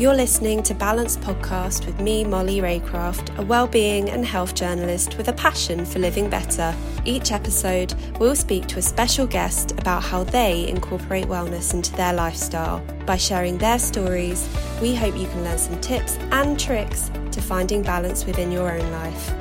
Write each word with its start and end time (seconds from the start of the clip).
You're 0.00 0.14
listening 0.14 0.62
to 0.62 0.72
Balance 0.72 1.18
Podcast 1.18 1.84
with 1.84 2.00
me, 2.00 2.24
Molly 2.24 2.62
Raycraft, 2.62 3.36
a 3.36 3.42
well-being 3.42 4.08
and 4.08 4.24
health 4.24 4.54
journalist 4.54 5.18
with 5.18 5.28
a 5.28 5.34
passion 5.34 5.84
for 5.84 5.98
living 5.98 6.30
better. 6.30 6.74
Each 7.04 7.32
episode, 7.32 7.92
we'll 8.18 8.34
speak 8.34 8.66
to 8.68 8.78
a 8.78 8.82
special 8.82 9.26
guest 9.26 9.72
about 9.72 10.02
how 10.02 10.24
they 10.24 10.66
incorporate 10.68 11.26
wellness 11.26 11.74
into 11.74 11.92
their 11.96 12.14
lifestyle. 12.14 12.82
By 13.04 13.18
sharing 13.18 13.58
their 13.58 13.78
stories, 13.78 14.48
we 14.80 14.94
hope 14.94 15.18
you 15.18 15.26
can 15.26 15.44
learn 15.44 15.58
some 15.58 15.78
tips 15.82 16.16
and 16.32 16.58
tricks 16.58 17.10
to 17.32 17.42
finding 17.42 17.82
balance 17.82 18.24
within 18.24 18.50
your 18.50 18.72
own 18.72 18.90
life. 18.92 19.34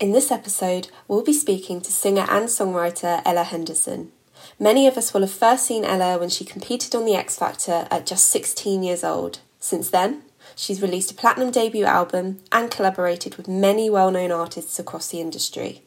In 0.00 0.12
this 0.12 0.30
episode, 0.30 0.88
we'll 1.08 1.22
be 1.22 1.34
speaking 1.34 1.82
to 1.82 1.92
singer 1.92 2.24
and 2.30 2.46
songwriter 2.46 3.20
Ella 3.26 3.44
Henderson. 3.44 4.12
Many 4.58 4.86
of 4.86 4.96
us 4.96 5.12
will 5.12 5.22
have 5.22 5.32
first 5.32 5.66
seen 5.66 5.84
Ella 5.84 6.16
when 6.18 6.28
she 6.28 6.44
competed 6.44 6.94
on 6.94 7.04
The 7.04 7.16
X 7.16 7.36
Factor 7.36 7.88
at 7.90 8.06
just 8.06 8.28
16 8.28 8.84
years 8.84 9.02
old. 9.02 9.40
Since 9.58 9.90
then, 9.90 10.22
she's 10.54 10.80
released 10.80 11.10
a 11.10 11.14
platinum 11.14 11.50
debut 11.50 11.84
album 11.84 12.40
and 12.52 12.70
collaborated 12.70 13.34
with 13.36 13.48
many 13.48 13.90
well 13.90 14.12
known 14.12 14.30
artists 14.30 14.78
across 14.78 15.08
the 15.08 15.20
industry. 15.20 15.82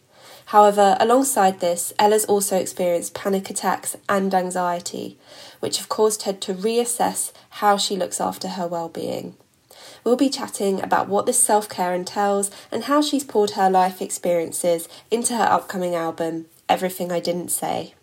However, 0.47 0.97
alongside 0.99 1.59
this, 1.59 1.93
Ella's 1.99 2.25
also 2.25 2.57
experienced 2.57 3.13
panic 3.13 3.49
attacks 3.49 3.95
and 4.07 4.33
anxiety, 4.33 5.17
which 5.59 5.77
have 5.77 5.89
caused 5.89 6.23
her 6.23 6.33
to 6.33 6.53
reassess 6.53 7.31
how 7.61 7.77
she 7.77 7.95
looks 7.95 8.19
after 8.19 8.49
her 8.49 8.67
well 8.67 8.89
being. 8.89 9.35
We'll 10.03 10.15
be 10.15 10.29
chatting 10.29 10.81
about 10.81 11.09
what 11.09 11.25
this 11.25 11.41
self 11.41 11.69
care 11.69 11.93
entails 11.93 12.51
and 12.71 12.85
how 12.85 13.01
she's 13.01 13.23
poured 13.23 13.51
her 13.51 13.69
life 13.69 14.01
experiences 14.01 14.87
into 15.11 15.35
her 15.35 15.43
upcoming 15.43 15.95
album, 15.95 16.47
Everything 16.69 17.11
I 17.11 17.19
Didn't 17.19 17.49
Say. 17.49 17.93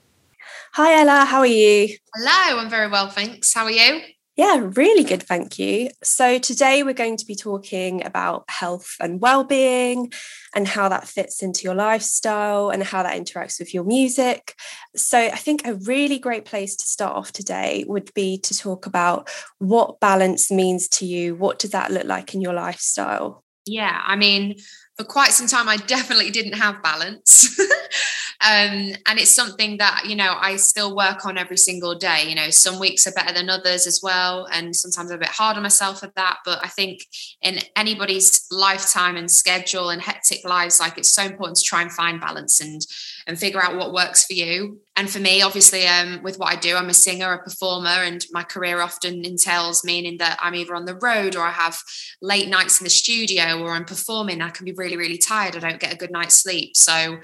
Hi, 0.77 1.01
Ella, 1.01 1.25
how 1.25 1.39
are 1.39 1.47
you? 1.47 1.97
Hello, 2.17 2.59
I'm 2.59 2.69
very 2.69 2.89
well, 2.89 3.09
thanks. 3.09 3.55
How 3.55 3.63
are 3.63 3.71
you? 3.71 4.01
Yeah, 4.35 4.71
really 4.75 5.05
good, 5.05 5.23
thank 5.23 5.57
you. 5.57 5.91
So, 6.03 6.41
today 6.41 6.83
we're 6.83 6.95
going 6.95 7.17
to 7.17 7.25
be 7.25 7.37
talking 7.37 8.05
about 8.05 8.43
health 8.49 8.97
and 8.99 9.21
well-being 9.21 10.13
and 10.53 10.67
how 10.67 10.89
that 10.89 11.07
fits 11.07 11.45
into 11.45 11.63
your 11.63 11.77
lifestyle 11.77 12.71
and 12.71 12.83
how 12.83 13.05
that 13.05 13.17
interacts 13.17 13.61
with 13.61 13.73
your 13.73 13.85
music. 13.85 14.57
So, 14.97 15.17
I 15.17 15.37
think 15.37 15.65
a 15.65 15.75
really 15.75 16.19
great 16.19 16.45
place 16.45 16.75
to 16.75 16.87
start 16.87 17.15
off 17.15 17.31
today 17.31 17.85
would 17.87 18.13
be 18.13 18.39
to 18.39 18.59
talk 18.59 18.87
about 18.87 19.31
what 19.61 20.01
balance 20.01 20.51
means 20.51 20.89
to 20.89 21.07
you. 21.07 21.37
What 21.37 21.61
does 21.61 21.71
that 21.71 21.93
look 21.93 22.07
like 22.07 22.35
in 22.35 22.41
your 22.41 22.53
lifestyle? 22.53 23.45
Yeah, 23.65 24.03
I 24.05 24.17
mean, 24.17 24.57
for 24.97 25.05
quite 25.05 25.31
some 25.31 25.47
time, 25.47 25.69
I 25.69 25.77
definitely 25.77 26.33
didn't 26.33 26.55
have 26.55 26.83
balance. 26.83 27.57
um, 28.47 28.93
and 29.07 29.19
it's 29.19 29.35
something 29.35 29.79
that, 29.79 30.05
you 30.07 30.15
know, 30.15 30.37
I 30.39 30.57
still 30.57 30.95
work 30.95 31.25
on 31.25 31.39
every 31.39 31.57
single 31.57 31.95
day. 31.95 32.29
You 32.29 32.35
know, 32.35 32.51
some 32.51 32.79
weeks 32.79 33.07
are 33.07 33.13
better 33.13 33.33
than 33.33 33.49
others 33.49 33.87
as 33.87 34.01
well. 34.03 34.47
And 34.53 34.77
sometimes 34.77 35.11
I'm 35.11 35.17
a 35.17 35.21
bit 35.21 35.29
hard 35.29 35.57
on 35.57 35.63
myself 35.63 36.05
at 36.05 36.15
that. 36.17 36.41
But 36.45 36.61
I 36.63 36.69
think 36.69 37.07
in 37.41 37.61
anybody's 37.75 38.47
lifetime 38.51 39.17
and 39.17 39.31
schedule 39.31 39.89
and 39.89 40.03
hectic 40.03 40.45
lives, 40.45 40.79
like 40.79 40.99
it's 40.99 41.15
so 41.15 41.23
important 41.23 41.57
to 41.57 41.65
try 41.65 41.81
and 41.81 41.91
find 41.91 42.21
balance 42.21 42.61
and 42.61 42.87
and 43.27 43.39
figure 43.39 43.63
out 43.63 43.77
what 43.77 43.95
works 43.95 44.27
for 44.27 44.35
you. 44.35 44.81
And 44.97 45.09
for 45.09 45.19
me, 45.19 45.41
obviously, 45.41 45.87
um, 45.87 46.23
with 46.23 46.39
what 46.39 46.53
I 46.53 46.57
do, 46.57 46.77
I'm 46.77 46.91
a 46.91 46.95
singer, 46.95 47.33
a 47.33 47.43
performer, 47.43 47.89
and 47.89 48.25
my 48.33 48.43
career 48.43 48.81
often 48.81 49.25
entails 49.25 49.83
meaning 49.83 50.19
that 50.19 50.39
I'm 50.43 50.55
either 50.55 50.75
on 50.75 50.85
the 50.85 50.97
road 50.97 51.35
or 51.35 51.43
I 51.43 51.51
have 51.51 51.81
late 52.21 52.49
nights 52.49 52.81
in 52.81 52.85
the 52.85 52.91
studio 52.91 53.63
or 53.63 53.71
I'm 53.71 53.87
performing. 53.87 54.43
I 54.43 54.51
can 54.51 54.67
be 54.67 54.73
really, 54.73 54.97
really 54.97 55.19
tired. 55.19 55.57
I 55.57 55.61
don't 55.61 55.81
get 55.81 55.93
a 55.93 55.97
good 55.97 56.13
night's 56.13 56.35
sleep. 56.35 56.77
So 56.77 57.19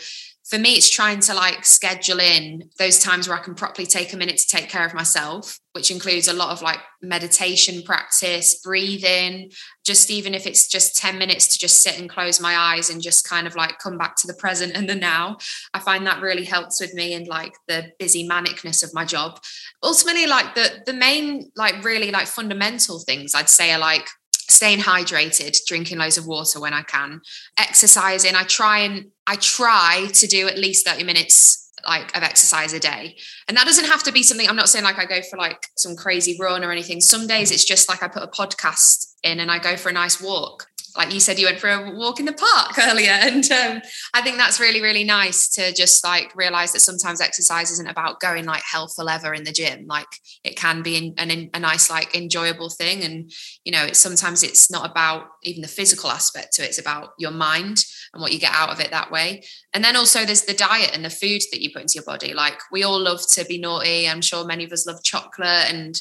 for 0.50 0.58
me, 0.58 0.72
it's 0.72 0.90
trying 0.90 1.20
to 1.20 1.34
like 1.34 1.64
schedule 1.64 2.18
in 2.18 2.70
those 2.76 2.98
times 2.98 3.28
where 3.28 3.38
I 3.38 3.40
can 3.40 3.54
properly 3.54 3.86
take 3.86 4.12
a 4.12 4.16
minute 4.16 4.36
to 4.38 4.48
take 4.48 4.68
care 4.68 4.84
of 4.84 4.92
myself, 4.92 5.60
which 5.74 5.92
includes 5.92 6.26
a 6.26 6.32
lot 6.32 6.50
of 6.50 6.60
like 6.60 6.80
meditation 7.00 7.82
practice, 7.82 8.60
breathing, 8.60 9.52
just 9.84 10.10
even 10.10 10.34
if 10.34 10.48
it's 10.48 10.66
just 10.66 10.96
10 10.96 11.18
minutes 11.18 11.46
to 11.52 11.58
just 11.60 11.80
sit 11.80 12.00
and 12.00 12.10
close 12.10 12.40
my 12.40 12.56
eyes 12.56 12.90
and 12.90 13.00
just 13.00 13.28
kind 13.28 13.46
of 13.46 13.54
like 13.54 13.78
come 13.78 13.96
back 13.96 14.16
to 14.16 14.26
the 14.26 14.34
present 14.34 14.74
and 14.74 14.90
the 14.90 14.96
now. 14.96 15.36
I 15.72 15.78
find 15.78 16.04
that 16.08 16.20
really 16.20 16.44
helps 16.44 16.80
with 16.80 16.94
me 16.94 17.14
and 17.14 17.28
like 17.28 17.54
the 17.68 17.92
busy 18.00 18.28
manicness 18.28 18.82
of 18.82 18.92
my 18.92 19.04
job. 19.04 19.38
Ultimately, 19.84 20.26
like 20.26 20.56
the 20.56 20.82
the 20.84 20.94
main, 20.94 21.52
like 21.54 21.84
really 21.84 22.10
like 22.10 22.26
fundamental 22.26 22.98
things 22.98 23.36
I'd 23.36 23.48
say 23.48 23.70
are 23.70 23.78
like 23.78 24.08
staying 24.50 24.80
hydrated 24.80 25.56
drinking 25.66 25.98
loads 25.98 26.18
of 26.18 26.26
water 26.26 26.60
when 26.60 26.74
i 26.74 26.82
can 26.82 27.20
exercising. 27.58 28.34
I 28.34 28.44
try 28.44 28.80
and 28.80 29.06
i 29.26 29.36
try 29.36 30.08
to 30.12 30.26
do 30.26 30.48
at 30.48 30.58
least 30.58 30.86
30 30.86 31.04
minutes 31.04 31.72
like 31.86 32.14
of 32.14 32.22
exercise 32.22 32.74
a 32.74 32.80
day. 32.80 33.16
And 33.48 33.56
that 33.56 33.64
doesn't 33.64 33.86
have 33.86 34.02
to 34.04 34.12
be 34.12 34.22
something 34.22 34.48
i'm 34.48 34.56
not 34.56 34.68
saying 34.68 34.84
like 34.84 34.98
i 34.98 35.06
go 35.06 35.22
for 35.22 35.36
like 35.36 35.66
some 35.76 35.96
crazy 35.96 36.36
run 36.38 36.64
or 36.64 36.72
anything. 36.72 37.00
Some 37.00 37.26
days 37.26 37.50
it's 37.50 37.64
just 37.64 37.88
like 37.88 38.02
i 38.02 38.08
put 38.08 38.22
a 38.22 38.28
podcast 38.28 39.09
in 39.22 39.40
and 39.40 39.50
i 39.50 39.58
go 39.58 39.76
for 39.76 39.88
a 39.88 39.92
nice 39.92 40.20
walk. 40.20 40.66
Like 40.96 41.14
you 41.14 41.20
said 41.20 41.38
you 41.38 41.46
went 41.46 41.60
for 41.60 41.68
a 41.68 41.92
walk 41.94 42.18
in 42.18 42.26
the 42.26 42.32
park 42.32 42.76
earlier. 42.78 43.12
And 43.12 43.48
um, 43.52 43.80
i 44.12 44.22
think 44.22 44.36
that's 44.36 44.58
really 44.58 44.82
really 44.82 45.04
nice 45.04 45.48
to 45.50 45.72
just 45.72 46.02
like 46.04 46.34
realize 46.34 46.72
that 46.72 46.80
sometimes 46.80 47.20
exercise 47.20 47.70
isn't 47.70 47.88
about 47.88 48.20
going 48.20 48.44
like 48.44 48.62
hell 48.62 48.88
for 48.88 49.04
leather 49.04 49.32
in 49.32 49.44
the 49.44 49.52
gym. 49.52 49.86
Like 49.86 50.08
it 50.42 50.56
can 50.56 50.82
be 50.82 51.14
an, 51.16 51.50
a 51.54 51.60
nice 51.60 51.90
like 51.90 52.16
enjoyable 52.16 52.70
thing. 52.70 53.02
And 53.02 53.30
you 53.64 53.72
know 53.72 53.84
it's 53.84 53.98
sometimes 53.98 54.42
it's 54.42 54.70
not 54.70 54.90
about 54.90 55.26
even 55.42 55.62
the 55.62 55.68
physical 55.68 56.10
aspect 56.10 56.54
to 56.54 56.62
it. 56.62 56.70
It's 56.70 56.78
about 56.78 57.10
your 57.18 57.30
mind 57.30 57.84
and 58.12 58.20
what 58.20 58.32
you 58.32 58.40
get 58.40 58.52
out 58.54 58.70
of 58.70 58.80
it 58.80 58.90
that 58.90 59.10
way. 59.10 59.44
And 59.72 59.84
then 59.84 59.96
also 59.96 60.24
there's 60.24 60.42
the 60.42 60.54
diet 60.54 60.90
and 60.94 61.04
the 61.04 61.10
food 61.10 61.42
that 61.52 61.62
you 61.62 61.70
put 61.72 61.82
into 61.82 61.94
your 61.94 62.04
body. 62.04 62.34
Like 62.34 62.58
we 62.72 62.82
all 62.82 62.98
love 62.98 63.20
to 63.32 63.44
be 63.44 63.58
naughty. 63.58 64.08
I'm 64.08 64.20
sure 64.20 64.44
many 64.44 64.64
of 64.64 64.72
us 64.72 64.86
love 64.86 65.02
chocolate 65.04 65.72
and 65.72 66.00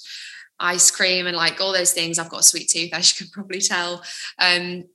ice 0.60 0.92
cream 0.92 1.28
and 1.28 1.38
like 1.38 1.62
all 1.62 1.74
those 1.74 1.94
things. 1.94 2.20
I've 2.20 2.30
got 2.30 2.42
a 2.42 2.44
sweet 2.44 2.70
tooth, 2.70 2.94
as 2.94 3.20
you 3.20 3.26
can 3.26 3.32
probably 3.34 3.62
tell. 3.62 4.04
Um, 4.40 4.86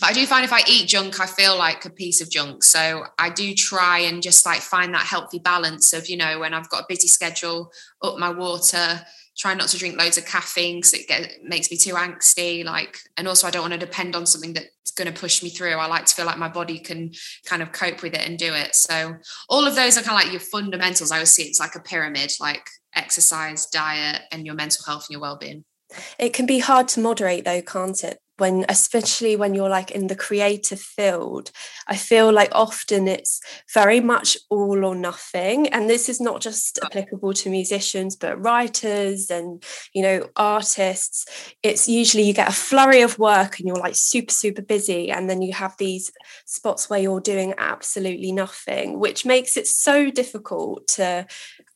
but 0.00 0.10
I 0.10 0.12
do 0.14 0.26
find 0.26 0.44
if 0.44 0.52
I 0.52 0.62
eat 0.66 0.88
junk, 0.88 1.20
I 1.20 1.26
feel 1.26 1.58
like 1.58 1.84
a 1.84 1.90
piece 1.90 2.22
of 2.22 2.30
junk. 2.30 2.64
So 2.64 3.04
I 3.18 3.28
do 3.28 3.54
try 3.54 3.98
and 3.98 4.22
just 4.22 4.46
like 4.46 4.60
find 4.60 4.94
that 4.94 5.06
healthy 5.06 5.38
balance 5.38 5.92
of, 5.92 6.08
you 6.08 6.16
know, 6.16 6.40
when 6.40 6.54
I've 6.54 6.70
got 6.70 6.82
a 6.82 6.86
busy 6.88 7.06
schedule, 7.06 7.70
up 8.02 8.16
my 8.16 8.30
water, 8.30 9.02
try 9.36 9.52
not 9.52 9.68
to 9.68 9.78
drink 9.78 9.98
loads 9.98 10.16
of 10.16 10.24
caffeine 10.24 10.76
because 10.76 10.94
it 10.94 11.06
get, 11.06 11.42
makes 11.42 11.70
me 11.70 11.76
too 11.76 11.94
angsty. 11.94 12.64
Like, 12.64 12.98
and 13.18 13.28
also 13.28 13.46
I 13.46 13.50
don't 13.50 13.62
want 13.62 13.74
to 13.74 13.78
depend 13.78 14.16
on 14.16 14.24
something 14.24 14.54
that's 14.54 14.90
going 14.92 15.12
to 15.12 15.18
push 15.18 15.42
me 15.42 15.50
through. 15.50 15.74
I 15.74 15.86
like 15.86 16.06
to 16.06 16.14
feel 16.14 16.26
like 16.26 16.38
my 16.38 16.48
body 16.48 16.78
can 16.78 17.12
kind 17.44 17.60
of 17.60 17.72
cope 17.72 18.02
with 18.02 18.14
it 18.14 18.26
and 18.26 18.38
do 18.38 18.54
it. 18.54 18.74
So 18.74 19.16
all 19.50 19.66
of 19.66 19.74
those 19.74 19.98
are 19.98 20.02
kind 20.02 20.18
of 20.18 20.24
like 20.24 20.32
your 20.32 20.40
fundamentals. 20.40 21.10
I 21.10 21.16
always 21.16 21.30
see 21.30 21.42
it's 21.42 21.60
like 21.60 21.74
a 21.74 21.80
pyramid, 21.80 22.32
like 22.40 22.66
exercise, 22.94 23.66
diet, 23.66 24.22
and 24.32 24.46
your 24.46 24.54
mental 24.54 24.84
health 24.86 25.06
and 25.08 25.14
your 25.14 25.20
well-being. 25.20 25.64
It 26.18 26.32
can 26.32 26.46
be 26.46 26.60
hard 26.60 26.88
to 26.88 27.00
moderate 27.00 27.44
though, 27.44 27.62
can't 27.62 28.02
it? 28.04 28.18
When 28.40 28.64
especially 28.68 29.36
when 29.36 29.54
you're 29.54 29.68
like 29.68 29.90
in 29.90 30.06
the 30.08 30.16
creative 30.16 30.80
field 30.80 31.50
i 31.86 31.96
feel 31.96 32.32
like 32.32 32.50
often 32.52 33.06
it's 33.06 33.40
very 33.72 34.00
much 34.00 34.36
all 34.48 34.84
or 34.84 34.94
nothing. 34.94 35.68
And 35.68 35.88
this 35.88 36.08
is 36.08 36.20
not 36.20 36.40
just 36.40 36.78
applicable 36.82 37.32
to 37.34 37.50
musicians 37.50 38.16
but 38.16 38.42
writers 38.42 39.30
and 39.30 39.62
you 39.92 40.02
know 40.02 40.28
artists. 40.36 41.26
It's 41.62 41.88
usually 41.88 42.24
you 42.24 42.34
get 42.34 42.48
a 42.48 42.52
flurry 42.52 43.02
of 43.02 43.18
work 43.18 43.58
and 43.58 43.66
you're 43.66 43.76
like 43.76 43.94
super 43.94 44.32
super 44.32 44.62
busy 44.62 45.10
and 45.10 45.28
then 45.28 45.42
you 45.42 45.52
have 45.52 45.76
these 45.78 46.10
spots 46.44 46.88
where 46.88 47.00
you're 47.00 47.20
doing 47.20 47.54
absolutely 47.58 48.32
nothing 48.32 48.98
which 48.98 49.24
makes 49.24 49.56
it 49.56 49.66
so 49.66 50.10
difficult 50.10 50.86
to 50.88 51.26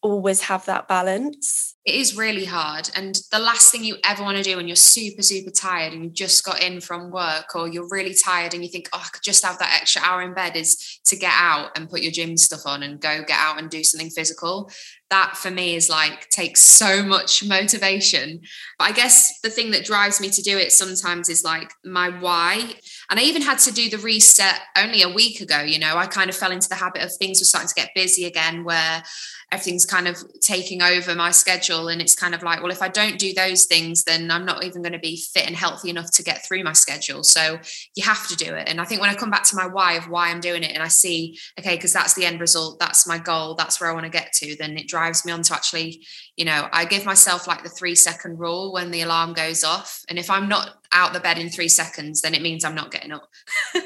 always 0.02 0.42
have 0.42 0.64
that 0.66 0.88
balance 0.88 1.73
it 1.84 1.94
is 1.94 2.16
really 2.16 2.44
hard 2.44 2.90
and 2.96 3.18
the 3.30 3.38
last 3.38 3.70
thing 3.70 3.84
you 3.84 3.96
ever 4.04 4.22
want 4.22 4.36
to 4.36 4.42
do 4.42 4.56
when 4.56 4.66
you're 4.66 4.76
super 4.76 5.22
super 5.22 5.50
tired 5.50 5.92
and 5.92 6.04
you 6.04 6.10
just 6.10 6.44
got 6.44 6.62
in 6.62 6.80
from 6.80 7.10
work 7.10 7.54
or 7.54 7.68
you're 7.68 7.88
really 7.90 8.14
tired 8.14 8.54
and 8.54 8.62
you 8.62 8.70
think 8.70 8.88
oh 8.92 9.02
i 9.04 9.08
could 9.12 9.22
just 9.22 9.44
have 9.44 9.58
that 9.58 9.78
extra 9.80 10.02
hour 10.02 10.22
in 10.22 10.34
bed 10.34 10.56
is 10.56 10.94
to 11.04 11.16
get 11.16 11.32
out 11.34 11.70
and 11.76 11.88
put 11.88 12.00
your 12.00 12.12
gym 12.12 12.36
stuff 12.36 12.62
on 12.66 12.82
and 12.82 13.00
go 13.00 13.22
get 13.26 13.38
out 13.38 13.58
and 13.58 13.70
do 13.70 13.84
something 13.84 14.10
physical. 14.10 14.70
That 15.10 15.36
for 15.36 15.50
me 15.50 15.76
is 15.76 15.90
like 15.90 16.28
takes 16.30 16.62
so 16.62 17.02
much 17.02 17.44
motivation. 17.44 18.40
But 18.78 18.88
i 18.88 18.92
guess 18.92 19.40
the 19.42 19.50
thing 19.50 19.70
that 19.72 19.84
drives 19.84 20.20
me 20.20 20.30
to 20.30 20.42
do 20.42 20.56
it 20.56 20.72
sometimes 20.72 21.28
is 21.28 21.44
like 21.44 21.72
my 21.84 22.08
why. 22.08 22.74
And 23.10 23.20
i 23.20 23.22
even 23.22 23.42
had 23.42 23.58
to 23.60 23.72
do 23.72 23.90
the 23.90 23.98
reset 23.98 24.60
only 24.76 25.02
a 25.02 25.08
week 25.08 25.40
ago 25.40 25.60
you 25.60 25.78
know? 25.78 25.96
I 25.96 26.06
kind 26.06 26.30
of 26.30 26.36
fell 26.36 26.52
into 26.52 26.68
the 26.68 26.74
habit 26.74 27.02
of 27.02 27.12
things 27.12 27.40
were 27.40 27.44
starting 27.44 27.68
to 27.68 27.74
get 27.74 27.90
busy 27.94 28.24
again 28.24 28.64
where 28.64 29.02
everything's 29.54 29.86
kind 29.86 30.08
of 30.08 30.16
taking 30.40 30.82
over 30.82 31.14
my 31.14 31.30
schedule 31.30 31.88
and 31.88 32.00
it's 32.00 32.14
kind 32.14 32.34
of 32.34 32.42
like 32.42 32.60
well 32.60 32.72
if 32.72 32.82
i 32.82 32.88
don't 32.88 33.18
do 33.18 33.32
those 33.32 33.66
things 33.66 34.04
then 34.04 34.30
i'm 34.30 34.44
not 34.44 34.64
even 34.64 34.82
going 34.82 34.92
to 34.92 34.98
be 34.98 35.16
fit 35.16 35.46
and 35.46 35.56
healthy 35.56 35.90
enough 35.90 36.10
to 36.10 36.22
get 36.22 36.44
through 36.44 36.62
my 36.64 36.72
schedule. 36.72 37.22
So 37.22 37.58
you 37.94 38.04
have 38.04 38.26
to 38.28 38.36
do 38.36 38.54
it. 38.54 38.68
And 38.68 38.80
i 38.80 38.84
think 38.84 39.00
when 39.00 39.10
i 39.10 39.14
come 39.14 39.30
back 39.30 39.44
to 39.44 39.56
my 39.56 39.66
why 39.66 39.94
of 39.94 40.08
why 40.08 40.30
i'm 40.30 40.40
doing 40.40 40.62
it 40.62 40.72
and 40.72 40.82
i 40.82 40.88
see 40.88 41.38
okay 41.58 41.76
because 41.76 41.92
that's 41.92 42.14
the 42.14 42.24
end 42.24 42.40
result 42.40 42.78
that's 42.78 43.06
my 43.06 43.18
goal 43.18 43.54
that's 43.54 43.80
where 43.80 43.90
i 43.90 43.92
want 43.92 44.04
to 44.04 44.10
get 44.10 44.32
to 44.32 44.56
then 44.56 44.76
it 44.76 44.88
drives 44.88 45.24
me 45.24 45.32
on 45.32 45.42
to 45.42 45.54
actually 45.54 46.04
you 46.36 46.44
know 46.44 46.68
i 46.72 46.84
give 46.84 47.04
myself 47.04 47.46
like 47.46 47.62
the 47.62 47.68
3 47.68 47.94
second 47.94 48.38
rule 48.38 48.72
when 48.72 48.90
the 48.90 49.02
alarm 49.02 49.32
goes 49.32 49.62
off. 49.64 50.04
And 50.08 50.18
if 50.18 50.30
i'm 50.30 50.48
not 50.48 50.78
out 50.92 51.12
the 51.12 51.20
bed 51.20 51.38
in 51.38 51.48
3 51.48 51.68
seconds 51.68 52.20
then 52.20 52.34
it 52.34 52.42
means 52.42 52.64
i'm 52.64 52.74
not 52.74 52.90
getting 52.90 53.12
up. 53.12 53.28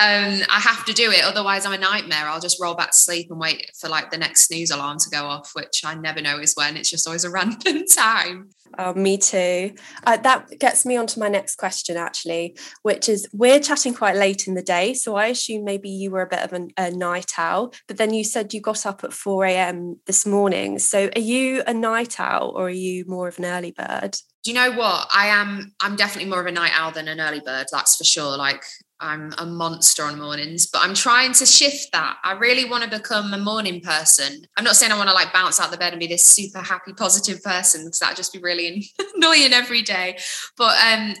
Um, 0.00 0.42
i 0.48 0.60
have 0.60 0.84
to 0.84 0.92
do 0.92 1.10
it 1.10 1.24
otherwise 1.24 1.66
i'm 1.66 1.72
a 1.72 1.78
nightmare. 1.78 2.28
I'll 2.28 2.40
just 2.40 2.60
roll 2.60 2.76
back 2.76 2.92
to 2.92 2.96
sleep 2.96 3.32
and 3.32 3.40
wait 3.40 3.72
for 3.80 3.88
like 3.88 4.12
the 4.12 4.16
next 4.16 4.46
snooze 4.46 4.70
alarm 4.70 4.98
to 5.00 5.07
go 5.08 5.24
off 5.24 5.52
which 5.54 5.82
i 5.84 5.94
never 5.94 6.20
know 6.20 6.38
is 6.38 6.54
when 6.54 6.76
it's 6.76 6.90
just 6.90 7.06
always 7.06 7.24
a 7.24 7.30
random 7.38 7.84
time 7.86 8.48
Oh, 8.76 8.92
me 8.94 9.16
too. 9.16 9.74
Uh, 10.04 10.16
that 10.18 10.58
gets 10.58 10.84
me 10.84 10.96
on 10.96 11.06
to 11.08 11.18
my 11.18 11.28
next 11.28 11.56
question, 11.56 11.96
actually, 11.96 12.56
which 12.82 13.08
is 13.08 13.26
we're 13.32 13.60
chatting 13.60 13.94
quite 13.94 14.16
late 14.16 14.46
in 14.46 14.54
the 14.54 14.62
day. 14.62 14.94
So 14.94 15.16
I 15.16 15.26
assume 15.26 15.64
maybe 15.64 15.88
you 15.88 16.10
were 16.10 16.22
a 16.22 16.28
bit 16.28 16.40
of 16.40 16.52
a, 16.52 16.68
a 16.76 16.90
night 16.90 17.32
owl, 17.38 17.72
but 17.86 17.96
then 17.96 18.12
you 18.12 18.24
said 18.24 18.52
you 18.52 18.60
got 18.60 18.84
up 18.84 19.04
at 19.04 19.12
4 19.12 19.46
a.m. 19.46 20.00
this 20.06 20.26
morning. 20.26 20.78
So 20.78 21.08
are 21.14 21.20
you 21.20 21.62
a 21.66 21.74
night 21.74 22.20
owl 22.20 22.52
or 22.54 22.66
are 22.66 22.70
you 22.70 23.04
more 23.06 23.28
of 23.28 23.38
an 23.38 23.46
early 23.46 23.70
bird? 23.70 24.16
Do 24.44 24.50
you 24.50 24.54
know 24.54 24.72
what? 24.72 25.08
I 25.12 25.28
am, 25.28 25.74
I'm 25.80 25.96
definitely 25.96 26.30
more 26.30 26.40
of 26.40 26.46
a 26.46 26.52
night 26.52 26.72
owl 26.74 26.92
than 26.92 27.08
an 27.08 27.20
early 27.20 27.40
bird, 27.40 27.66
that's 27.72 27.96
for 27.96 28.04
sure. 28.04 28.36
Like, 28.36 28.62
I'm 29.00 29.32
a 29.38 29.46
monster 29.46 30.02
on 30.02 30.18
mornings, 30.18 30.66
but 30.66 30.82
I'm 30.82 30.94
trying 30.94 31.32
to 31.34 31.46
shift 31.46 31.92
that. 31.92 32.18
I 32.24 32.32
really 32.32 32.64
want 32.64 32.84
to 32.84 32.90
become 32.90 33.32
a 33.32 33.38
morning 33.38 33.80
person. 33.80 34.42
I'm 34.56 34.64
not 34.64 34.76
saying 34.76 34.90
I 34.90 34.96
want 34.96 35.08
to 35.08 35.14
like 35.14 35.32
bounce 35.32 35.60
out 35.60 35.70
the 35.70 35.76
bed 35.76 35.92
and 35.92 36.00
be 36.00 36.06
this 36.06 36.26
super 36.26 36.60
happy, 36.60 36.92
positive 36.92 37.42
person 37.42 37.84
because 37.84 38.00
that'd 38.00 38.16
just 38.16 38.32
be 38.32 38.40
really 38.40 38.90
annoying 39.14 39.52
every 39.52 39.82
day. 39.82 40.18
But 40.56 40.76
um, 40.84 41.14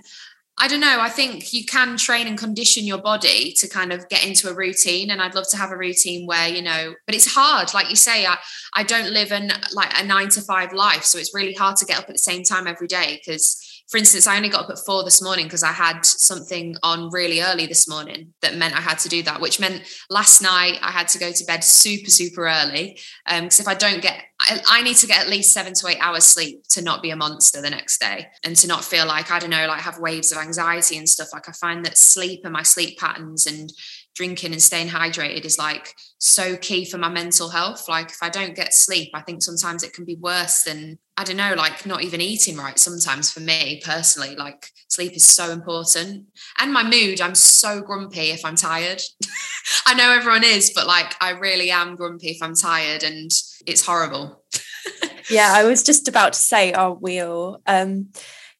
I 0.60 0.66
don't 0.66 0.80
know. 0.80 0.98
I 1.00 1.08
think 1.08 1.52
you 1.52 1.64
can 1.64 1.96
train 1.96 2.26
and 2.26 2.36
condition 2.36 2.84
your 2.84 2.98
body 2.98 3.52
to 3.58 3.68
kind 3.68 3.92
of 3.92 4.08
get 4.08 4.26
into 4.26 4.50
a 4.50 4.54
routine. 4.54 5.10
And 5.10 5.22
I'd 5.22 5.36
love 5.36 5.48
to 5.50 5.56
have 5.56 5.70
a 5.70 5.76
routine 5.76 6.26
where, 6.26 6.48
you 6.48 6.62
know, 6.62 6.94
but 7.06 7.14
it's 7.14 7.32
hard. 7.32 7.72
Like 7.74 7.90
you 7.90 7.96
say, 7.96 8.26
I, 8.26 8.38
I 8.74 8.82
don't 8.82 9.12
live 9.12 9.30
in 9.30 9.52
like 9.72 9.92
a 9.96 10.04
nine 10.04 10.30
to 10.30 10.40
five 10.40 10.72
life. 10.72 11.04
So 11.04 11.16
it's 11.16 11.32
really 11.32 11.54
hard 11.54 11.76
to 11.76 11.84
get 11.84 11.98
up 11.98 12.08
at 12.08 12.14
the 12.14 12.18
same 12.18 12.42
time 12.42 12.66
every 12.66 12.88
day 12.88 13.20
because 13.24 13.64
for 13.88 13.96
instance, 13.96 14.26
I 14.26 14.36
only 14.36 14.50
got 14.50 14.64
up 14.64 14.70
at 14.70 14.78
four 14.78 15.02
this 15.02 15.22
morning 15.22 15.46
because 15.46 15.62
I 15.62 15.72
had 15.72 16.04
something 16.04 16.76
on 16.82 17.08
really 17.08 17.40
early 17.40 17.64
this 17.64 17.88
morning 17.88 18.34
that 18.42 18.54
meant 18.54 18.76
I 18.76 18.82
had 18.82 18.98
to 18.98 19.08
do 19.08 19.22
that, 19.22 19.40
which 19.40 19.58
meant 19.58 19.82
last 20.10 20.42
night 20.42 20.78
I 20.82 20.90
had 20.90 21.08
to 21.08 21.18
go 21.18 21.32
to 21.32 21.44
bed 21.46 21.64
super, 21.64 22.10
super 22.10 22.46
early. 22.46 22.98
Because 23.26 23.60
um, 23.60 23.64
if 23.64 23.66
I 23.66 23.72
don't 23.72 24.02
get, 24.02 24.24
I, 24.40 24.60
I, 24.68 24.82
need 24.82 24.96
to 24.96 25.06
get 25.06 25.22
at 25.22 25.30
least 25.30 25.54
seven 25.54 25.72
to 25.72 25.88
eight 25.88 26.00
hours 26.00 26.24
sleep 26.24 26.64
to 26.68 26.82
not 26.82 27.02
be 27.02 27.10
a 27.10 27.16
monster 27.16 27.62
the 27.62 27.70
next 27.70 27.98
day 27.98 28.26
and 28.44 28.54
to 28.56 28.68
not 28.68 28.84
feel 28.84 29.06
like, 29.06 29.30
I 29.30 29.38
don't 29.38 29.48
know, 29.48 29.66
like 29.66 29.80
have 29.80 29.98
waves 29.98 30.32
of 30.32 30.38
anxiety 30.38 30.98
and 30.98 31.08
stuff. 31.08 31.28
Like 31.32 31.48
I 31.48 31.52
find 31.52 31.82
that 31.86 31.96
sleep 31.96 32.42
and 32.44 32.52
my 32.52 32.64
sleep 32.64 32.98
patterns 32.98 33.46
and 33.46 33.72
drinking 34.18 34.50
and 34.50 34.60
staying 34.60 34.88
hydrated 34.88 35.44
is 35.44 35.60
like 35.60 35.94
so 36.18 36.56
key 36.56 36.84
for 36.84 36.98
my 36.98 37.08
mental 37.08 37.48
health. 37.48 37.88
Like 37.88 38.10
if 38.10 38.18
I 38.20 38.28
don't 38.28 38.56
get 38.56 38.74
sleep, 38.74 39.10
I 39.14 39.20
think 39.20 39.42
sometimes 39.42 39.84
it 39.84 39.92
can 39.92 40.04
be 40.04 40.16
worse 40.16 40.64
than 40.64 40.98
I 41.16 41.22
don't 41.22 41.36
know, 41.36 41.54
like 41.56 41.86
not 41.86 42.02
even 42.02 42.20
eating 42.20 42.56
right 42.56 42.76
sometimes 42.76 43.30
for 43.30 43.38
me 43.38 43.80
personally. 43.84 44.34
Like 44.34 44.70
sleep 44.88 45.12
is 45.12 45.24
so 45.24 45.52
important. 45.52 46.26
And 46.58 46.72
my 46.72 46.82
mood, 46.82 47.20
I'm 47.20 47.36
so 47.36 47.80
grumpy 47.80 48.30
if 48.30 48.44
I'm 48.44 48.56
tired. 48.56 49.00
I 49.86 49.94
know 49.94 50.10
everyone 50.10 50.42
is, 50.42 50.72
but 50.74 50.88
like 50.88 51.14
I 51.20 51.30
really 51.30 51.70
am 51.70 51.94
grumpy 51.94 52.30
if 52.30 52.42
I'm 52.42 52.56
tired 52.56 53.04
and 53.04 53.30
it's 53.68 53.86
horrible. 53.86 54.42
yeah, 55.30 55.52
I 55.54 55.62
was 55.62 55.84
just 55.84 56.08
about 56.08 56.32
to 56.32 56.40
say, 56.40 56.74
we 57.00 57.20
all? 57.20 57.62
Um, 57.68 58.08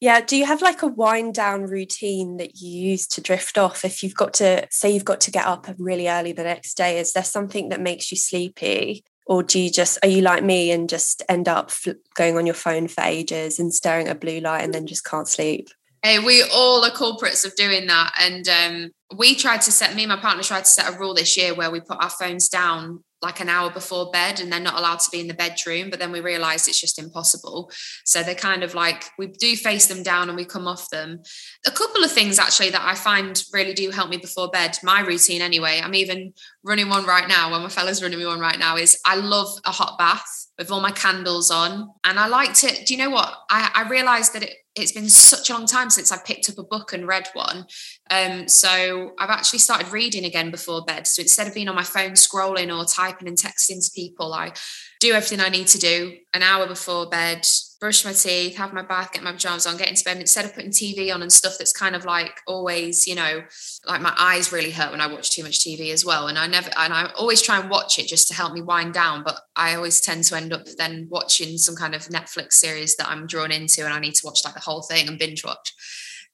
yeah. 0.00 0.20
Do 0.20 0.36
you 0.36 0.46
have 0.46 0.62
like 0.62 0.82
a 0.82 0.86
wind 0.86 1.34
down 1.34 1.64
routine 1.64 2.36
that 2.36 2.60
you 2.60 2.90
use 2.90 3.06
to 3.08 3.20
drift 3.20 3.58
off 3.58 3.84
if 3.84 4.02
you've 4.02 4.14
got 4.14 4.34
to 4.34 4.66
say 4.70 4.90
you've 4.90 5.04
got 5.04 5.20
to 5.22 5.30
get 5.30 5.46
up 5.46 5.66
really 5.78 6.08
early 6.08 6.32
the 6.32 6.44
next 6.44 6.76
day? 6.76 6.98
Is 6.98 7.12
there 7.12 7.24
something 7.24 7.70
that 7.70 7.80
makes 7.80 8.10
you 8.10 8.16
sleepy? 8.16 9.04
Or 9.26 9.42
do 9.42 9.60
you 9.60 9.70
just, 9.70 9.98
are 10.02 10.08
you 10.08 10.22
like 10.22 10.42
me 10.42 10.70
and 10.70 10.88
just 10.88 11.22
end 11.28 11.48
up 11.48 11.70
going 12.14 12.38
on 12.38 12.46
your 12.46 12.54
phone 12.54 12.88
for 12.88 13.02
ages 13.02 13.58
and 13.58 13.74
staring 13.74 14.08
at 14.08 14.20
blue 14.20 14.40
light 14.40 14.62
and 14.62 14.72
then 14.72 14.86
just 14.86 15.04
can't 15.04 15.28
sleep? 15.28 15.68
Hey, 16.02 16.20
we 16.20 16.44
all 16.54 16.84
are 16.84 16.90
culprits 16.90 17.44
of 17.44 17.56
doing 17.56 17.86
that. 17.88 18.12
And 18.20 18.48
um, 18.48 18.90
we 19.16 19.34
tried 19.34 19.62
to 19.62 19.72
set, 19.72 19.96
me 19.96 20.04
and 20.04 20.10
my 20.10 20.16
partner 20.16 20.44
tried 20.44 20.64
to 20.64 20.70
set 20.70 20.94
a 20.94 20.98
rule 20.98 21.12
this 21.12 21.36
year 21.36 21.54
where 21.54 21.70
we 21.70 21.80
put 21.80 22.02
our 22.02 22.10
phones 22.10 22.48
down 22.48 23.02
like 23.20 23.40
an 23.40 23.48
hour 23.48 23.68
before 23.68 24.12
bed 24.12 24.38
and 24.38 24.52
they're 24.52 24.60
not 24.60 24.78
allowed 24.78 25.00
to 25.00 25.10
be 25.10 25.18
in 25.18 25.26
the 25.26 25.34
bedroom 25.34 25.90
but 25.90 25.98
then 25.98 26.12
we 26.12 26.20
realized 26.20 26.68
it's 26.68 26.80
just 26.80 27.00
impossible. 27.00 27.68
So 28.04 28.22
they're 28.22 28.36
kind 28.36 28.62
of 28.62 28.74
like 28.74 29.06
we 29.18 29.26
do 29.26 29.56
face 29.56 29.88
them 29.88 30.04
down 30.04 30.28
and 30.28 30.36
we 30.36 30.44
come 30.44 30.68
off 30.68 30.88
them. 30.90 31.20
A 31.66 31.72
couple 31.72 32.04
of 32.04 32.12
things 32.12 32.38
actually 32.38 32.70
that 32.70 32.86
i 32.86 32.94
find 32.94 33.42
really 33.52 33.74
do 33.74 33.90
help 33.90 34.08
me 34.08 34.18
before 34.18 34.48
bed 34.50 34.78
my 34.84 35.00
routine 35.00 35.42
anyway. 35.42 35.80
I'm 35.82 35.96
even 35.96 36.32
running 36.62 36.88
one 36.88 37.06
right 37.06 37.26
now. 37.28 37.50
When 37.50 37.62
my 37.62 37.68
fella's 37.68 38.02
running 38.02 38.20
me 38.20 38.26
one 38.26 38.38
right 38.38 38.58
now 38.58 38.76
is 38.76 39.00
i 39.04 39.16
love 39.16 39.48
a 39.64 39.72
hot 39.72 39.98
bath 39.98 40.37
with 40.58 40.70
all 40.70 40.80
my 40.80 40.90
candles 40.90 41.50
on 41.50 41.90
and 42.04 42.18
i 42.18 42.26
like 42.26 42.52
to 42.52 42.66
do 42.84 42.94
you 42.94 42.98
know 42.98 43.10
what 43.10 43.32
i, 43.50 43.70
I 43.74 43.88
realized 43.88 44.34
that 44.34 44.42
it 44.42 44.54
it's 44.80 44.92
been 44.92 45.08
such 45.08 45.50
a 45.50 45.52
long 45.52 45.66
time 45.66 45.90
since 45.90 46.12
I 46.12 46.18
picked 46.18 46.48
up 46.48 46.58
a 46.58 46.62
book 46.62 46.92
and 46.92 47.06
read 47.06 47.28
one. 47.32 47.66
Um, 48.10 48.48
so 48.48 49.12
I've 49.18 49.30
actually 49.30 49.58
started 49.58 49.92
reading 49.92 50.24
again 50.24 50.50
before 50.50 50.84
bed. 50.84 51.06
So 51.06 51.22
instead 51.22 51.46
of 51.46 51.54
being 51.54 51.68
on 51.68 51.74
my 51.74 51.82
phone 51.82 52.12
scrolling 52.12 52.76
or 52.76 52.84
typing 52.84 53.28
and 53.28 53.36
texting 53.36 53.84
to 53.84 53.90
people, 53.94 54.32
I 54.32 54.52
do 55.00 55.12
everything 55.12 55.40
I 55.40 55.48
need 55.48 55.66
to 55.68 55.78
do 55.78 56.16
an 56.34 56.42
hour 56.42 56.66
before 56.66 57.08
bed, 57.08 57.46
brush 57.80 58.04
my 58.04 58.12
teeth, 58.12 58.56
have 58.56 58.72
my 58.72 58.82
bath, 58.82 59.12
get 59.12 59.22
my 59.22 59.32
pajamas 59.32 59.66
on, 59.66 59.76
get 59.76 59.88
into 59.88 60.02
bed. 60.02 60.16
Instead 60.16 60.44
of 60.44 60.54
putting 60.54 60.70
TV 60.70 61.14
on 61.14 61.22
and 61.22 61.32
stuff 61.32 61.54
that's 61.58 61.72
kind 61.72 61.94
of 61.94 62.04
like 62.04 62.40
always, 62.46 63.06
you 63.06 63.14
know, 63.14 63.42
like 63.86 64.00
my 64.00 64.12
eyes 64.18 64.52
really 64.52 64.72
hurt 64.72 64.90
when 64.90 65.00
I 65.00 65.06
watch 65.06 65.30
too 65.30 65.44
much 65.44 65.60
TV 65.60 65.92
as 65.92 66.04
well. 66.04 66.26
And 66.26 66.38
I 66.38 66.46
never, 66.46 66.70
and 66.76 66.92
I 66.92 67.10
always 67.16 67.40
try 67.40 67.60
and 67.60 67.70
watch 67.70 67.98
it 67.98 68.08
just 68.08 68.26
to 68.28 68.34
help 68.34 68.52
me 68.52 68.62
wind 68.62 68.94
down. 68.94 69.22
But 69.22 69.38
I 69.54 69.74
always 69.74 70.00
tend 70.00 70.24
to 70.24 70.36
end 70.36 70.52
up 70.52 70.66
then 70.76 71.06
watching 71.10 71.56
some 71.56 71.76
kind 71.76 71.94
of 71.94 72.06
Netflix 72.06 72.54
series 72.54 72.96
that 72.96 73.08
I'm 73.08 73.26
drawn 73.26 73.52
into 73.52 73.84
and 73.84 73.94
I 73.94 74.00
need 74.00 74.14
to 74.14 74.26
watch 74.26 74.44
like 74.44 74.54
the 74.54 74.60
whole 74.60 74.82
thing 74.82 75.06
and 75.06 75.18
binge 75.18 75.44
watch. 75.44 75.72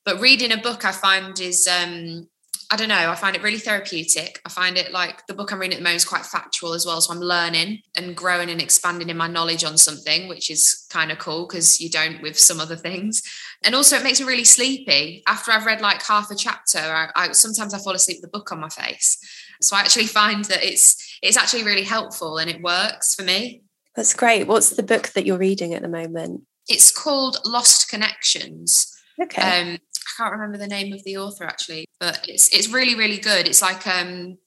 But 0.05 0.21
reading 0.21 0.53
a 0.53 0.59
book 0.59 0.85
I 0.85 0.93
find 0.93 1.39
is 1.41 1.69
um 1.69 2.29
I 2.71 2.77
don't 2.77 2.89
know, 2.89 3.11
I 3.11 3.15
find 3.15 3.37
it 3.37 3.43
really 3.43 3.59
therapeutic. 3.59 4.41
I 4.45 4.49
find 4.49 4.77
it 4.77 4.93
like 4.93 5.27
the 5.27 5.35
book 5.35 5.53
I'm 5.53 5.59
reading 5.59 5.77
at 5.77 5.79
the 5.79 5.85
moment 5.85 5.97
is 5.97 6.05
quite 6.05 6.25
factual 6.25 6.73
as 6.73 6.87
well. 6.87 7.01
So 7.01 7.13
I'm 7.13 7.21
learning 7.21 7.81
and 7.97 8.17
growing 8.17 8.51
and 8.51 8.61
expanding 8.61 9.09
in 9.09 9.17
my 9.17 9.29
knowledge 9.29 9.65
on 9.65 9.77
something, 9.79 10.29
which 10.29 10.51
is 10.51 10.87
kind 10.91 11.13
of 11.13 11.19
cool 11.19 11.47
because 11.47 11.81
you 11.81 11.91
don't 11.91 12.23
with 12.23 12.39
some 12.39 12.61
other 12.61 12.77
things. 12.77 13.23
And 13.63 13.75
also, 13.75 13.97
it 13.97 14.05
makes 14.05 14.21
me 14.21 14.27
really 14.27 14.45
sleepy. 14.45 15.23
After 15.27 15.53
I've 15.53 15.67
read 15.67 15.81
like 15.81 16.03
half 16.03 16.31
a 16.31 16.37
chapter, 16.37 16.79
I, 16.79 17.09
I 17.15 17.33
sometimes 17.33 17.75
I 17.75 17.79
fall 17.79 17.95
asleep 17.95 18.19
with 18.21 18.31
the 18.31 18.39
book 18.39 18.53
on 18.53 18.61
my 18.61 18.69
face. 18.69 19.19
So 19.61 19.77
I 19.77 19.81
actually 19.81 20.07
find 20.07 20.45
that 20.47 20.63
it's 20.63 21.19
it's 21.23 21.37
actually 21.37 21.65
really 21.65 21.85
helpful 21.85 22.39
and 22.39 22.51
it 22.51 22.63
works 22.63 23.15
for 23.15 23.23
me. 23.23 23.63
That's 23.97 24.15
great. 24.15 24.47
What's 24.47 24.71
the 24.71 24.83
book 24.83 25.09
that 25.11 25.25
you're 25.25 25.39
reading 25.39 25.73
at 25.75 25.83
the 25.83 25.89
moment? 25.89 26.43
It's 26.69 26.91
called 26.91 27.39
Lost 27.45 27.89
Connections. 27.89 28.91
Okay. 29.21 29.43
Um, 29.43 29.79
I 30.07 30.23
can't 30.23 30.33
remember 30.33 30.59
the 30.59 30.67
name 30.67 30.93
of 30.93 31.03
the 31.05 31.17
author 31.17 31.45
actually, 31.45 31.87
but 31.99 32.25
it's 32.29 32.49
it's 32.55 32.69
really 32.69 32.95
really 32.95 33.19
good. 33.19 33.47
It's 33.49 33.63
like 33.63 33.87
um 33.87 34.39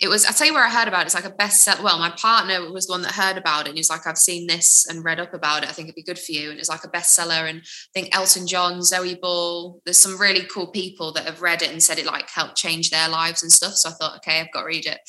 it 0.00 0.08
was, 0.08 0.24
I'll 0.24 0.32
tell 0.32 0.46
you 0.46 0.54
where 0.54 0.64
I 0.64 0.70
heard 0.70 0.86
about 0.86 1.02
it. 1.02 1.06
It's 1.06 1.14
like 1.14 1.24
a 1.24 1.30
bestseller. 1.30 1.82
Well, 1.82 1.98
my 1.98 2.10
partner 2.10 2.70
was 2.70 2.86
the 2.86 2.92
one 2.92 3.02
that 3.02 3.12
heard 3.12 3.36
about 3.36 3.66
it. 3.66 3.70
And 3.70 3.76
he's 3.76 3.90
like, 3.90 4.06
I've 4.06 4.16
seen 4.16 4.46
this 4.46 4.86
and 4.88 5.04
read 5.04 5.18
up 5.18 5.34
about 5.34 5.64
it. 5.64 5.68
I 5.68 5.72
think 5.72 5.86
it'd 5.86 5.96
be 5.96 6.04
good 6.04 6.20
for 6.20 6.30
you. 6.30 6.50
And 6.50 6.58
it's 6.58 6.68
like 6.68 6.84
a 6.84 6.88
bestseller. 6.88 7.50
And 7.50 7.58
I 7.58 7.90
think 7.92 8.14
Elton 8.14 8.46
John, 8.46 8.80
Zoe 8.82 9.16
Ball, 9.20 9.80
there's 9.84 9.98
some 9.98 10.16
really 10.16 10.44
cool 10.44 10.68
people 10.68 11.12
that 11.14 11.24
have 11.24 11.42
read 11.42 11.62
it 11.62 11.72
and 11.72 11.82
said 11.82 11.98
it 11.98 12.06
like 12.06 12.30
helped 12.30 12.56
change 12.56 12.90
their 12.90 13.08
lives 13.08 13.42
and 13.42 13.50
stuff. 13.50 13.74
So 13.74 13.88
I 13.88 13.92
thought, 13.92 14.16
okay, 14.18 14.38
I've 14.38 14.52
got 14.52 14.60
to 14.60 14.66
read 14.66 14.86
it. 14.86 15.00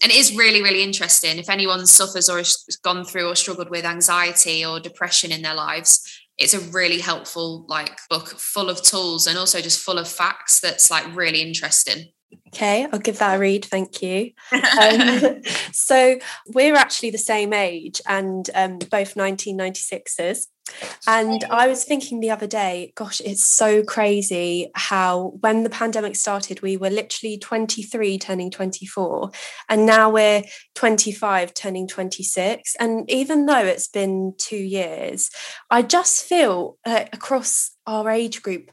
And 0.00 0.12
it 0.12 0.18
is 0.18 0.36
really, 0.36 0.62
really 0.62 0.82
interesting. 0.82 1.38
If 1.38 1.50
anyone 1.50 1.84
suffers 1.84 2.28
or 2.28 2.38
has 2.38 2.64
gone 2.84 3.04
through 3.04 3.28
or 3.28 3.34
struggled 3.34 3.70
with 3.70 3.84
anxiety 3.84 4.64
or 4.64 4.78
depression 4.78 5.32
in 5.32 5.42
their 5.42 5.54
lives, 5.54 6.15
it's 6.38 6.54
a 6.54 6.60
really 6.60 7.00
helpful 7.00 7.64
like 7.68 7.98
book 8.10 8.28
full 8.28 8.68
of 8.68 8.82
tools 8.82 9.26
and 9.26 9.38
also 9.38 9.60
just 9.60 9.80
full 9.80 9.98
of 9.98 10.08
facts 10.08 10.60
that's 10.60 10.90
like 10.90 11.16
really 11.16 11.40
interesting 11.40 12.04
Okay, 12.48 12.86
I'll 12.92 12.98
give 12.98 13.18
that 13.18 13.36
a 13.36 13.38
read. 13.38 13.64
Thank 13.64 14.02
you. 14.02 14.32
Um, 14.52 15.42
so 15.72 16.18
we're 16.48 16.76
actually 16.76 17.10
the 17.10 17.18
same 17.18 17.52
age 17.52 18.00
and 18.06 18.48
um, 18.54 18.78
both 18.78 19.14
1996ers. 19.14 20.46
And 21.06 21.44
I 21.44 21.68
was 21.68 21.84
thinking 21.84 22.20
the 22.20 22.30
other 22.30 22.46
day, 22.46 22.92
gosh, 22.96 23.20
it's 23.20 23.44
so 23.44 23.84
crazy 23.84 24.70
how 24.74 25.34
when 25.40 25.62
the 25.62 25.70
pandemic 25.70 26.16
started, 26.16 26.60
we 26.60 26.76
were 26.76 26.90
literally 26.90 27.38
23 27.38 28.18
turning 28.18 28.50
24, 28.50 29.30
and 29.68 29.86
now 29.86 30.10
we're 30.10 30.42
25 30.74 31.54
turning 31.54 31.86
26. 31.86 32.74
And 32.80 33.08
even 33.10 33.46
though 33.46 33.64
it's 33.64 33.88
been 33.88 34.34
two 34.38 34.56
years, 34.56 35.30
I 35.70 35.82
just 35.82 36.24
feel 36.24 36.78
uh, 36.84 37.04
across 37.12 37.70
our 37.86 38.10
age 38.10 38.42
group, 38.42 38.72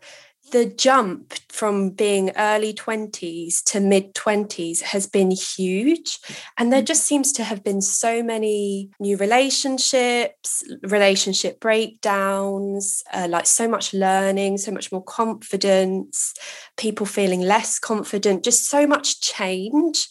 the 0.53 0.65
jump 0.65 1.33
from 1.49 1.89
being 1.89 2.31
early 2.37 2.73
20s 2.73 3.63
to 3.63 3.79
mid 3.79 4.13
20s 4.13 4.81
has 4.81 5.07
been 5.07 5.31
huge. 5.31 6.19
And 6.59 6.71
there 6.71 6.83
just 6.83 7.05
seems 7.05 7.31
to 7.33 7.43
have 7.43 7.63
been 7.63 7.81
so 7.81 8.21
many 8.21 8.91
new 8.99 9.17
relationships, 9.17 10.63
relationship 10.83 11.59
breakdowns, 11.59 13.03
uh, 13.11 13.27
like 13.27 13.47
so 13.47 13.67
much 13.67 13.95
learning, 13.95 14.59
so 14.59 14.71
much 14.71 14.91
more 14.91 15.03
confidence, 15.03 16.35
people 16.77 17.07
feeling 17.07 17.41
less 17.41 17.79
confident, 17.79 18.43
just 18.43 18.69
so 18.69 18.85
much 18.85 19.21
change. 19.21 20.07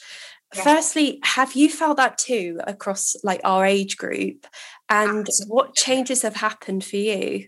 Yeah. 0.56 0.64
Firstly, 0.64 1.20
have 1.22 1.54
you 1.54 1.68
felt 1.70 1.98
that 1.98 2.18
too 2.18 2.60
across 2.66 3.14
like 3.22 3.40
our 3.44 3.64
age 3.64 3.96
group? 3.96 4.48
And 4.88 5.20
Absolutely. 5.20 5.54
what 5.54 5.76
changes 5.76 6.22
have 6.22 6.34
happened 6.34 6.84
for 6.84 6.96
you? 6.96 7.46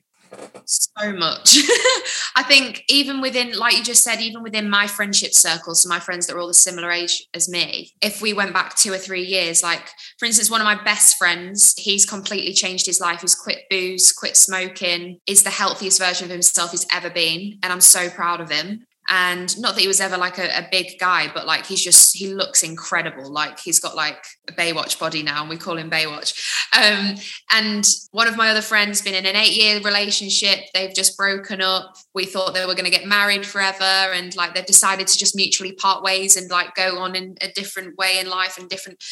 So 0.65 1.13
much. 1.13 1.57
I 2.37 2.43
think 2.43 2.85
even 2.89 3.21
within, 3.21 3.57
like 3.57 3.77
you 3.77 3.85
just 3.85 4.03
said, 4.03 4.21
even 4.21 4.43
within 4.43 4.69
my 4.69 4.87
friendship 4.87 5.33
circle, 5.33 5.75
so 5.75 5.89
my 5.89 6.01
friends 6.01 6.27
that 6.27 6.35
are 6.35 6.39
all 6.39 6.49
the 6.49 6.55
similar 6.55 6.91
age 6.91 7.27
as 7.35 7.49
me, 7.49 7.93
if 8.01 8.21
we 8.21 8.33
went 8.33 8.53
back 8.53 8.75
two 8.75 8.93
or 8.93 8.99
three 8.99 9.23
years, 9.23 9.63
like 9.63 9.91
for 10.19 10.27
instance, 10.27 10.51
one 10.51 10.61
of 10.61 10.65
my 10.65 10.83
best 10.83 11.17
friends, 11.17 11.75
he's 11.77 12.07
completely 12.07 12.53
changed 12.53 12.87
his 12.87 13.01
life. 13.01 13.21
He's 13.21 13.35
quit 13.35 13.65
booze, 13.71 14.13
quit 14.13 14.37
smoking, 14.37 15.21
is 15.27 15.43
the 15.43 15.51
healthiest 15.51 16.01
version 16.01 16.27
of 16.27 16.31
himself 16.31 16.71
he's 16.71 16.87
ever 16.93 17.11
been. 17.11 17.59
And 17.63 17.73
I'm 17.73 17.81
so 17.81 18.09
proud 18.09 18.41
of 18.41 18.51
him 18.51 18.87
and 19.09 19.59
not 19.61 19.75
that 19.75 19.81
he 19.83 19.89
was 19.89 20.01
ever 20.01 20.17
like 20.17 20.39
a, 20.39 20.47
a, 20.57 20.67
big 20.71 20.99
guy 20.99 21.31
but 21.33 21.47
like 21.47 21.67
he's 21.67 21.83
just 21.83 22.17
he 22.17 22.33
looks 22.33 22.63
incredible. 22.63 23.31
Like 23.31 23.59
he's 23.59 23.79
got 23.79 23.95
like 23.95 24.25
a 24.49 24.53
baywatch 24.53 24.99
body 24.99 25.23
now 25.23 25.43
and 25.43 25.51
we 25.51 25.57
call 25.57 25.77
him 25.77 25.91
baywatch. 25.91 26.35
Um, 26.73 27.17
and 27.53 27.87
one 28.13 28.29
of 28.29 28.37
my 28.37 28.51
other 28.51 28.63
friends 28.63 29.03
been 29.03 29.15
in 29.15 29.27
an 29.27 29.37
eight 29.37 29.57
year 29.57 29.81
relationship. 29.81 30.61
They've 30.73 30.95
just 30.95 31.17
broken 31.17 31.61
up. 31.61 31.95
We 32.15 32.25
thought 32.25 32.55
they 32.55 32.65
were 32.67 32.75
going 32.75 32.85
to 32.85 32.91
get 32.91 33.07
married 33.07 33.45
forever 33.45 33.85
and 33.85 34.35
like 34.37 34.55
they've 34.55 34.65
decided 34.65 35.07
to 35.07 35.19
just 35.19 35.37
mutually 35.37 35.73
part 35.73 36.03
ways 36.03 36.37
and 36.37 36.51
like 36.51 36.75
go 36.75 36.99
on 36.99 37.15
in 37.15 37.37
a 37.41 37.49
different 37.49 37.99
way 37.99 38.19
in 38.19 38.29
life 38.29 38.59
and 38.59 38.69
different 38.69 39.03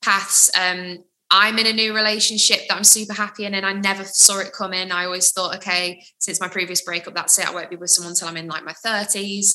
paths. 0.00 0.50
Um, 0.58 1.04
I'm 1.30 1.58
in 1.58 1.66
a 1.66 1.72
new 1.72 1.94
relationship 1.94 2.60
that 2.68 2.76
I'm 2.76 2.84
super 2.84 3.12
happy 3.12 3.44
in, 3.44 3.54
and 3.54 3.64
I 3.64 3.72
never 3.72 4.04
saw 4.04 4.40
it 4.40 4.52
coming. 4.52 4.90
I 4.90 5.04
always 5.04 5.30
thought, 5.30 5.56
okay, 5.56 6.02
since 6.18 6.40
my 6.40 6.48
previous 6.48 6.82
breakup, 6.82 7.14
that's 7.14 7.38
it. 7.38 7.48
I 7.48 7.54
won't 7.54 7.70
be 7.70 7.76
with 7.76 7.90
someone 7.90 8.12
until 8.12 8.28
I'm 8.28 8.36
in 8.36 8.48
like 8.48 8.64
my 8.64 8.74
30s. 8.84 9.54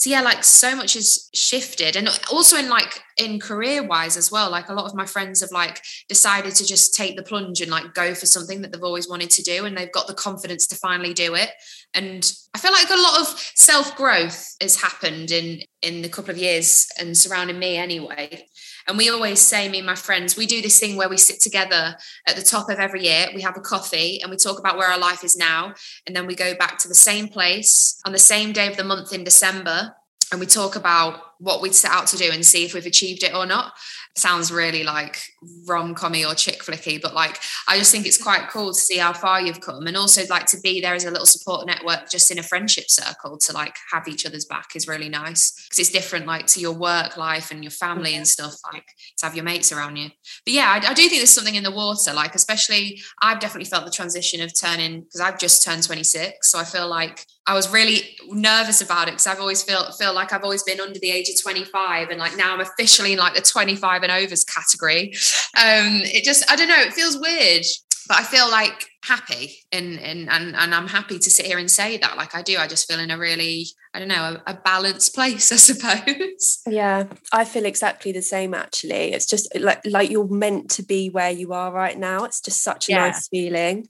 So 0.00 0.08
yeah, 0.08 0.22
like 0.22 0.42
so 0.42 0.74
much 0.74 0.94
has 0.94 1.28
shifted, 1.34 1.94
and 1.94 2.08
also 2.32 2.56
in 2.56 2.70
like 2.70 3.02
in 3.18 3.38
career 3.38 3.86
wise 3.86 4.16
as 4.16 4.32
well. 4.32 4.50
Like 4.50 4.70
a 4.70 4.72
lot 4.72 4.86
of 4.86 4.94
my 4.94 5.04
friends 5.04 5.42
have 5.42 5.50
like 5.52 5.82
decided 6.08 6.54
to 6.54 6.64
just 6.64 6.94
take 6.94 7.18
the 7.18 7.22
plunge 7.22 7.60
and 7.60 7.70
like 7.70 7.92
go 7.92 8.14
for 8.14 8.24
something 8.24 8.62
that 8.62 8.72
they've 8.72 8.82
always 8.82 9.10
wanted 9.10 9.28
to 9.28 9.42
do, 9.42 9.66
and 9.66 9.76
they've 9.76 9.92
got 9.92 10.06
the 10.06 10.14
confidence 10.14 10.66
to 10.68 10.74
finally 10.76 11.12
do 11.12 11.34
it. 11.34 11.50
And 11.92 12.32
I 12.54 12.58
feel 12.58 12.72
like 12.72 12.88
a 12.88 12.96
lot 12.96 13.20
of 13.20 13.26
self 13.54 13.94
growth 13.94 14.56
has 14.62 14.80
happened 14.80 15.30
in 15.30 15.60
in 15.82 16.00
the 16.00 16.08
couple 16.08 16.30
of 16.30 16.38
years 16.38 16.88
and 16.98 17.14
surrounding 17.14 17.58
me 17.58 17.76
anyway. 17.76 18.46
And 18.86 18.98
we 18.98 19.08
always 19.08 19.40
say, 19.40 19.68
me 19.68 19.78
and 19.78 19.86
my 19.86 19.94
friends, 19.94 20.36
we 20.36 20.46
do 20.46 20.62
this 20.62 20.78
thing 20.78 20.96
where 20.96 21.08
we 21.08 21.16
sit 21.16 21.40
together 21.40 21.96
at 22.26 22.36
the 22.36 22.42
top 22.42 22.70
of 22.70 22.78
every 22.78 23.04
year, 23.04 23.28
we 23.34 23.42
have 23.42 23.56
a 23.56 23.60
coffee 23.60 24.20
and 24.22 24.30
we 24.30 24.36
talk 24.36 24.58
about 24.58 24.76
where 24.76 24.88
our 24.88 24.98
life 24.98 25.24
is 25.24 25.36
now. 25.36 25.74
And 26.06 26.14
then 26.14 26.26
we 26.26 26.34
go 26.34 26.54
back 26.54 26.78
to 26.78 26.88
the 26.88 26.94
same 26.94 27.28
place 27.28 28.00
on 28.04 28.12
the 28.12 28.18
same 28.18 28.52
day 28.52 28.68
of 28.68 28.76
the 28.76 28.84
month 28.84 29.12
in 29.12 29.24
December 29.24 29.94
and 30.30 30.40
we 30.40 30.46
talk 30.46 30.76
about 30.76 31.20
what 31.38 31.62
we'd 31.62 31.74
set 31.74 31.90
out 31.90 32.06
to 32.08 32.16
do 32.16 32.30
and 32.30 32.44
see 32.44 32.64
if 32.64 32.74
we've 32.74 32.86
achieved 32.86 33.22
it 33.22 33.34
or 33.34 33.46
not. 33.46 33.72
Sounds 34.16 34.52
really 34.52 34.82
like 34.82 35.18
rom-commy 35.66 36.24
or 36.24 36.34
chick 36.34 36.62
flicky 36.62 37.00
but 37.00 37.14
like 37.14 37.38
i 37.68 37.78
just 37.78 37.90
think 37.90 38.04
it's 38.04 38.22
quite 38.22 38.50
cool 38.50 38.68
to 38.68 38.78
see 38.78 38.98
how 38.98 39.12
far 39.12 39.40
you've 39.40 39.60
come. 39.60 39.86
And 39.86 39.96
also 39.96 40.22
like 40.28 40.46
to 40.46 40.60
be 40.60 40.80
there 40.80 40.94
as 40.94 41.04
a 41.04 41.10
little 41.10 41.26
support 41.26 41.66
network 41.66 42.10
just 42.10 42.30
in 42.30 42.38
a 42.38 42.42
friendship 42.42 42.90
circle 42.90 43.38
to 43.38 43.52
like 43.52 43.74
have 43.92 44.08
each 44.08 44.26
other's 44.26 44.44
back 44.44 44.76
is 44.76 44.86
really 44.86 45.08
nice. 45.08 45.52
Because 45.64 45.78
it's 45.78 45.90
different 45.90 46.26
like 46.26 46.46
to 46.48 46.60
your 46.60 46.72
work 46.72 47.16
life 47.16 47.50
and 47.50 47.64
your 47.64 47.70
family 47.70 48.14
and 48.14 48.26
stuff 48.26 48.54
like 48.72 48.86
to 49.18 49.26
have 49.26 49.34
your 49.34 49.44
mates 49.44 49.72
around 49.72 49.96
you. 49.96 50.10
But 50.44 50.54
yeah 50.54 50.80
I, 50.82 50.90
I 50.90 50.94
do 50.94 51.08
think 51.08 51.20
there's 51.20 51.30
something 51.30 51.54
in 51.54 51.62
the 51.62 51.70
water 51.70 52.12
like 52.12 52.34
especially 52.34 53.00
i've 53.22 53.40
definitely 53.40 53.68
felt 53.68 53.84
the 53.84 53.90
transition 53.90 54.40
of 54.40 54.52
turning 54.58 55.02
because 55.02 55.20
i've 55.20 55.38
just 55.38 55.64
turned 55.64 55.82
26 55.82 56.50
so 56.50 56.58
i 56.58 56.64
feel 56.64 56.88
like 56.88 57.24
I 57.50 57.52
was 57.52 57.72
really 57.72 58.16
nervous 58.28 58.80
about 58.80 59.08
it 59.08 59.10
because 59.10 59.26
I've 59.26 59.40
always 59.40 59.60
feel 59.60 59.90
feel 59.90 60.14
like 60.14 60.32
I've 60.32 60.44
always 60.44 60.62
been 60.62 60.80
under 60.80 61.00
the 61.00 61.10
age 61.10 61.28
of 61.28 61.42
25 61.42 62.10
and 62.10 62.20
like 62.20 62.36
now 62.36 62.54
I'm 62.54 62.60
officially 62.60 63.14
in 63.14 63.18
like 63.18 63.34
the 63.34 63.40
25 63.40 64.04
and 64.04 64.12
overs 64.12 64.44
category. 64.44 65.08
Um, 65.56 65.98
it 66.04 66.22
just 66.22 66.48
I 66.48 66.54
don't 66.54 66.68
know, 66.68 66.80
it 66.80 66.92
feels 66.92 67.18
weird, 67.18 67.64
but 68.06 68.18
I 68.18 68.22
feel 68.22 68.48
like 68.48 68.86
happy 69.02 69.56
and 69.72 69.98
and 69.98 70.30
and, 70.30 70.54
and 70.54 70.72
I'm 70.72 70.86
happy 70.86 71.18
to 71.18 71.28
sit 71.28 71.44
here 71.44 71.58
and 71.58 71.68
say 71.68 71.96
that 71.96 72.16
like 72.16 72.36
I 72.36 72.42
do. 72.42 72.56
I 72.56 72.68
just 72.68 72.86
feel 72.86 73.00
in 73.00 73.10
a 73.10 73.18
really 73.18 73.66
I 73.94 73.98
don't 73.98 74.06
know 74.06 74.38
a, 74.46 74.52
a 74.52 74.54
balanced 74.54 75.12
place, 75.16 75.50
I 75.52 75.56
suppose. 75.56 76.62
Yeah, 76.68 77.06
I 77.32 77.44
feel 77.44 77.66
exactly 77.66 78.12
the 78.12 78.22
same. 78.22 78.54
Actually, 78.54 79.12
it's 79.12 79.26
just 79.26 79.52
like 79.58 79.80
like 79.84 80.08
you're 80.08 80.28
meant 80.28 80.70
to 80.72 80.84
be 80.84 81.10
where 81.10 81.32
you 81.32 81.52
are 81.52 81.72
right 81.72 81.98
now. 81.98 82.22
It's 82.22 82.40
just 82.40 82.62
such 82.62 82.88
a 82.88 82.92
yeah. 82.92 83.06
nice 83.08 83.26
feeling. 83.26 83.88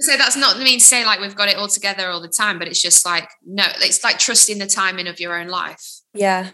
So 0.00 0.16
that's 0.16 0.36
not 0.36 0.58
mean 0.58 0.80
to 0.80 0.84
say 0.84 1.04
like 1.04 1.20
we've 1.20 1.36
got 1.36 1.48
it 1.48 1.56
all 1.56 1.68
together 1.68 2.08
all 2.08 2.20
the 2.20 2.28
time, 2.28 2.58
but 2.58 2.68
it's 2.68 2.82
just 2.82 3.06
like 3.06 3.28
no, 3.44 3.64
it's 3.78 4.02
like 4.02 4.18
trusting 4.18 4.58
the 4.58 4.66
timing 4.66 5.06
of 5.06 5.20
your 5.20 5.38
own 5.38 5.48
life. 5.48 5.84
Yeah. 6.12 6.50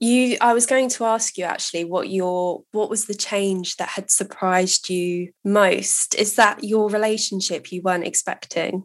You 0.00 0.36
I 0.40 0.54
was 0.54 0.66
going 0.66 0.88
to 0.90 1.04
ask 1.04 1.36
you 1.36 1.44
actually 1.44 1.84
what 1.84 2.08
your 2.08 2.62
what 2.72 2.90
was 2.90 3.06
the 3.06 3.14
change 3.14 3.76
that 3.76 3.90
had 3.90 4.10
surprised 4.10 4.88
you 4.88 5.32
most? 5.44 6.14
Is 6.14 6.36
that 6.36 6.64
your 6.64 6.88
relationship 6.88 7.70
you 7.70 7.82
weren't 7.82 8.06
expecting? 8.06 8.84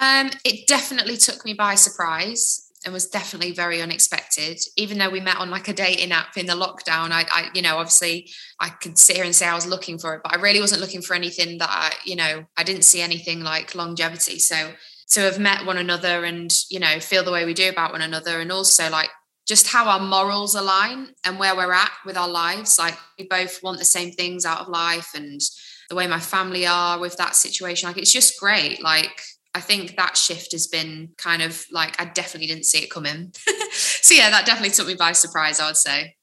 Um, 0.00 0.30
it 0.44 0.66
definitely 0.66 1.16
took 1.16 1.44
me 1.44 1.54
by 1.54 1.76
surprise 1.76 2.63
and 2.84 2.92
was 2.92 3.06
definitely 3.06 3.52
very 3.52 3.80
unexpected. 3.80 4.58
Even 4.76 4.98
though 4.98 5.10
we 5.10 5.20
met 5.20 5.38
on 5.38 5.50
like 5.50 5.68
a 5.68 5.72
dating 5.72 6.12
app 6.12 6.36
in 6.36 6.46
the 6.46 6.52
lockdown, 6.52 7.10
I, 7.10 7.24
I, 7.30 7.48
you 7.54 7.62
know, 7.62 7.76
obviously 7.76 8.30
I 8.60 8.68
could 8.68 8.98
sit 8.98 9.16
here 9.16 9.24
and 9.24 9.34
say 9.34 9.46
I 9.46 9.54
was 9.54 9.66
looking 9.66 9.98
for 9.98 10.14
it, 10.14 10.20
but 10.22 10.36
I 10.36 10.40
really 10.40 10.60
wasn't 10.60 10.80
looking 10.80 11.02
for 11.02 11.14
anything 11.14 11.58
that 11.58 11.70
I, 11.70 11.92
you 12.04 12.16
know, 12.16 12.44
I 12.56 12.62
didn't 12.62 12.82
see 12.82 13.00
anything 13.00 13.42
like 13.42 13.74
longevity. 13.74 14.38
So 14.38 14.72
to 15.10 15.20
have 15.20 15.38
met 15.38 15.64
one 15.64 15.78
another 15.78 16.24
and, 16.24 16.52
you 16.70 16.80
know, 16.80 17.00
feel 17.00 17.24
the 17.24 17.32
way 17.32 17.44
we 17.44 17.54
do 17.54 17.68
about 17.68 17.92
one 17.92 18.02
another 18.02 18.40
and 18.40 18.50
also 18.52 18.90
like 18.90 19.10
just 19.46 19.68
how 19.68 19.86
our 19.88 20.00
morals 20.00 20.54
align 20.54 21.08
and 21.24 21.38
where 21.38 21.54
we're 21.54 21.72
at 21.72 21.92
with 22.06 22.16
our 22.16 22.28
lives. 22.28 22.78
Like 22.78 22.96
we 23.18 23.26
both 23.26 23.62
want 23.62 23.78
the 23.78 23.84
same 23.84 24.12
things 24.12 24.44
out 24.44 24.60
of 24.60 24.68
life 24.68 25.10
and 25.14 25.40
the 25.88 25.94
way 25.94 26.06
my 26.06 26.20
family 26.20 26.66
are 26.66 26.98
with 26.98 27.16
that 27.16 27.36
situation. 27.36 27.88
Like 27.88 27.98
it's 27.98 28.12
just 28.12 28.40
great. 28.40 28.82
Like 28.82 29.20
I 29.54 29.60
think 29.60 29.96
that 29.96 30.16
shift 30.16 30.52
has 30.52 30.66
been 30.66 31.10
kind 31.16 31.40
of 31.40 31.64
like 31.70 32.00
I 32.00 32.06
definitely 32.06 32.48
didn't 32.48 32.66
see 32.66 32.78
it 32.78 32.90
coming. 32.90 33.32
so 33.72 34.14
yeah, 34.14 34.30
that 34.30 34.46
definitely 34.46 34.70
took 34.70 34.86
me 34.86 34.94
by 34.94 35.12
surprise. 35.12 35.60
I 35.60 35.66
would 35.66 35.76
say. 35.76 36.16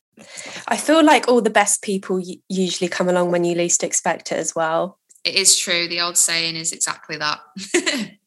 I 0.67 0.77
feel 0.77 1.03
like 1.03 1.27
all 1.27 1.41
the 1.41 1.49
best 1.49 1.81
people 1.81 2.21
usually 2.49 2.89
come 2.89 3.09
along 3.09 3.31
when 3.31 3.43
you 3.43 3.55
least 3.55 3.83
expect 3.83 4.31
it 4.31 4.37
as 4.37 4.53
well. 4.55 4.99
It 5.23 5.35
is 5.35 5.57
true. 5.57 5.87
The 5.87 6.01
old 6.01 6.17
saying 6.17 6.55
is 6.55 6.71
exactly 6.71 7.17
that. 7.17 7.39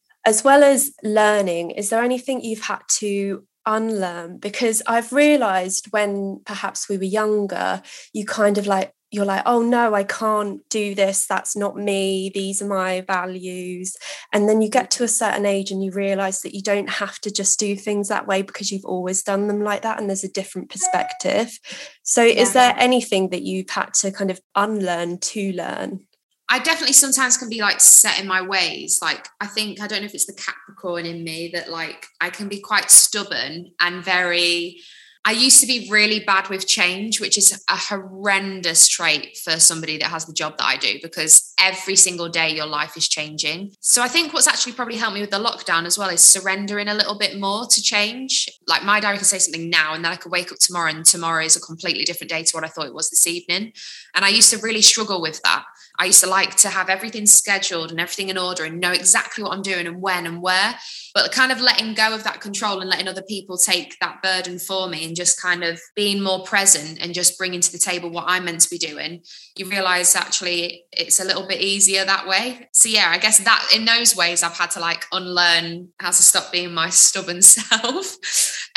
as 0.24 0.42
well 0.42 0.64
as 0.64 0.92
learning, 1.02 1.72
is 1.72 1.90
there 1.90 2.02
anything 2.02 2.40
you've 2.40 2.64
had 2.64 2.80
to 2.98 3.44
unlearn? 3.66 4.38
Because 4.38 4.82
I've 4.86 5.12
realized 5.12 5.88
when 5.90 6.40
perhaps 6.46 6.88
we 6.88 6.96
were 6.96 7.04
younger, 7.04 7.82
you 8.12 8.24
kind 8.24 8.58
of 8.58 8.66
like 8.66 8.92
you're 9.14 9.24
like, 9.24 9.42
oh 9.46 9.62
no, 9.62 9.94
I 9.94 10.04
can't 10.04 10.60
do 10.68 10.94
this. 10.94 11.26
That's 11.26 11.56
not 11.56 11.76
me. 11.76 12.30
These 12.34 12.60
are 12.60 12.66
my 12.66 13.02
values. 13.02 13.96
And 14.32 14.48
then 14.48 14.60
you 14.60 14.68
get 14.68 14.90
to 14.92 15.04
a 15.04 15.08
certain 15.08 15.46
age 15.46 15.70
and 15.70 15.82
you 15.82 15.92
realize 15.92 16.40
that 16.42 16.54
you 16.54 16.62
don't 16.62 16.88
have 16.88 17.18
to 17.20 17.30
just 17.30 17.58
do 17.58 17.76
things 17.76 18.08
that 18.08 18.26
way 18.26 18.42
because 18.42 18.72
you've 18.72 18.84
always 18.84 19.22
done 19.22 19.46
them 19.46 19.62
like 19.62 19.82
that. 19.82 20.00
And 20.00 20.08
there's 20.08 20.24
a 20.24 20.28
different 20.28 20.68
perspective. 20.70 21.58
So, 22.02 22.22
yeah. 22.22 22.42
is 22.42 22.52
there 22.52 22.74
anything 22.76 23.30
that 23.30 23.42
you've 23.42 23.70
had 23.70 23.94
to 23.94 24.10
kind 24.10 24.30
of 24.30 24.40
unlearn 24.54 25.18
to 25.18 25.52
learn? 25.52 26.06
I 26.48 26.58
definitely 26.58 26.92
sometimes 26.92 27.38
can 27.38 27.48
be 27.48 27.60
like 27.60 27.80
set 27.80 28.20
in 28.20 28.26
my 28.26 28.42
ways. 28.42 28.98
Like, 29.00 29.28
I 29.40 29.46
think, 29.46 29.80
I 29.80 29.86
don't 29.86 30.00
know 30.00 30.06
if 30.06 30.14
it's 30.14 30.26
the 30.26 30.34
Capricorn 30.34 31.06
in 31.06 31.24
me 31.24 31.50
that 31.54 31.70
like 31.70 32.06
I 32.20 32.30
can 32.30 32.48
be 32.48 32.60
quite 32.60 32.90
stubborn 32.90 33.70
and 33.80 34.04
very, 34.04 34.80
I 35.26 35.32
used 35.32 35.60
to 35.60 35.66
be 35.66 35.88
really 35.90 36.20
bad 36.20 36.50
with 36.50 36.66
change, 36.66 37.18
which 37.18 37.38
is 37.38 37.64
a 37.68 37.76
horrendous 37.76 38.86
trait 38.88 39.38
for 39.38 39.58
somebody 39.58 39.96
that 39.96 40.10
has 40.10 40.26
the 40.26 40.34
job 40.34 40.58
that 40.58 40.66
I 40.66 40.76
do 40.76 40.98
because 41.02 41.54
every 41.58 41.96
single 41.96 42.28
day 42.28 42.50
your 42.50 42.66
life 42.66 42.94
is 42.94 43.08
changing. 43.08 43.72
So 43.80 44.02
I 44.02 44.08
think 44.08 44.34
what's 44.34 44.46
actually 44.46 44.74
probably 44.74 44.96
helped 44.96 45.14
me 45.14 45.22
with 45.22 45.30
the 45.30 45.38
lockdown 45.38 45.86
as 45.86 45.96
well 45.96 46.10
is 46.10 46.20
surrendering 46.20 46.88
a 46.88 46.94
little 46.94 47.16
bit 47.16 47.40
more 47.40 47.66
to 47.66 47.82
change. 47.82 48.50
Like 48.66 48.84
my 48.84 49.00
diary 49.00 49.16
can 49.16 49.24
say 49.24 49.38
something 49.38 49.70
now 49.70 49.94
and 49.94 50.04
then 50.04 50.12
I 50.12 50.16
could 50.16 50.30
wake 50.30 50.52
up 50.52 50.58
tomorrow 50.58 50.90
and 50.90 51.06
tomorrow 51.06 51.42
is 51.42 51.56
a 51.56 51.60
completely 51.60 52.04
different 52.04 52.30
day 52.30 52.42
to 52.42 52.52
what 52.52 52.64
I 52.64 52.68
thought 52.68 52.86
it 52.86 52.94
was 52.94 53.08
this 53.08 53.26
evening. 53.26 53.72
And 54.14 54.26
I 54.26 54.28
used 54.28 54.50
to 54.50 54.58
really 54.58 54.82
struggle 54.82 55.22
with 55.22 55.40
that. 55.42 55.64
I 55.98 56.06
used 56.06 56.22
to 56.24 56.28
like 56.28 56.56
to 56.56 56.68
have 56.68 56.88
everything 56.88 57.26
scheduled 57.26 57.90
and 57.90 58.00
everything 58.00 58.28
in 58.28 58.38
order 58.38 58.64
and 58.64 58.80
know 58.80 58.90
exactly 58.90 59.44
what 59.44 59.52
I'm 59.52 59.62
doing 59.62 59.86
and 59.86 60.02
when 60.02 60.26
and 60.26 60.42
where. 60.42 60.74
But 61.14 61.30
kind 61.30 61.52
of 61.52 61.60
letting 61.60 61.94
go 61.94 62.12
of 62.12 62.24
that 62.24 62.40
control 62.40 62.80
and 62.80 62.90
letting 62.90 63.06
other 63.06 63.22
people 63.22 63.56
take 63.56 63.96
that 64.00 64.20
burden 64.20 64.58
for 64.58 64.88
me 64.88 65.04
and 65.04 65.14
just 65.14 65.40
kind 65.40 65.62
of 65.62 65.80
being 65.94 66.20
more 66.20 66.42
present 66.42 66.98
and 67.00 67.14
just 67.14 67.38
bringing 67.38 67.60
to 67.60 67.70
the 67.70 67.78
table 67.78 68.10
what 68.10 68.24
I'm 68.26 68.46
meant 68.46 68.60
to 68.62 68.70
be 68.70 68.78
doing, 68.78 69.22
you 69.56 69.68
realize 69.68 70.16
actually 70.16 70.84
it's 70.90 71.20
a 71.20 71.24
little 71.24 71.46
bit 71.46 71.60
easier 71.60 72.04
that 72.04 72.26
way. 72.26 72.68
So, 72.72 72.88
yeah, 72.88 73.10
I 73.10 73.18
guess 73.18 73.38
that 73.38 73.68
in 73.74 73.84
those 73.84 74.16
ways, 74.16 74.42
I've 74.42 74.58
had 74.58 74.72
to 74.72 74.80
like 74.80 75.04
unlearn 75.12 75.90
how 76.00 76.08
to 76.08 76.22
stop 76.22 76.50
being 76.50 76.74
my 76.74 76.88
stubborn 76.90 77.42
self. 77.42 78.16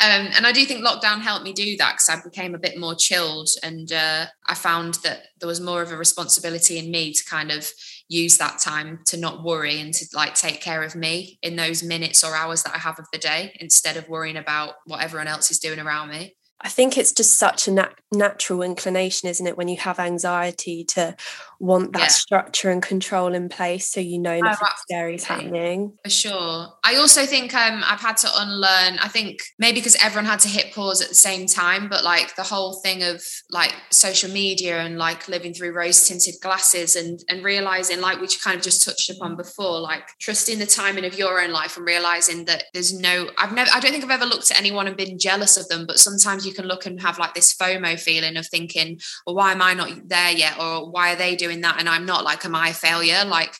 Um, 0.00 0.28
and 0.36 0.46
I 0.46 0.52
do 0.52 0.64
think 0.64 0.84
lockdown 0.84 1.20
helped 1.20 1.44
me 1.44 1.52
do 1.52 1.76
that 1.78 1.94
because 1.94 2.08
I 2.08 2.22
became 2.22 2.54
a 2.54 2.58
bit 2.58 2.78
more 2.78 2.94
chilled 2.94 3.48
and 3.64 3.92
uh, 3.92 4.26
I 4.46 4.54
found 4.54 4.94
that 5.02 5.22
there 5.40 5.48
was 5.48 5.60
more 5.60 5.82
of 5.82 5.92
a 5.92 5.96
responsibility 5.96 6.78
in 6.78 6.90
me 6.90 7.12
to 7.12 7.24
kind 7.24 7.50
of 7.50 7.70
use 8.08 8.38
that 8.38 8.58
time 8.58 9.00
to 9.06 9.16
not 9.16 9.42
worry 9.42 9.80
and 9.80 9.92
to 9.94 10.06
like 10.14 10.34
take 10.34 10.60
care 10.60 10.82
of 10.82 10.94
me 10.94 11.38
in 11.42 11.56
those 11.56 11.82
minutes 11.82 12.24
or 12.24 12.34
hours 12.34 12.62
that 12.62 12.74
I 12.74 12.78
have 12.78 12.98
of 12.98 13.06
the 13.12 13.18
day 13.18 13.56
instead 13.60 13.96
of 13.96 14.08
worrying 14.08 14.36
about 14.36 14.74
what 14.86 15.02
everyone 15.02 15.28
else 15.28 15.50
is 15.50 15.58
doing 15.58 15.78
around 15.78 16.10
me. 16.10 16.34
I 16.60 16.68
think 16.68 16.98
it's 16.98 17.12
just 17.12 17.38
such 17.38 17.68
a 17.68 17.70
nat- 17.70 18.00
natural 18.12 18.62
inclination, 18.62 19.28
isn't 19.28 19.46
it, 19.46 19.56
when 19.56 19.68
you 19.68 19.76
have 19.76 20.00
anxiety 20.00 20.82
to 20.84 21.14
want 21.60 21.92
that 21.92 22.02
yeah. 22.02 22.06
structure 22.08 22.70
and 22.70 22.82
control 22.82 23.34
in 23.34 23.48
place 23.48 23.90
so 23.90 24.00
you 24.00 24.18
know 24.18 24.34
oh, 24.34 24.40
nothing 24.40 24.68
oh, 24.70 24.74
scary 24.78 25.14
is 25.16 25.24
happening. 25.24 25.92
For 26.04 26.10
sure. 26.10 26.68
I 26.84 26.96
also 26.96 27.26
think 27.26 27.54
um, 27.54 27.82
I've 27.84 28.00
had 28.00 28.16
to 28.18 28.28
unlearn, 28.36 28.98
I 29.00 29.08
think 29.08 29.40
maybe 29.58 29.80
because 29.80 29.96
everyone 29.96 30.26
had 30.26 30.40
to 30.40 30.48
hit 30.48 30.72
pause 30.72 31.00
at 31.00 31.08
the 31.08 31.14
same 31.14 31.46
time, 31.46 31.88
but 31.88 32.04
like 32.04 32.36
the 32.36 32.44
whole 32.44 32.80
thing 32.80 33.02
of 33.02 33.22
like 33.50 33.74
social 33.90 34.30
media 34.30 34.80
and 34.80 34.98
like 34.98 35.28
living 35.28 35.52
through 35.52 35.72
rose 35.72 36.06
tinted 36.06 36.34
glasses 36.40 36.94
and, 36.94 37.20
and 37.28 37.44
realizing, 37.44 38.00
like 38.00 38.20
we 38.20 38.28
kind 38.28 38.56
of 38.56 38.62
just 38.62 38.84
touched 38.84 39.10
upon 39.10 39.36
before, 39.36 39.80
like 39.80 40.08
trusting 40.20 40.58
the 40.58 40.66
timing 40.66 41.04
of 41.04 41.18
your 41.18 41.40
own 41.40 41.50
life 41.50 41.76
and 41.76 41.86
realizing 41.86 42.44
that 42.44 42.64
there's 42.72 42.98
no, 42.98 43.30
I've 43.36 43.52
never, 43.52 43.70
I 43.74 43.80
don't 43.80 43.90
think 43.90 44.04
I've 44.04 44.10
ever 44.10 44.26
looked 44.26 44.50
at 44.50 44.58
anyone 44.58 44.86
and 44.86 44.96
been 44.96 45.18
jealous 45.18 45.56
of 45.56 45.68
them, 45.68 45.86
but 45.86 45.98
sometimes 45.98 46.46
you 46.46 46.52
can 46.52 46.66
look 46.66 46.86
and 46.86 47.00
have 47.02 47.18
like 47.18 47.34
this 47.34 47.54
FOMO 47.54 47.98
feeling 47.98 48.36
of 48.36 48.46
thinking, 48.46 49.00
well, 49.26 49.34
why 49.34 49.52
am 49.52 49.62
I 49.62 49.74
not 49.74 50.08
there 50.08 50.30
yet? 50.30 50.58
Or 50.60 50.88
why 50.90 51.12
are 51.12 51.16
they 51.16 51.34
doing 51.34 51.47
that 51.62 51.76
and 51.78 51.88
I'm 51.88 52.06
not? 52.06 52.24
Like, 52.24 52.44
am 52.44 52.54
I 52.54 52.70
a 52.70 52.74
failure? 52.74 53.24
Like, 53.24 53.54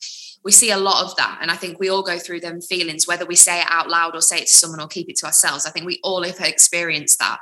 we 0.44 0.52
see 0.52 0.70
a 0.70 0.78
lot 0.78 1.04
of 1.04 1.16
that. 1.16 1.38
And 1.42 1.50
I 1.50 1.56
think 1.56 1.78
we 1.78 1.88
all 1.88 2.02
go 2.02 2.18
through 2.18 2.40
them 2.40 2.60
feelings, 2.60 3.06
whether 3.06 3.26
we 3.26 3.34
say 3.34 3.60
it 3.60 3.66
out 3.68 3.90
loud 3.90 4.14
or 4.14 4.20
say 4.20 4.38
it 4.38 4.46
to 4.46 4.54
someone 4.54 4.80
or 4.80 4.86
keep 4.86 5.08
it 5.08 5.16
to 5.16 5.26
ourselves. 5.26 5.66
I 5.66 5.70
think 5.70 5.86
we 5.86 6.00
all 6.02 6.22
have 6.22 6.40
experienced 6.40 7.18
that 7.18 7.38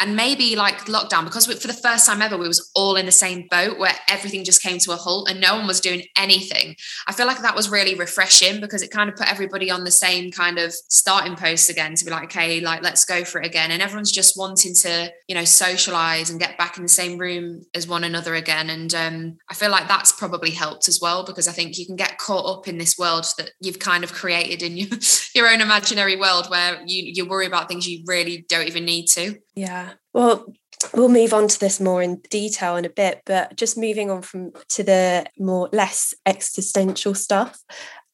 and 0.00 0.16
maybe 0.16 0.56
like 0.56 0.86
lockdown 0.86 1.24
because 1.24 1.46
we, 1.46 1.54
for 1.54 1.66
the 1.66 1.72
first 1.72 2.06
time 2.06 2.22
ever 2.22 2.36
we 2.36 2.48
was 2.48 2.70
all 2.74 2.96
in 2.96 3.06
the 3.06 3.12
same 3.12 3.46
boat 3.50 3.78
where 3.78 3.94
everything 4.08 4.44
just 4.44 4.62
came 4.62 4.78
to 4.78 4.92
a 4.92 4.96
halt 4.96 5.28
and 5.28 5.40
no 5.40 5.56
one 5.56 5.66
was 5.66 5.80
doing 5.80 6.02
anything. 6.16 6.74
I 7.06 7.12
feel 7.12 7.26
like 7.26 7.42
that 7.42 7.56
was 7.56 7.70
really 7.70 7.94
refreshing 7.94 8.60
because 8.60 8.82
it 8.82 8.90
kind 8.90 9.10
of 9.10 9.16
put 9.16 9.30
everybody 9.30 9.70
on 9.70 9.84
the 9.84 9.90
same 9.90 10.30
kind 10.30 10.58
of 10.58 10.72
starting 10.72 11.36
post 11.36 11.70
again 11.70 11.94
to 11.94 12.04
be 12.04 12.10
like 12.10 12.24
okay 12.24 12.60
like 12.60 12.82
let's 12.82 13.04
go 13.04 13.24
for 13.24 13.40
it 13.40 13.46
again. 13.46 13.70
And 13.70 13.82
everyone's 13.82 14.12
just 14.12 14.36
wanting 14.36 14.74
to 14.82 15.12
you 15.28 15.34
know 15.34 15.44
socialize 15.44 16.30
and 16.30 16.40
get 16.40 16.58
back 16.58 16.76
in 16.76 16.82
the 16.82 16.88
same 16.88 17.18
room 17.18 17.62
as 17.74 17.86
one 17.86 18.04
another 18.04 18.34
again. 18.34 18.70
And 18.70 18.94
um, 18.94 19.38
i 19.48 19.54
feel 19.54 19.70
like 19.70 19.88
that's 19.88 20.12
probably 20.12 20.50
helped 20.50 20.88
as 20.88 21.00
well 21.00 21.24
because 21.24 21.48
i 21.48 21.52
think 21.52 21.78
you 21.78 21.86
can 21.86 21.96
get 21.96 22.18
caught 22.18 22.46
up 22.46 22.68
in 22.68 22.78
this 22.78 22.96
world 22.98 23.26
that 23.38 23.50
you've 23.60 23.78
kind 23.78 24.04
of 24.04 24.12
created 24.12 24.62
in 24.62 24.76
your, 24.76 24.88
your 25.34 25.48
own 25.48 25.60
imaginary 25.60 26.16
world 26.16 26.48
where 26.48 26.80
you 26.86 27.10
you 27.14 27.28
worry 27.28 27.46
about 27.46 27.68
things 27.68 27.88
you 27.88 28.02
really 28.06 28.44
don't 28.48 28.66
even 28.66 28.84
need 28.84 29.06
to 29.06 29.36
yeah. 29.54 29.90
Well, 30.12 30.52
we'll 30.94 31.08
move 31.08 31.32
on 31.32 31.48
to 31.48 31.60
this 31.60 31.80
more 31.80 32.02
in 32.02 32.22
detail 32.30 32.76
in 32.76 32.84
a 32.84 32.90
bit, 32.90 33.22
but 33.26 33.56
just 33.56 33.76
moving 33.76 34.10
on 34.10 34.22
from 34.22 34.52
to 34.70 34.82
the 34.82 35.26
more 35.38 35.68
less 35.72 36.14
existential 36.26 37.14
stuff. 37.14 37.60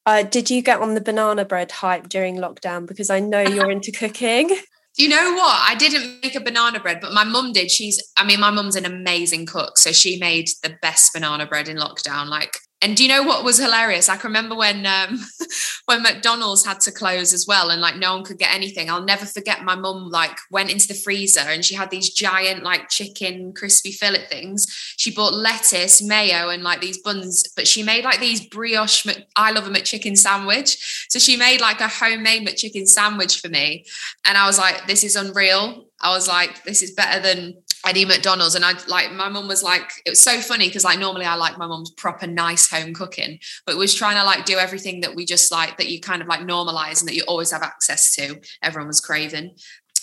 Uh, 0.05 0.23
did 0.23 0.49
you 0.49 0.61
get 0.61 0.79
on 0.79 0.93
the 0.93 1.01
banana 1.01 1.43
bread 1.43 1.71
hype 1.71 2.07
during 2.07 2.37
lockdown? 2.37 2.87
Because 2.87 3.09
I 3.09 3.19
know 3.19 3.41
you're 3.41 3.71
into 3.71 3.91
cooking. 3.91 4.47
Do 4.97 5.03
you 5.03 5.09
know 5.09 5.33
what? 5.35 5.59
I 5.63 5.75
didn't 5.75 6.23
make 6.23 6.33
a 6.33 6.39
banana 6.39 6.79
bread, 6.79 6.99
but 6.99 7.13
my 7.13 7.23
mum 7.23 7.51
did. 7.51 7.69
She's, 7.69 8.01
I 8.17 8.25
mean, 8.25 8.39
my 8.39 8.49
mum's 8.49 8.75
an 8.75 8.85
amazing 8.85 9.45
cook. 9.45 9.77
So 9.77 9.91
she 9.91 10.17
made 10.17 10.47
the 10.63 10.75
best 10.81 11.13
banana 11.13 11.45
bread 11.45 11.67
in 11.67 11.77
lockdown. 11.77 12.29
Like 12.29 12.57
and 12.81 12.95
do 12.95 13.03
you 13.03 13.09
know 13.09 13.23
what 13.23 13.43
was 13.43 13.57
hilarious? 13.57 14.07
I 14.07 14.17
can 14.17 14.29
remember 14.29 14.55
when 14.55 14.85
um, 14.85 15.19
when 15.85 16.03
McDonald's 16.03 16.63
had 16.63 16.79
to 16.81 16.91
close 16.91 17.33
as 17.33 17.47
well, 17.47 17.71
and 17.71 17.81
like 17.81 17.95
no 17.95 18.13
one 18.13 18.23
could 18.23 18.37
get 18.37 18.53
anything. 18.53 18.89
I'll 18.89 19.03
never 19.03 19.25
forget. 19.25 19.63
My 19.63 19.73
mum 19.73 20.09
like 20.09 20.37
went 20.51 20.71
into 20.71 20.87
the 20.87 20.93
freezer 20.93 21.39
and 21.39 21.65
she 21.65 21.73
had 21.73 21.89
these 21.89 22.11
giant 22.11 22.63
like 22.63 22.89
chicken 22.89 23.53
crispy 23.53 23.91
fillet 23.91 24.25
things. 24.27 24.67
She 24.97 25.11
bought 25.11 25.33
lettuce, 25.33 26.03
mayo, 26.03 26.49
and 26.49 26.61
like 26.61 26.79
these 26.79 26.99
buns, 26.99 27.47
but 27.55 27.67
she 27.67 27.81
made 27.81 28.03
like 28.03 28.19
these 28.19 28.45
brioche. 28.45 29.07
Mc, 29.07 29.25
I 29.35 29.51
love 29.51 29.65
a 29.65 29.71
McChicken 29.71 30.15
sandwich, 30.15 31.07
so 31.09 31.17
she 31.17 31.35
made 31.35 31.61
like 31.61 31.81
a 31.81 31.87
homemade 31.87 32.47
McChicken 32.47 32.87
sandwich 32.87 33.41
for 33.41 33.49
me, 33.49 33.85
and 34.23 34.37
I 34.37 34.45
was 34.45 34.59
like, 34.59 34.85
"This 34.85 35.03
is 35.03 35.15
unreal." 35.15 35.85
I 35.99 36.11
was 36.11 36.27
like, 36.27 36.63
"This 36.63 36.83
is 36.83 36.91
better 36.91 37.19
than." 37.19 37.63
Eddie 37.87 38.05
McDonald's 38.05 38.55
and 38.55 38.65
I 38.65 38.73
like 38.87 39.13
my 39.13 39.29
mum 39.29 39.47
was 39.47 39.63
like 39.63 39.89
it 40.05 40.09
was 40.09 40.19
so 40.19 40.39
funny 40.39 40.67
because 40.67 40.83
like 40.83 40.99
normally 40.99 41.25
I 41.25 41.35
like 41.35 41.57
my 41.57 41.67
mum's 41.67 41.91
proper 41.91 42.27
nice 42.27 42.69
home 42.69 42.93
cooking 42.93 43.39
but 43.65 43.77
was 43.77 43.95
trying 43.95 44.17
to 44.17 44.23
like 44.23 44.45
do 44.45 44.57
everything 44.57 45.01
that 45.01 45.15
we 45.15 45.25
just 45.25 45.51
like 45.51 45.77
that 45.77 45.89
you 45.89 46.01
kind 46.01 46.21
of 46.21 46.27
like 46.27 46.41
normalize 46.41 46.99
and 46.99 47.07
that 47.07 47.15
you 47.15 47.23
always 47.27 47.51
have 47.51 47.63
access 47.63 48.13
to. 48.15 48.41
Everyone 48.61 48.87
was 48.87 48.99
craving. 48.99 49.55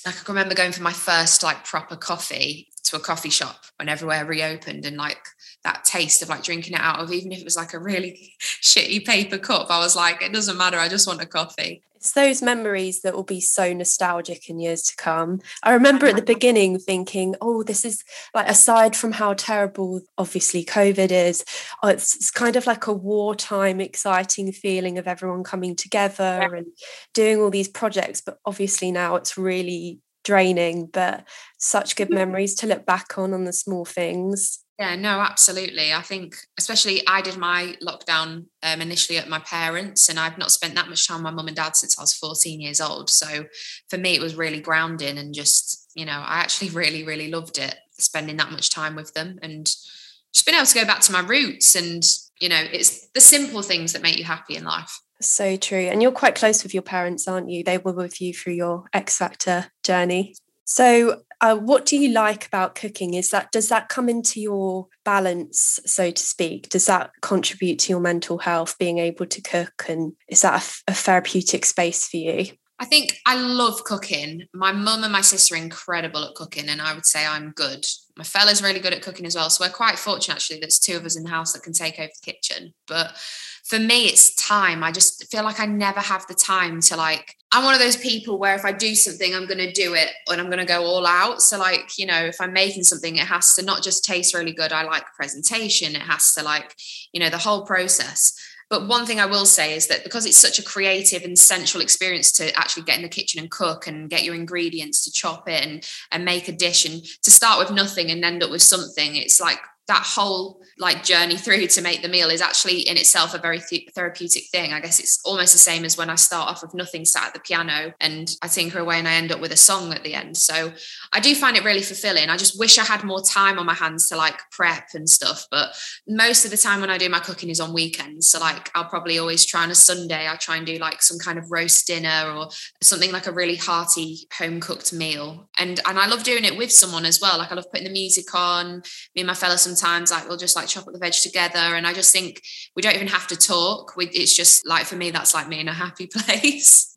I 0.06 0.12
can 0.12 0.34
remember 0.34 0.54
going 0.54 0.72
for 0.72 0.82
my 0.82 0.92
first 0.92 1.42
like 1.42 1.64
proper 1.64 1.96
coffee 1.96 2.68
to 2.84 2.96
a 2.96 3.00
coffee 3.00 3.30
shop 3.30 3.64
when 3.76 3.88
everywhere 3.88 4.24
reopened 4.24 4.84
and 4.86 4.96
like 4.96 5.22
that 5.64 5.84
taste 5.84 6.22
of 6.22 6.28
like 6.28 6.42
drinking 6.42 6.74
it 6.74 6.80
out 6.80 7.00
of 7.00 7.12
even 7.12 7.32
if 7.32 7.40
it 7.40 7.44
was 7.44 7.56
like 7.56 7.74
a 7.74 7.78
really 7.78 8.34
shitty 8.40 9.04
paper 9.04 9.38
cup 9.38 9.70
I 9.70 9.78
was 9.78 9.96
like 9.96 10.22
it 10.22 10.32
doesn't 10.32 10.56
matter 10.56 10.78
I 10.78 10.88
just 10.88 11.06
want 11.06 11.22
a 11.22 11.26
coffee 11.26 11.82
it's 12.04 12.12
those 12.12 12.42
memories 12.42 13.00
that 13.00 13.14
will 13.14 13.24
be 13.24 13.40
so 13.40 13.72
nostalgic 13.72 14.50
in 14.50 14.60
years 14.60 14.82
to 14.82 14.96
come. 14.96 15.40
I 15.62 15.72
remember 15.72 16.04
at 16.04 16.16
the 16.16 16.22
beginning 16.22 16.78
thinking, 16.78 17.34
oh, 17.40 17.62
this 17.62 17.82
is 17.82 18.04
like, 18.34 18.46
aside 18.46 18.94
from 18.94 19.12
how 19.12 19.32
terrible, 19.32 20.02
obviously, 20.18 20.66
COVID 20.66 21.10
is, 21.10 21.46
oh, 21.82 21.88
it's, 21.88 22.14
it's 22.14 22.30
kind 22.30 22.56
of 22.56 22.66
like 22.66 22.86
a 22.86 22.92
wartime, 22.92 23.80
exciting 23.80 24.52
feeling 24.52 24.98
of 24.98 25.08
everyone 25.08 25.44
coming 25.44 25.74
together 25.74 26.40
yeah. 26.42 26.58
and 26.58 26.66
doing 27.14 27.40
all 27.40 27.48
these 27.48 27.68
projects. 27.68 28.20
But 28.20 28.36
obviously, 28.44 28.92
now 28.92 29.16
it's 29.16 29.38
really 29.38 30.00
draining, 30.24 30.90
but 30.92 31.26
such 31.56 31.96
good 31.96 32.10
mm. 32.10 32.16
memories 32.16 32.54
to 32.56 32.66
look 32.66 32.84
back 32.84 33.16
on 33.16 33.32
on 33.32 33.44
the 33.44 33.52
small 33.54 33.86
things. 33.86 34.63
Yeah, 34.78 34.96
no, 34.96 35.20
absolutely. 35.20 35.92
I 35.92 36.02
think, 36.02 36.36
especially, 36.58 37.02
I 37.06 37.22
did 37.22 37.36
my 37.36 37.76
lockdown 37.80 38.46
um, 38.62 38.80
initially 38.80 39.18
at 39.18 39.28
my 39.28 39.38
parents, 39.38 40.08
and 40.08 40.18
I've 40.18 40.36
not 40.36 40.50
spent 40.50 40.74
that 40.74 40.88
much 40.88 41.06
time 41.06 41.18
with 41.18 41.24
my 41.24 41.30
mum 41.30 41.46
and 41.46 41.56
dad 41.56 41.76
since 41.76 41.96
I 41.96 42.02
was 42.02 42.12
14 42.14 42.60
years 42.60 42.80
old. 42.80 43.08
So 43.08 43.44
for 43.88 43.98
me, 43.98 44.16
it 44.16 44.20
was 44.20 44.34
really 44.34 44.60
grounding 44.60 45.16
and 45.16 45.32
just, 45.32 45.88
you 45.94 46.04
know, 46.04 46.12
I 46.12 46.40
actually 46.40 46.70
really, 46.70 47.04
really 47.04 47.30
loved 47.30 47.58
it 47.58 47.76
spending 47.92 48.36
that 48.38 48.50
much 48.50 48.70
time 48.70 48.96
with 48.96 49.14
them 49.14 49.38
and 49.42 49.66
just 49.66 50.44
being 50.44 50.56
able 50.56 50.66
to 50.66 50.74
go 50.74 50.84
back 50.84 51.00
to 51.02 51.12
my 51.12 51.20
roots. 51.20 51.76
And, 51.76 52.02
you 52.40 52.48
know, 52.48 52.60
it's 52.72 53.06
the 53.10 53.20
simple 53.20 53.62
things 53.62 53.92
that 53.92 54.02
make 54.02 54.18
you 54.18 54.24
happy 54.24 54.56
in 54.56 54.64
life. 54.64 55.00
So 55.20 55.56
true. 55.56 55.78
And 55.78 56.02
you're 56.02 56.10
quite 56.10 56.34
close 56.34 56.64
with 56.64 56.74
your 56.74 56.82
parents, 56.82 57.28
aren't 57.28 57.48
you? 57.48 57.62
They 57.62 57.78
were 57.78 57.92
with 57.92 58.20
you 58.20 58.34
through 58.34 58.54
your 58.54 58.86
X 58.92 59.16
Factor 59.18 59.66
journey. 59.84 60.34
So, 60.64 61.22
uh, 61.40 61.56
what 61.56 61.84
do 61.84 61.96
you 61.96 62.10
like 62.10 62.46
about 62.46 62.74
cooking? 62.74 63.14
Is 63.14 63.30
that 63.30 63.52
does 63.52 63.68
that 63.68 63.88
come 63.88 64.08
into 64.08 64.40
your 64.40 64.86
balance, 65.04 65.78
so 65.84 66.10
to 66.10 66.22
speak? 66.22 66.70
Does 66.70 66.86
that 66.86 67.10
contribute 67.20 67.78
to 67.80 67.90
your 67.90 68.00
mental 68.00 68.38
health, 68.38 68.78
being 68.78 68.98
able 68.98 69.26
to 69.26 69.42
cook, 69.42 69.84
and 69.88 70.14
is 70.28 70.42
that 70.42 70.66
a, 70.88 70.94
therapeutic 70.94 71.66
space 71.66 72.08
for 72.08 72.16
you? 72.16 72.46
I 72.78 72.86
think 72.86 73.18
I 73.26 73.36
love 73.36 73.84
cooking. 73.84 74.44
My 74.52 74.72
mum 74.72 75.04
and 75.04 75.12
my 75.12 75.20
sister 75.20 75.54
are 75.54 75.58
incredible 75.58 76.24
at 76.24 76.34
cooking, 76.34 76.68
and 76.68 76.80
I 76.80 76.94
would 76.94 77.06
say 77.06 77.26
I'm 77.26 77.50
good. 77.50 77.84
My 78.16 78.24
fella's 78.24 78.62
really 78.62 78.80
good 78.80 78.94
at 78.94 79.02
cooking 79.02 79.26
as 79.26 79.34
well. 79.34 79.50
So 79.50 79.64
we're 79.64 79.70
quite 79.70 79.98
fortunate 79.98 80.36
actually 80.36 80.60
there's 80.60 80.78
two 80.78 80.96
of 80.96 81.04
us 81.04 81.16
in 81.16 81.24
the 81.24 81.30
house 81.30 81.52
that 81.52 81.62
can 81.62 81.72
take 81.72 81.98
over 81.98 82.08
the 82.08 82.32
kitchen. 82.32 82.72
But 82.86 83.16
for 83.64 83.78
me, 83.78 84.06
it's 84.06 84.34
time. 84.34 84.84
I 84.84 84.92
just 84.92 85.30
feel 85.30 85.42
like 85.42 85.58
I 85.58 85.64
never 85.64 86.00
have 86.00 86.26
the 86.26 86.34
time 86.34 86.80
to 86.82 86.96
like, 86.96 87.36
I'm 87.50 87.64
one 87.64 87.72
of 87.72 87.80
those 87.80 87.96
people 87.96 88.38
where 88.38 88.54
if 88.54 88.64
I 88.64 88.72
do 88.72 88.94
something, 88.94 89.34
I'm 89.34 89.46
going 89.46 89.58
to 89.58 89.72
do 89.72 89.94
it 89.94 90.10
and 90.30 90.40
I'm 90.40 90.48
going 90.48 90.58
to 90.58 90.66
go 90.66 90.84
all 90.84 91.06
out. 91.06 91.40
So, 91.40 91.58
like, 91.58 91.98
you 91.98 92.04
know, 92.04 92.24
if 92.26 92.40
I'm 92.40 92.52
making 92.52 92.84
something, 92.84 93.16
it 93.16 93.26
has 93.26 93.54
to 93.54 93.64
not 93.64 93.82
just 93.82 94.04
taste 94.04 94.34
really 94.34 94.52
good. 94.52 94.72
I 94.72 94.82
like 94.82 95.04
presentation, 95.16 95.96
it 95.96 96.02
has 96.02 96.34
to 96.34 96.42
like, 96.42 96.74
you 97.12 97.20
know, 97.20 97.30
the 97.30 97.38
whole 97.38 97.64
process. 97.64 98.38
But 98.68 98.88
one 98.88 99.06
thing 99.06 99.20
I 99.20 99.26
will 99.26 99.46
say 99.46 99.74
is 99.74 99.86
that 99.86 100.04
because 100.04 100.26
it's 100.26 100.36
such 100.36 100.58
a 100.58 100.62
creative 100.62 101.22
and 101.22 101.38
sensual 101.38 101.80
experience 101.80 102.32
to 102.32 102.54
actually 102.58 102.82
get 102.82 102.96
in 102.96 103.02
the 103.02 103.08
kitchen 103.08 103.40
and 103.40 103.50
cook 103.50 103.86
and 103.86 104.10
get 104.10 104.24
your 104.24 104.34
ingredients 104.34 105.04
to 105.04 105.12
chop 105.12 105.48
it 105.48 105.64
and, 105.64 105.88
and 106.10 106.24
make 106.24 106.48
a 106.48 106.52
dish 106.52 106.84
and 106.84 107.04
to 107.22 107.30
start 107.30 107.58
with 107.58 107.70
nothing 107.70 108.10
and 108.10 108.24
end 108.24 108.42
up 108.42 108.50
with 108.50 108.62
something, 108.62 109.16
it's 109.16 109.40
like 109.40 109.60
that 109.86 110.02
whole 110.02 110.60
like 110.78 111.04
journey 111.04 111.36
through 111.36 111.66
to 111.66 111.82
make 111.82 112.02
the 112.02 112.08
meal 112.08 112.30
is 112.30 112.40
actually 112.40 112.80
in 112.80 112.96
itself 112.96 113.34
a 113.34 113.38
very 113.38 113.60
th- 113.60 113.90
therapeutic 113.94 114.44
thing. 114.50 114.72
I 114.72 114.80
guess 114.80 114.98
it's 114.98 115.20
almost 115.24 115.52
the 115.52 115.58
same 115.58 115.84
as 115.84 115.96
when 115.96 116.10
I 116.10 116.16
start 116.16 116.50
off 116.50 116.62
with 116.62 116.74
nothing 116.74 117.04
sat 117.04 117.28
at 117.28 117.34
the 117.34 117.40
piano 117.40 117.92
and 118.00 118.34
I 118.42 118.48
tinker 118.48 118.78
away 118.78 118.98
and 118.98 119.06
I 119.06 119.14
end 119.14 119.30
up 119.30 119.40
with 119.40 119.52
a 119.52 119.56
song 119.56 119.92
at 119.92 120.02
the 120.02 120.14
end. 120.14 120.36
So 120.36 120.72
I 121.12 121.20
do 121.20 121.34
find 121.34 121.56
it 121.56 121.64
really 121.64 121.82
fulfilling. 121.82 122.28
I 122.28 122.36
just 122.36 122.58
wish 122.58 122.78
I 122.78 122.84
had 122.84 123.04
more 123.04 123.22
time 123.22 123.58
on 123.58 123.66
my 123.66 123.74
hands 123.74 124.08
to 124.08 124.16
like 124.16 124.40
prep 124.50 124.88
and 124.94 125.08
stuff. 125.08 125.46
But 125.50 125.76
most 126.08 126.44
of 126.44 126.50
the 126.50 126.56
time 126.56 126.80
when 126.80 126.90
I 126.90 126.98
do 126.98 127.08
my 127.08 127.20
cooking 127.20 127.50
is 127.50 127.60
on 127.60 127.72
weekends. 127.72 128.28
So 128.28 128.40
like 128.40 128.70
I'll 128.74 128.88
probably 128.88 129.18
always 129.18 129.44
try 129.44 129.62
on 129.62 129.70
a 129.70 129.76
Sunday, 129.76 130.26
I 130.28 130.36
try 130.36 130.56
and 130.56 130.66
do 130.66 130.78
like 130.78 131.02
some 131.02 131.18
kind 131.18 131.38
of 131.38 131.52
roast 131.52 131.86
dinner 131.86 132.32
or 132.34 132.48
something 132.80 133.12
like 133.12 133.26
a 133.26 133.32
really 133.32 133.56
hearty 133.56 134.26
home 134.36 134.60
cooked 134.60 134.92
meal. 134.92 135.48
And 135.58 135.80
and 135.86 135.98
I 135.98 136.06
love 136.06 136.24
doing 136.24 136.44
it 136.44 136.56
with 136.56 136.72
someone 136.72 137.04
as 137.04 137.20
well. 137.20 137.38
Like 137.38 137.52
I 137.52 137.54
love 137.54 137.70
putting 137.70 137.86
the 137.86 137.92
music 137.92 138.34
on. 138.34 138.82
Me 139.14 139.20
and 139.20 139.26
my 139.26 139.34
fella 139.34 139.58
sometimes 139.76 140.10
like 140.10 140.28
we'll 140.28 140.36
just 140.36 140.56
like 140.56 140.68
chop 140.68 140.86
up 140.86 140.92
the 140.92 140.98
veg 140.98 141.12
together. 141.12 141.58
And 141.58 141.86
I 141.86 141.92
just 141.92 142.12
think 142.12 142.42
we 142.74 142.82
don't 142.82 142.94
even 142.94 143.08
have 143.08 143.26
to 143.28 143.36
talk. 143.36 143.94
We, 143.96 144.08
it's 144.08 144.36
just 144.36 144.66
like 144.66 144.86
for 144.86 144.96
me, 144.96 145.10
that's 145.10 145.34
like 145.34 145.48
me 145.48 145.60
in 145.60 145.68
a 145.68 145.72
happy 145.72 146.06
place. 146.12 146.94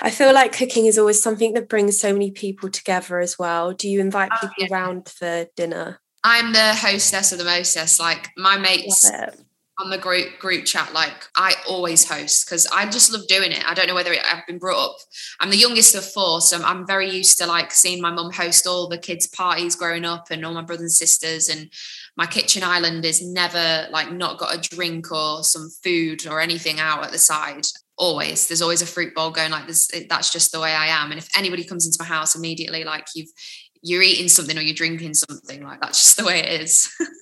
I 0.00 0.10
feel 0.10 0.34
like 0.34 0.56
cooking 0.56 0.86
is 0.86 0.98
always 0.98 1.22
something 1.22 1.52
that 1.54 1.68
brings 1.68 2.00
so 2.00 2.12
many 2.12 2.30
people 2.30 2.68
together 2.68 3.20
as 3.20 3.38
well. 3.38 3.72
Do 3.72 3.88
you 3.88 4.00
invite 4.00 4.30
oh, 4.34 4.48
people 4.48 4.54
yeah. 4.58 4.68
around 4.72 5.08
for 5.08 5.46
dinner? 5.56 6.00
I'm 6.24 6.52
the 6.52 6.74
hostess 6.74 7.32
of 7.32 7.38
the 7.38 7.44
mostess. 7.44 7.98
Like 7.98 8.30
my 8.36 8.58
mates 8.58 9.10
on 9.82 9.90
the 9.90 9.98
group 9.98 10.38
group 10.38 10.64
chat, 10.64 10.92
like 10.92 11.28
I 11.36 11.54
always 11.68 12.08
host 12.08 12.46
because 12.46 12.66
I 12.66 12.88
just 12.88 13.12
love 13.12 13.26
doing 13.26 13.52
it. 13.52 13.68
I 13.68 13.74
don't 13.74 13.88
know 13.88 13.94
whether 13.94 14.12
it, 14.12 14.20
I've 14.24 14.46
been 14.46 14.58
brought 14.58 14.78
up. 14.78 14.96
I'm 15.40 15.50
the 15.50 15.56
youngest 15.56 15.94
of 15.94 16.04
four, 16.04 16.40
so 16.40 16.62
I'm, 16.62 16.86
very 16.86 17.10
used 17.10 17.38
to 17.38 17.46
like 17.46 17.70
seeing 17.70 18.00
my 18.00 18.10
mum 18.10 18.32
host 18.32 18.66
all 18.66 18.88
the 18.88 18.98
kids' 18.98 19.28
parties 19.28 19.76
growing 19.76 20.04
up 20.04 20.30
and 20.30 20.44
all 20.44 20.52
my 20.52 20.62
brothers 20.62 20.82
and 20.82 20.90
sisters. 20.90 21.48
And 21.48 21.70
my 22.16 22.26
kitchen 22.26 22.62
island 22.62 23.04
is 23.04 23.24
never 23.24 23.88
like 23.90 24.12
not 24.12 24.38
got 24.38 24.54
a 24.54 24.76
drink 24.76 25.10
or 25.12 25.44
some 25.44 25.70
food 25.82 26.26
or 26.26 26.40
anything 26.40 26.80
out 26.80 27.04
at 27.04 27.12
the 27.12 27.18
side 27.18 27.66
always 27.98 28.48
there's 28.48 28.62
always 28.62 28.82
a 28.82 28.86
fruit 28.86 29.14
bowl 29.14 29.30
going 29.30 29.50
like 29.50 29.66
this 29.66 29.88
that's 30.08 30.32
just 30.32 30.50
the 30.50 30.58
way 30.58 30.72
i 30.72 30.86
am 30.86 31.10
and 31.10 31.18
if 31.18 31.28
anybody 31.36 31.62
comes 31.62 31.86
into 31.86 31.98
my 32.00 32.06
house 32.06 32.34
immediately 32.34 32.84
like 32.84 33.06
you've 33.14 33.28
you're 33.82 34.02
eating 34.02 34.28
something 34.28 34.56
or 34.56 34.62
you're 34.62 34.74
drinking 34.74 35.12
something 35.12 35.62
like 35.62 35.80
that's 35.80 36.02
just 36.02 36.16
the 36.16 36.24
way 36.24 36.40
it 36.40 36.62
is 36.62 36.90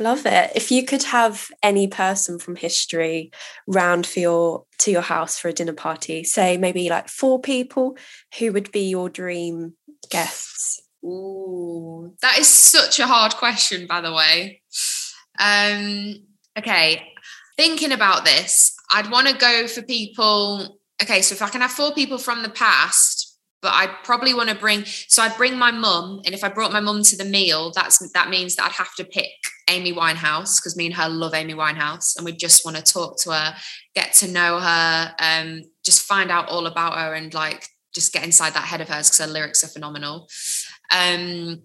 love 0.00 0.26
it 0.26 0.50
if 0.54 0.70
you 0.70 0.84
could 0.84 1.02
have 1.02 1.48
any 1.62 1.86
person 1.86 2.38
from 2.38 2.56
history 2.56 3.30
round 3.66 4.06
for 4.06 4.20
your 4.20 4.64
to 4.78 4.90
your 4.90 5.02
house 5.02 5.38
for 5.38 5.48
a 5.48 5.52
dinner 5.52 5.72
party 5.72 6.24
say 6.24 6.56
maybe 6.56 6.88
like 6.88 7.08
four 7.08 7.40
people 7.40 7.96
who 8.38 8.52
would 8.52 8.70
be 8.72 8.88
your 8.88 9.08
dream 9.08 9.74
guests 10.10 10.82
Ooh, 11.04 12.14
that 12.22 12.38
is 12.38 12.48
such 12.48 12.98
a 12.98 13.06
hard 13.06 13.36
question, 13.36 13.86
by 13.86 14.00
the 14.00 14.12
way. 14.12 14.62
Um, 15.38 16.16
okay, 16.58 17.12
thinking 17.56 17.92
about 17.92 18.24
this, 18.24 18.74
I'd 18.92 19.10
want 19.10 19.28
to 19.28 19.36
go 19.36 19.66
for 19.68 19.82
people. 19.82 20.78
Okay, 21.02 21.22
so 21.22 21.34
if 21.34 21.42
I 21.42 21.48
can 21.48 21.60
have 21.60 21.70
four 21.70 21.94
people 21.94 22.18
from 22.18 22.42
the 22.42 22.48
past, 22.48 23.27
but 23.60 23.72
I'd 23.74 23.94
probably 24.04 24.34
want 24.34 24.48
to 24.50 24.54
bring. 24.54 24.84
So 24.84 25.22
I'd 25.22 25.36
bring 25.36 25.58
my 25.58 25.70
mum, 25.70 26.20
and 26.24 26.34
if 26.34 26.44
I 26.44 26.48
brought 26.48 26.72
my 26.72 26.80
mum 26.80 27.02
to 27.02 27.16
the 27.16 27.24
meal, 27.24 27.72
that's 27.74 27.98
that 28.12 28.30
means 28.30 28.56
that 28.56 28.66
I'd 28.66 28.72
have 28.72 28.94
to 28.96 29.04
pick 29.04 29.30
Amy 29.68 29.92
Winehouse 29.92 30.60
because 30.60 30.76
me 30.76 30.86
and 30.86 30.94
her 30.94 31.08
love 31.08 31.34
Amy 31.34 31.54
Winehouse, 31.54 32.16
and 32.16 32.24
we 32.24 32.32
just 32.32 32.64
want 32.64 32.76
to 32.76 32.82
talk 32.82 33.18
to 33.22 33.32
her, 33.32 33.54
get 33.94 34.12
to 34.14 34.30
know 34.30 34.60
her, 34.60 35.14
um, 35.18 35.62
just 35.84 36.02
find 36.02 36.30
out 36.30 36.48
all 36.48 36.66
about 36.66 36.94
her, 36.98 37.14
and 37.14 37.34
like 37.34 37.68
just 37.94 38.12
get 38.12 38.24
inside 38.24 38.54
that 38.54 38.64
head 38.64 38.80
of 38.80 38.88
hers 38.88 39.08
because 39.08 39.26
her 39.26 39.32
lyrics 39.32 39.64
are 39.64 39.68
phenomenal. 39.68 40.28
Um, 40.94 41.62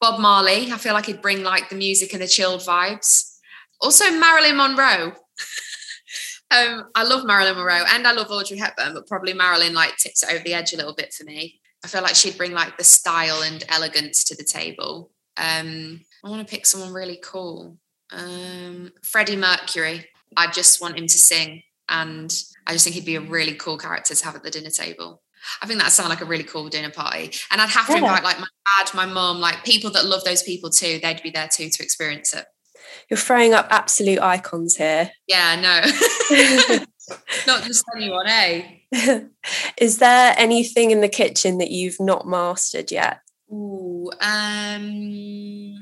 Bob 0.00 0.20
Marley, 0.20 0.70
I 0.72 0.78
feel 0.78 0.94
like 0.94 1.06
he'd 1.06 1.22
bring 1.22 1.42
like 1.42 1.68
the 1.68 1.76
music 1.76 2.12
and 2.12 2.22
the 2.22 2.28
chilled 2.28 2.60
vibes. 2.60 3.38
Also, 3.80 4.10
Marilyn 4.10 4.56
Monroe. 4.56 5.12
um, 6.50 6.86
I 6.94 7.04
love 7.04 7.24
Marilyn 7.24 7.56
Monroe 7.56 7.84
and 7.88 8.06
I 8.06 8.12
love 8.12 8.30
Audrey 8.30 8.56
Hepburn, 8.56 8.94
but 8.94 9.06
probably 9.06 9.34
Marilyn 9.34 9.74
like 9.74 9.96
tips 9.96 10.22
it 10.22 10.32
over 10.32 10.42
the 10.42 10.54
edge 10.54 10.72
a 10.72 10.76
little 10.76 10.94
bit 10.94 11.12
for 11.12 11.24
me. 11.24 11.60
I 11.84 11.88
feel 11.88 12.02
like 12.02 12.14
she'd 12.14 12.38
bring 12.38 12.52
like 12.52 12.76
the 12.76 12.84
style 12.84 13.42
and 13.42 13.62
elegance 13.68 14.24
to 14.24 14.36
the 14.36 14.44
table. 14.44 15.10
Um, 15.36 16.00
I 16.24 16.30
want 16.30 16.46
to 16.46 16.50
pick 16.50 16.66
someone 16.66 16.92
really 16.92 17.18
cool. 17.22 17.76
Um, 18.10 18.92
Freddie 19.02 19.36
Mercury. 19.36 20.06
I 20.36 20.50
just 20.50 20.80
want 20.80 20.98
him 20.98 21.06
to 21.06 21.18
sing, 21.18 21.62
and 21.88 22.34
I 22.66 22.72
just 22.72 22.84
think 22.84 22.94
he'd 22.94 23.06
be 23.06 23.16
a 23.16 23.20
really 23.20 23.54
cool 23.54 23.78
character 23.78 24.14
to 24.14 24.24
have 24.24 24.34
at 24.34 24.42
the 24.42 24.50
dinner 24.50 24.70
table. 24.70 25.22
I 25.62 25.66
think 25.66 25.80
that 25.80 25.92
sounds 25.92 26.10
like 26.10 26.20
a 26.20 26.26
really 26.26 26.44
cool 26.44 26.68
dinner 26.68 26.90
party. 26.90 27.30
And 27.50 27.60
I'd 27.60 27.70
have 27.70 27.86
to 27.86 27.92
yeah. 27.92 27.98
invite 27.98 28.24
like 28.24 28.40
my 28.40 28.46
dad, 28.78 28.94
my 28.94 29.06
mum, 29.06 29.40
like 29.40 29.64
people 29.64 29.90
that 29.92 30.04
love 30.04 30.24
those 30.24 30.42
people 30.42 30.68
too. 30.68 30.98
They'd 31.02 31.22
be 31.22 31.30
there 31.30 31.48
too 31.48 31.70
to 31.70 31.82
experience 31.82 32.34
it. 32.34 32.44
You're 33.08 33.18
throwing 33.18 33.54
up 33.54 33.66
absolute 33.70 34.20
icons 34.20 34.76
here. 34.76 35.10
Yeah, 35.26 35.60
no. 35.60 35.80
not 37.46 37.62
just 37.64 37.84
anyone, 37.96 38.26
eh? 38.26 38.62
Is 39.78 39.98
there 39.98 40.34
anything 40.36 40.90
in 40.90 41.00
the 41.00 41.08
kitchen 41.08 41.58
that 41.58 41.70
you've 41.70 42.00
not 42.00 42.26
mastered 42.26 42.90
yet? 42.90 43.20
Ooh, 43.50 44.10
um 44.20 45.78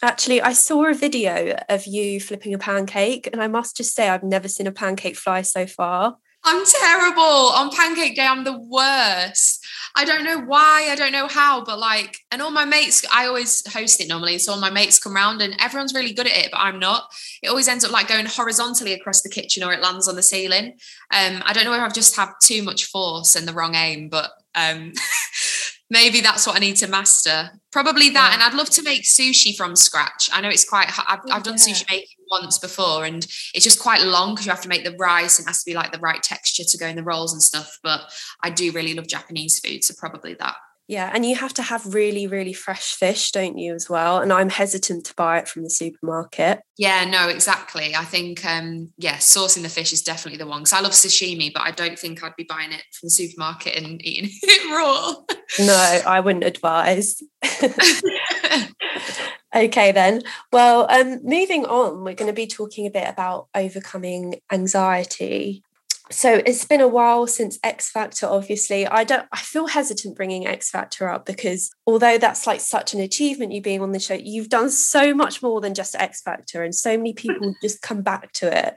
Actually, 0.00 0.40
I 0.40 0.52
saw 0.52 0.86
a 0.86 0.94
video 0.94 1.56
of 1.68 1.86
you 1.86 2.20
flipping 2.20 2.54
a 2.54 2.58
pancake, 2.58 3.28
and 3.32 3.42
I 3.42 3.48
must 3.48 3.76
just 3.76 3.96
say, 3.96 4.08
I've 4.08 4.22
never 4.22 4.46
seen 4.46 4.68
a 4.68 4.72
pancake 4.72 5.16
fly 5.16 5.42
so 5.42 5.66
far. 5.66 6.18
I'm 6.48 6.64
terrible 6.64 7.22
on 7.22 7.70
pancake 7.70 8.16
day. 8.16 8.26
I'm 8.26 8.44
the 8.44 8.58
worst. 8.58 9.66
I 9.94 10.06
don't 10.06 10.24
know 10.24 10.38
why. 10.38 10.88
I 10.90 10.94
don't 10.94 11.12
know 11.12 11.28
how, 11.28 11.62
but 11.62 11.78
like, 11.78 12.20
and 12.30 12.40
all 12.40 12.50
my 12.50 12.64
mates, 12.64 13.04
I 13.12 13.26
always 13.26 13.70
host 13.70 14.00
it 14.00 14.08
normally. 14.08 14.38
So 14.38 14.52
all 14.52 14.60
my 14.60 14.70
mates 14.70 14.98
come 14.98 15.14
around 15.14 15.42
and 15.42 15.54
everyone's 15.60 15.92
really 15.92 16.14
good 16.14 16.26
at 16.26 16.36
it, 16.36 16.48
but 16.50 16.60
I'm 16.60 16.78
not. 16.78 17.04
It 17.42 17.48
always 17.48 17.68
ends 17.68 17.84
up 17.84 17.92
like 17.92 18.08
going 18.08 18.24
horizontally 18.24 18.94
across 18.94 19.20
the 19.20 19.28
kitchen 19.28 19.62
or 19.62 19.74
it 19.74 19.82
lands 19.82 20.08
on 20.08 20.16
the 20.16 20.22
ceiling. 20.22 20.78
Um, 21.12 21.42
I 21.44 21.52
don't 21.52 21.64
know 21.64 21.74
if 21.74 21.80
I've 21.80 21.92
just 21.92 22.16
had 22.16 22.30
too 22.42 22.62
much 22.62 22.86
force 22.86 23.36
and 23.36 23.46
the 23.46 23.52
wrong 23.52 23.74
aim, 23.74 24.08
but 24.08 24.30
um, 24.54 24.94
maybe 25.90 26.22
that's 26.22 26.46
what 26.46 26.56
I 26.56 26.60
need 26.60 26.76
to 26.76 26.88
master. 26.88 27.50
Probably 27.72 28.08
that. 28.08 28.28
Yeah. 28.28 28.34
And 28.34 28.42
I'd 28.42 28.56
love 28.56 28.70
to 28.70 28.82
make 28.82 29.02
sushi 29.02 29.54
from 29.54 29.76
scratch. 29.76 30.30
I 30.32 30.40
know 30.40 30.48
it's 30.48 30.66
quite, 30.66 30.88
I've, 31.06 31.20
I've 31.30 31.42
done 31.42 31.58
yeah. 31.58 31.74
sushi 31.74 31.90
making 31.90 32.17
once 32.30 32.58
before 32.58 33.04
and 33.04 33.24
it's 33.54 33.64
just 33.64 33.80
quite 33.80 34.02
long 34.02 34.34
because 34.34 34.46
you 34.46 34.52
have 34.52 34.62
to 34.62 34.68
make 34.68 34.84
the 34.84 34.96
rice 34.96 35.38
and 35.38 35.46
it 35.46 35.48
has 35.48 35.62
to 35.62 35.70
be 35.70 35.74
like 35.74 35.92
the 35.92 35.98
right 35.98 36.22
texture 36.22 36.64
to 36.64 36.78
go 36.78 36.86
in 36.86 36.96
the 36.96 37.02
rolls 37.02 37.32
and 37.32 37.42
stuff. 37.42 37.78
But 37.82 38.12
I 38.42 38.50
do 38.50 38.72
really 38.72 38.94
love 38.94 39.06
Japanese 39.06 39.58
food. 39.60 39.84
So 39.84 39.94
probably 39.98 40.34
that. 40.34 40.56
Yeah, 40.88 41.10
and 41.12 41.26
you 41.26 41.36
have 41.36 41.52
to 41.54 41.62
have 41.62 41.92
really, 41.92 42.26
really 42.26 42.54
fresh 42.54 42.94
fish, 42.94 43.30
don't 43.30 43.58
you, 43.58 43.74
as 43.74 43.90
well? 43.90 44.20
And 44.20 44.32
I'm 44.32 44.48
hesitant 44.48 45.04
to 45.04 45.14
buy 45.16 45.36
it 45.38 45.46
from 45.46 45.62
the 45.62 45.68
supermarket. 45.68 46.62
Yeah, 46.78 47.04
no, 47.04 47.28
exactly. 47.28 47.94
I 47.94 48.04
think, 48.04 48.42
um, 48.46 48.90
yeah, 48.96 49.16
sourcing 49.16 49.62
the 49.62 49.68
fish 49.68 49.92
is 49.92 50.00
definitely 50.00 50.38
the 50.38 50.46
one. 50.46 50.60
Because 50.60 50.72
I 50.72 50.80
love 50.80 50.92
sashimi, 50.92 51.52
but 51.52 51.60
I 51.60 51.72
don't 51.72 51.98
think 51.98 52.24
I'd 52.24 52.34
be 52.36 52.44
buying 52.48 52.72
it 52.72 52.84
from 52.98 53.08
the 53.08 53.10
supermarket 53.10 53.76
and 53.76 54.02
eating 54.02 54.30
it 54.42 54.74
raw. 54.74 55.14
no, 55.58 56.00
I 56.06 56.20
wouldn't 56.20 56.44
advise. 56.44 57.22
okay, 59.54 59.92
then. 59.92 60.22
Well, 60.52 60.86
um, 60.90 61.20
moving 61.22 61.64
on, 61.64 62.04
we're 62.04 62.14
going 62.14 62.30
to 62.30 62.32
be 62.32 62.46
talking 62.46 62.86
a 62.86 62.90
bit 62.90 63.08
about 63.08 63.48
overcoming 63.54 64.36
anxiety. 64.52 65.62
So 66.10 66.40
it's 66.46 66.64
been 66.64 66.80
a 66.80 66.88
while 66.88 67.26
since 67.26 67.58
X 67.62 67.90
Factor 67.90 68.26
obviously. 68.26 68.86
I 68.86 69.04
don't 69.04 69.26
I 69.30 69.38
feel 69.38 69.66
hesitant 69.66 70.16
bringing 70.16 70.46
X 70.46 70.70
Factor 70.70 71.08
up 71.08 71.26
because 71.26 71.70
although 71.86 72.16
that's 72.16 72.46
like 72.46 72.60
such 72.60 72.94
an 72.94 73.00
achievement 73.00 73.52
you 73.52 73.60
being 73.60 73.82
on 73.82 73.92
the 73.92 74.00
show 74.00 74.14
you've 74.14 74.48
done 74.48 74.70
so 74.70 75.12
much 75.12 75.42
more 75.42 75.60
than 75.60 75.74
just 75.74 75.94
X 75.94 76.22
Factor 76.22 76.62
and 76.62 76.74
so 76.74 76.96
many 76.96 77.12
people 77.12 77.54
just 77.62 77.82
come 77.82 78.00
back 78.00 78.32
to 78.32 78.66
it 78.66 78.76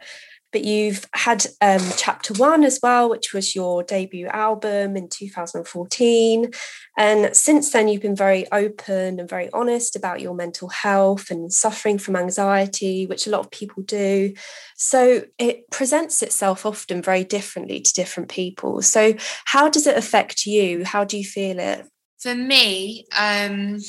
but 0.52 0.64
you've 0.64 1.08
had 1.14 1.46
um, 1.62 1.82
chapter 1.98 2.34
one 2.34 2.64
as 2.64 2.80
well, 2.84 3.10
which 3.10 3.34
was 3.34 3.56
your 3.56 3.84
debut 3.84 4.28
album 4.28 4.98
in 4.98 5.08
2014. 5.08 6.52
And 6.98 7.36
since 7.36 7.72
then, 7.72 7.88
you've 7.88 8.02
been 8.02 8.16
very 8.16 8.52
open 8.52 9.20
and 9.20 9.30
very 9.30 9.50
honest 9.54 9.96
about 9.96 10.22
your 10.22 10.34
mental 10.36 10.70
health 10.70 11.32
and 11.32 11.52
suffering 11.52 11.98
from 11.98 12.16
anxiety, 12.16 13.06
which 13.06 13.28
a 13.28 13.30
lot 13.30 13.42
of 13.42 13.52
people 13.52 13.84
do. 13.84 14.34
So 14.76 15.24
it 15.38 15.70
presents 15.72 16.22
itself 16.22 16.66
often 16.66 17.02
very 17.02 17.24
differently 17.24 17.80
to 17.80 17.94
different 17.94 18.30
people. 18.30 18.82
So, 18.82 19.16
how 19.46 19.70
does 19.70 19.88
it 19.88 19.98
affect 19.98 20.46
you? 20.46 20.84
How 20.84 21.04
do 21.04 21.18
you 21.18 21.24
feel 21.24 21.60
it? 21.60 21.88
For 22.20 22.36
me, 22.36 23.06
um, 23.18 23.80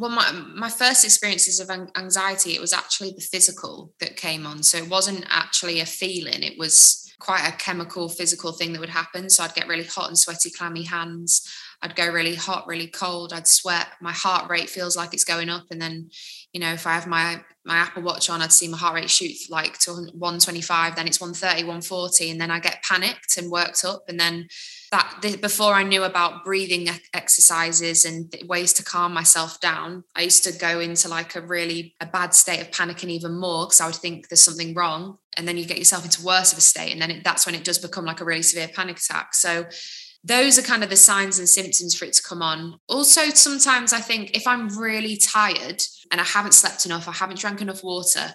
well, 0.00 0.10
my, 0.10 0.32
my 0.32 0.70
first 0.70 1.04
experiences 1.04 1.60
of 1.60 1.68
anxiety, 1.70 2.54
it 2.54 2.60
was 2.60 2.72
actually 2.72 3.10
the 3.10 3.20
physical 3.20 3.92
that 4.00 4.16
came 4.16 4.46
on. 4.46 4.62
So 4.62 4.78
it 4.78 4.88
wasn't 4.88 5.26
actually 5.28 5.80
a 5.80 5.84
feeling, 5.86 6.42
it 6.42 6.58
was 6.58 7.06
quite 7.20 7.46
a 7.46 7.52
chemical, 7.58 8.08
physical 8.08 8.50
thing 8.52 8.72
that 8.72 8.80
would 8.80 8.88
happen. 8.88 9.28
So 9.28 9.44
I'd 9.44 9.54
get 9.54 9.68
really 9.68 9.84
hot 9.84 10.08
and 10.08 10.18
sweaty, 10.18 10.50
clammy 10.50 10.84
hands. 10.84 11.46
I'd 11.82 11.94
go 11.94 12.10
really 12.10 12.34
hot, 12.34 12.66
really 12.66 12.86
cold. 12.86 13.34
I'd 13.34 13.46
sweat. 13.46 13.88
My 14.00 14.12
heart 14.12 14.50
rate 14.50 14.70
feels 14.70 14.96
like 14.96 15.12
it's 15.12 15.24
going 15.24 15.50
up. 15.50 15.66
And 15.70 15.82
then, 15.82 16.08
you 16.54 16.60
know, 16.60 16.72
if 16.72 16.86
I 16.86 16.94
have 16.94 17.06
my 17.06 17.42
my 17.66 17.76
Apple 17.76 18.02
Watch 18.02 18.30
on, 18.30 18.40
I'd 18.40 18.52
see 18.52 18.68
my 18.68 18.78
heart 18.78 18.94
rate 18.94 19.10
shoot 19.10 19.36
like 19.50 19.78
to 19.80 19.92
125, 19.92 20.96
then 20.96 21.06
it's 21.06 21.20
130, 21.20 21.64
140, 21.64 22.30
and 22.30 22.40
then 22.40 22.50
I 22.50 22.58
get 22.58 22.82
panicked 22.82 23.36
and 23.36 23.50
worked 23.50 23.84
up. 23.84 24.04
And 24.08 24.18
then 24.18 24.48
that 24.90 25.20
before 25.40 25.74
I 25.74 25.84
knew 25.84 26.02
about 26.02 26.44
breathing 26.44 26.88
exercises 27.14 28.04
and 28.04 28.34
ways 28.46 28.72
to 28.74 28.84
calm 28.84 29.14
myself 29.14 29.60
down, 29.60 30.02
I 30.16 30.22
used 30.22 30.42
to 30.44 30.58
go 30.58 30.80
into 30.80 31.08
like 31.08 31.36
a 31.36 31.40
really 31.40 31.94
a 32.00 32.06
bad 32.06 32.34
state 32.34 32.60
of 32.60 32.70
panicking 32.70 33.08
even 33.08 33.38
more 33.38 33.66
because 33.66 33.80
I 33.80 33.86
would 33.86 33.94
think 33.94 34.28
there's 34.28 34.42
something 34.42 34.74
wrong, 34.74 35.18
and 35.36 35.46
then 35.46 35.56
you 35.56 35.64
get 35.64 35.78
yourself 35.78 36.04
into 36.04 36.24
worse 36.24 36.52
of 36.52 36.58
a 36.58 36.62
state, 36.62 36.92
and 36.92 37.00
then 37.00 37.10
it, 37.10 37.24
that's 37.24 37.46
when 37.46 37.54
it 37.54 37.64
does 37.64 37.78
become 37.78 38.04
like 38.04 38.20
a 38.20 38.24
really 38.24 38.42
severe 38.42 38.68
panic 38.68 38.98
attack. 38.98 39.34
So 39.34 39.66
those 40.24 40.58
are 40.58 40.62
kind 40.62 40.82
of 40.82 40.90
the 40.90 40.96
signs 40.96 41.38
and 41.38 41.48
symptoms 41.48 41.94
for 41.94 42.04
it 42.04 42.12
to 42.14 42.22
come 42.22 42.42
on. 42.42 42.78
Also, 42.88 43.22
sometimes 43.30 43.92
I 43.92 44.00
think 44.00 44.36
if 44.36 44.46
I'm 44.46 44.76
really 44.76 45.16
tired 45.16 45.82
and 46.10 46.20
I 46.20 46.24
haven't 46.24 46.52
slept 46.52 46.84
enough, 46.84 47.08
I 47.08 47.12
haven't 47.12 47.38
drank 47.38 47.62
enough 47.62 47.82
water, 47.82 48.34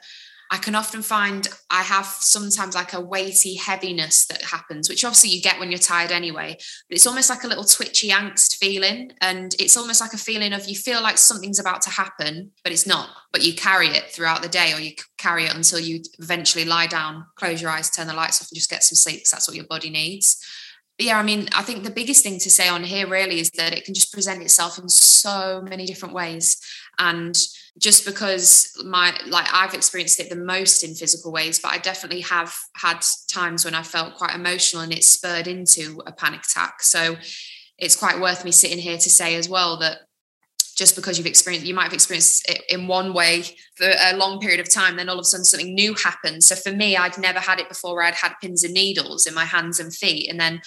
I 0.56 0.58
can 0.58 0.74
often 0.74 1.02
find 1.02 1.50
I 1.70 1.82
have 1.82 2.06
sometimes 2.06 2.76
like 2.76 2.94
a 2.94 3.02
weighty 3.02 3.56
heaviness 3.56 4.26
that 4.28 4.42
happens, 4.42 4.88
which 4.88 5.04
obviously 5.04 5.32
you 5.32 5.42
get 5.42 5.60
when 5.60 5.70
you're 5.70 5.78
tired 5.78 6.14
anyway. 6.14 6.56
But 6.88 6.96
it's 6.96 7.06
almost 7.06 7.30
like 7.30 7.44
a 7.44 7.48
little 7.48 7.66
twitchy 7.66 8.08
angst 8.08 8.56
feeling. 8.56 9.12
And 9.20 9.54
it's 9.60 9.76
almost 9.76 10.00
like 10.00 10.14
a 10.14 10.18
feeling 10.18 10.54
of 10.54 10.66
you 10.70 10.76
feel 10.76 11.04
like 11.04 11.18
something's 11.18 11.60
about 11.60 11.82
to 11.82 11.90
happen, 11.90 12.52
but 12.64 12.72
it's 12.72 12.88
not. 12.88 13.10
But 13.34 13.44
you 13.44 13.54
carry 13.54 13.88
it 13.90 14.06
throughout 14.12 14.44
the 14.44 14.48
day, 14.48 14.72
or 14.72 14.80
you 14.80 14.94
carry 15.18 15.44
it 15.44 15.54
until 15.54 15.82
you 15.82 16.02
eventually 16.20 16.64
lie 16.64 16.88
down, 16.88 17.26
close 17.36 17.62
your 17.62 17.70
eyes, 17.70 17.90
turn 17.90 18.08
the 18.08 18.14
lights 18.14 18.42
off, 18.42 18.48
and 18.50 18.56
just 18.56 18.70
get 18.70 18.82
some 18.82 18.96
sleep 18.96 19.18
because 19.18 19.32
that's 19.32 19.50
what 19.50 19.58
your 19.58 19.68
body 19.68 19.90
needs. 19.90 20.42
But 20.98 21.08
yeah, 21.08 21.20
I 21.20 21.24
mean, 21.24 21.50
I 21.54 21.64
think 21.64 21.84
the 21.84 21.90
biggest 21.90 22.24
thing 22.24 22.40
to 22.40 22.50
say 22.50 22.70
on 22.70 22.86
here 22.86 23.08
really 23.08 23.42
is 23.42 23.52
that 23.58 23.74
it 23.78 23.84
can 23.84 23.94
just 23.94 24.14
present 24.14 24.42
itself 24.42 24.80
in 24.80 24.88
so 24.88 25.62
many 25.68 25.86
different 25.86 26.14
ways. 26.14 26.62
And 26.98 27.36
just 27.78 28.06
because 28.06 28.72
my 28.86 29.18
like 29.28 29.48
I've 29.54 29.74
experienced 29.74 30.20
it 30.20 30.30
the 30.30 30.36
most 30.36 30.84
in 30.84 30.96
physical 30.96 31.32
ways, 31.32 31.60
but 31.60 31.74
I 31.74 31.78
definitely 31.78 32.22
have 32.22 32.56
had 32.76 33.04
times 33.30 33.66
when 33.66 33.76
I 33.76 33.84
felt 33.84 34.16
quite 34.16 34.34
emotional 34.34 34.84
and 34.84 34.94
it 34.94 35.04
spurred 35.04 35.48
into 35.48 36.02
a 36.06 36.12
panic 36.12 36.42
attack. 36.44 36.82
So 36.82 37.18
it's 37.78 37.96
quite 37.96 38.20
worth 38.20 38.46
me 38.46 38.52
sitting 38.52 38.78
here 38.78 38.98
to 38.98 39.10
say 39.10 39.36
as 39.36 39.50
well 39.50 39.78
that 39.80 40.00
just 40.78 40.96
because 40.96 41.18
you've 41.18 41.28
experienced 41.28 41.68
you 41.68 41.74
might 41.74 41.84
have 41.84 41.94
experienced 41.94 42.50
it 42.50 42.62
in 42.70 42.88
one 42.88 43.14
way 43.14 43.44
for 43.76 43.88
a 43.88 44.16
long 44.16 44.40
period 44.40 44.60
of 44.60 44.70
time 44.70 44.98
then 44.98 45.10
all 45.10 45.16
of 45.16 45.22
a 45.22 45.26
sudden 45.26 45.46
something 45.46 45.74
new 45.74 45.94
happens 45.96 46.48
so 46.48 46.56
for 46.56 46.72
me 46.72 46.98
i'd 46.98 47.18
never 47.18 47.40
had 47.40 47.60
it 47.60 47.70
before 47.70 48.04
i'd 48.04 48.14
had 48.14 48.34
pins 48.42 48.64
and 48.64 48.74
needles 48.74 49.26
in 49.26 49.34
my 49.34 49.46
hands 49.46 49.80
and 49.80 49.96
feet 49.96 50.30
and 50.30 50.40
then 50.40 50.62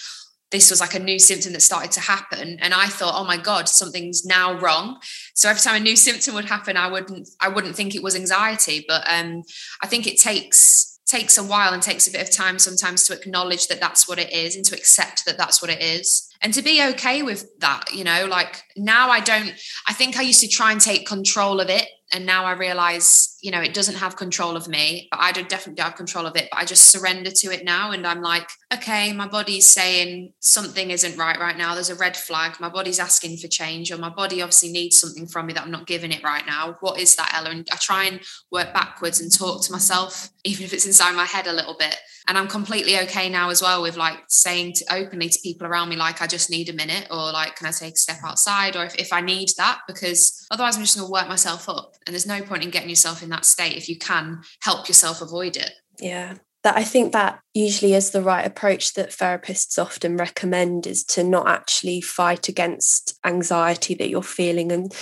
this 0.51 0.69
was 0.69 0.81
like 0.81 0.95
a 0.95 0.99
new 0.99 1.19
symptom 1.19 1.53
that 1.53 1.61
started 1.61 1.91
to 1.91 1.99
happen. 1.99 2.57
And 2.61 2.73
i 2.73 2.87
thought 2.87 3.15
oh 3.15 3.25
my 3.25 3.37
god 3.37 3.69
something's 3.69 4.25
now 4.25 4.57
wrong. 4.59 4.99
So 5.33 5.49
every 5.49 5.61
time 5.61 5.75
a 5.75 5.79
new 5.79 5.95
symptom 5.95 6.35
would 6.35 6.45
happen 6.45 6.77
i 6.77 6.89
wouldn't 6.89 7.29
i 7.39 7.47
wouldn't 7.47 7.75
think 7.75 7.95
it 7.95 8.03
was 8.03 8.15
anxiety. 8.15 8.85
But 8.87 9.03
um, 9.07 9.43
i 9.81 9.87
think 9.87 10.07
it 10.07 10.19
takes 10.19 10.99
takes 11.05 11.39
a 11.39 11.43
while 11.43 11.73
and 11.73 11.81
takes 11.81 12.07
a 12.07 12.11
bit 12.11 12.21
of 12.21 12.29
time 12.29 12.59
sometimes 12.59 13.03
to 13.07 13.13
acknowledge 13.13 13.67
that 13.67 13.79
that's 13.79 14.07
what 14.07 14.19
it 14.19 14.31
is 14.31 14.55
and 14.55 14.63
to 14.63 14.75
accept 14.75 15.25
that 15.25 15.39
that's 15.39 15.59
what 15.59 15.71
it 15.71 15.81
is. 15.81 16.27
And 16.41 16.53
to 16.53 16.61
be 16.61 16.83
okay 16.91 17.23
with 17.23 17.57
that 17.59 17.93
you 17.93 18.03
know 18.03 18.25
like 18.25 18.63
now 18.77 19.09
i 19.09 19.19
don't 19.19 19.53
i 19.87 19.93
think 19.93 20.17
i 20.17 20.21
used 20.21 20.41
to 20.41 20.47
try 20.47 20.71
and 20.71 20.79
take 20.79 21.05
control 21.07 21.59
of 21.59 21.69
it 21.69 21.87
and 22.11 22.25
now 22.25 22.45
i 22.45 22.51
realize 22.51 23.37
you 23.41 23.51
know 23.51 23.61
it 23.61 23.73
doesn't 23.73 23.95
have 23.95 24.15
control 24.15 24.55
of 24.55 24.67
me 24.67 25.07
but 25.11 25.19
i 25.19 25.31
don't 25.31 25.49
definitely 25.49 25.81
have 25.81 25.95
control 25.95 26.25
of 26.25 26.35
it 26.35 26.47
but 26.51 26.59
i 26.59 26.65
just 26.65 26.89
surrender 26.89 27.31
to 27.31 27.51
it 27.51 27.63
now 27.63 27.91
and 27.91 28.05
i'm 28.05 28.21
like 28.21 28.49
okay 28.73 29.13
my 29.13 29.27
body's 29.27 29.65
saying 29.65 30.33
something 30.39 30.91
isn't 30.91 31.17
right 31.17 31.39
right 31.39 31.57
now. 31.57 31.73
There's 31.73 31.89
a 31.89 31.95
red 31.95 32.15
flag. 32.15 32.59
My 32.59 32.69
body's 32.69 32.99
asking 32.99 33.37
for 33.37 33.47
change 33.47 33.91
or 33.91 33.97
my 33.97 34.09
body 34.09 34.41
obviously 34.41 34.71
needs 34.71 34.99
something 34.99 35.27
from 35.27 35.47
me 35.47 35.53
that 35.53 35.63
i'm 35.63 35.71
not 35.71 35.87
giving 35.87 36.11
it 36.11 36.23
right 36.23 36.45
now. 36.45 36.77
What 36.81 36.99
is 36.99 37.15
that 37.15 37.33
ella 37.35 37.51
and 37.51 37.67
i 37.71 37.75
try 37.75 38.05
and 38.05 38.21
work 38.51 38.73
backwards 38.73 39.19
and 39.21 39.31
talk 39.31 39.63
to 39.63 39.71
myself 39.71 40.29
even 40.43 40.65
if 40.65 40.73
it's 40.73 40.85
inside 40.85 41.15
my 41.15 41.25
head 41.25 41.47
a 41.47 41.53
little 41.53 41.75
bit 41.77 41.97
and 42.29 42.37
i'm 42.37 42.47
completely 42.47 42.97
okay 42.97 43.27
now 43.27 43.49
as 43.49 43.61
well 43.61 43.81
with 43.81 43.97
like 43.97 44.19
saying 44.29 44.71
to, 44.73 44.85
openly 44.93 45.27
to 45.27 45.39
people 45.43 45.67
around 45.67 45.89
me 45.89 45.97
like 45.97 46.21
i 46.21 46.27
just 46.27 46.49
need 46.49 46.69
a 46.69 46.73
minute 46.73 47.07
or 47.11 47.33
like 47.33 47.55
can 47.57 47.67
i 47.67 47.71
take 47.71 47.95
a 47.95 47.97
step 47.97 48.19
outside? 48.23 48.77
or 48.77 48.85
if, 48.85 48.95
if 48.95 49.11
i 49.11 49.19
need 49.19 49.49
that 49.57 49.79
because 49.87 50.47
otherwise 50.51 50.77
i'm 50.77 50.83
just 50.83 50.95
going 50.95 51.05
to 51.05 51.11
work 51.11 51.27
myself 51.27 51.67
up. 51.67 51.95
And 52.05 52.13
there's 52.13 52.27
no 52.27 52.41
point 52.41 52.63
in 52.63 52.69
getting 52.69 52.89
yourself 52.89 53.21
in 53.23 53.29
that 53.29 53.45
state 53.45 53.75
if 53.75 53.89
you 53.89 53.97
can 53.97 54.41
help 54.61 54.87
yourself 54.87 55.21
avoid 55.21 55.57
it. 55.57 55.71
Yeah. 55.99 56.35
That 56.63 56.75
i 56.75 56.83
think 56.83 57.13
that 57.13 57.39
usually 57.53 57.93
is 57.93 58.11
the 58.11 58.21
right 58.21 58.45
approach 58.45 58.93
that 58.95 59.11
therapists 59.11 59.81
often 59.81 60.17
recommend 60.17 60.85
is 60.85 61.05
to 61.05 61.23
not 61.23 61.47
actually 61.47 62.01
fight 62.01 62.49
against 62.49 63.17
anxiety 63.25 63.93
that 63.95 64.09
you're 64.09 64.21
feeling 64.21 64.71
and 64.71 64.93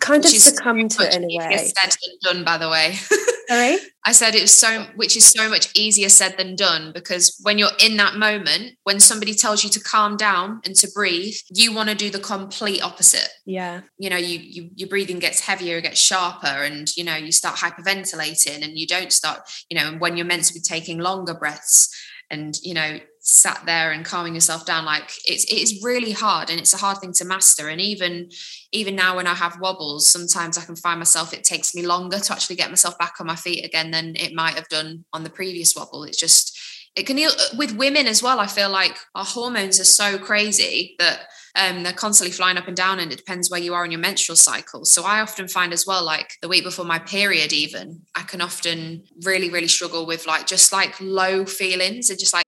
kind 0.00 0.24
of 0.24 0.30
succumb 0.30 0.88
to 0.88 1.02
it 1.02 1.14
in 1.14 1.24
a 1.24 1.26
way 1.26 1.72
said 1.76 1.96
and 2.04 2.20
done 2.22 2.44
by 2.44 2.58
the 2.58 2.68
way 2.68 2.94
Sorry? 3.48 3.78
I 4.04 4.12
said 4.12 4.34
it 4.34 4.42
was 4.42 4.54
so, 4.54 4.84
which 4.94 5.16
is 5.16 5.24
so 5.24 5.48
much 5.48 5.70
easier 5.74 6.10
said 6.10 6.36
than 6.36 6.54
done 6.54 6.92
because 6.92 7.38
when 7.42 7.56
you're 7.58 7.70
in 7.80 7.96
that 7.96 8.14
moment, 8.16 8.76
when 8.84 9.00
somebody 9.00 9.32
tells 9.32 9.64
you 9.64 9.70
to 9.70 9.80
calm 9.80 10.18
down 10.18 10.60
and 10.66 10.74
to 10.76 10.88
breathe, 10.94 11.34
you 11.48 11.72
want 11.72 11.88
to 11.88 11.94
do 11.94 12.10
the 12.10 12.18
complete 12.18 12.82
opposite. 12.82 13.28
Yeah. 13.46 13.82
You 13.96 14.10
know, 14.10 14.18
you, 14.18 14.38
you 14.38 14.70
your 14.74 14.88
breathing 14.88 15.18
gets 15.18 15.40
heavier, 15.40 15.78
it 15.78 15.84
gets 15.84 16.00
sharper, 16.00 16.46
and 16.46 16.94
you 16.94 17.04
know, 17.04 17.16
you 17.16 17.32
start 17.32 17.56
hyperventilating 17.56 18.62
and 18.62 18.76
you 18.76 18.86
don't 18.86 19.12
start, 19.12 19.40
you 19.70 19.78
know, 19.78 19.88
and 19.88 20.00
when 20.00 20.18
you're 20.18 20.26
meant 20.26 20.44
to 20.44 20.54
be 20.54 20.60
taking 20.60 20.98
longer 20.98 21.34
breaths 21.34 21.88
and 22.30 22.58
you 22.62 22.74
know 22.74 22.98
sat 23.28 23.62
there 23.66 23.92
and 23.92 24.06
calming 24.06 24.34
yourself 24.34 24.64
down 24.64 24.86
like 24.86 25.10
it's 25.26 25.44
it 25.44 25.58
is 25.58 25.82
really 25.84 26.12
hard 26.12 26.48
and 26.48 26.58
it's 26.58 26.72
a 26.72 26.78
hard 26.78 26.98
thing 26.98 27.12
to 27.12 27.24
master. 27.24 27.68
And 27.68 27.80
even 27.80 28.30
even 28.72 28.96
now 28.96 29.16
when 29.16 29.26
i 29.26 29.34
have 29.34 29.60
wobbles 29.60 30.08
sometimes 30.08 30.56
i 30.56 30.64
can 30.64 30.76
find 30.76 30.98
myself 30.98 31.32
it 31.32 31.44
takes 31.44 31.74
me 31.74 31.86
longer 31.86 32.18
to 32.18 32.32
actually 32.32 32.56
get 32.56 32.70
myself 32.70 32.98
back 32.98 33.14
on 33.20 33.26
my 33.26 33.36
feet 33.36 33.64
again 33.64 33.90
than 33.90 34.16
it 34.16 34.34
might 34.34 34.54
have 34.54 34.68
done 34.68 35.04
on 35.12 35.24
the 35.24 35.30
previous 35.30 35.74
wobble. 35.76 36.04
It's 36.04 36.18
just 36.18 36.58
it 36.96 37.06
can 37.06 37.18
with 37.56 37.76
women 37.76 38.06
as 38.06 38.22
well 38.22 38.40
i 38.40 38.46
feel 38.46 38.70
like 38.70 38.96
our 39.14 39.24
hormones 39.24 39.78
are 39.78 39.84
so 39.84 40.18
crazy 40.18 40.96
that 40.98 41.28
um, 41.54 41.82
they're 41.82 41.92
constantly 41.92 42.32
flying 42.32 42.56
up 42.56 42.68
and 42.68 42.76
down 42.76 43.00
and 43.00 43.10
it 43.10 43.18
depends 43.18 43.50
where 43.50 43.60
you 43.60 43.74
are 43.74 43.84
in 43.84 43.90
your 43.90 44.00
menstrual 44.00 44.36
cycle. 44.36 44.84
So 44.84 45.04
i 45.04 45.20
often 45.20 45.48
find 45.48 45.72
as 45.72 45.86
well 45.86 46.04
like 46.04 46.30
the 46.40 46.48
week 46.48 46.64
before 46.64 46.84
my 46.84 46.98
period 46.98 47.52
even 47.52 48.02
i 48.14 48.22
can 48.22 48.40
often 48.40 49.04
really 49.24 49.50
really 49.50 49.68
struggle 49.68 50.06
with 50.06 50.26
like 50.26 50.46
just 50.46 50.72
like 50.72 50.94
low 51.00 51.44
feelings 51.44 52.10
and 52.10 52.18
just 52.18 52.32
like 52.32 52.47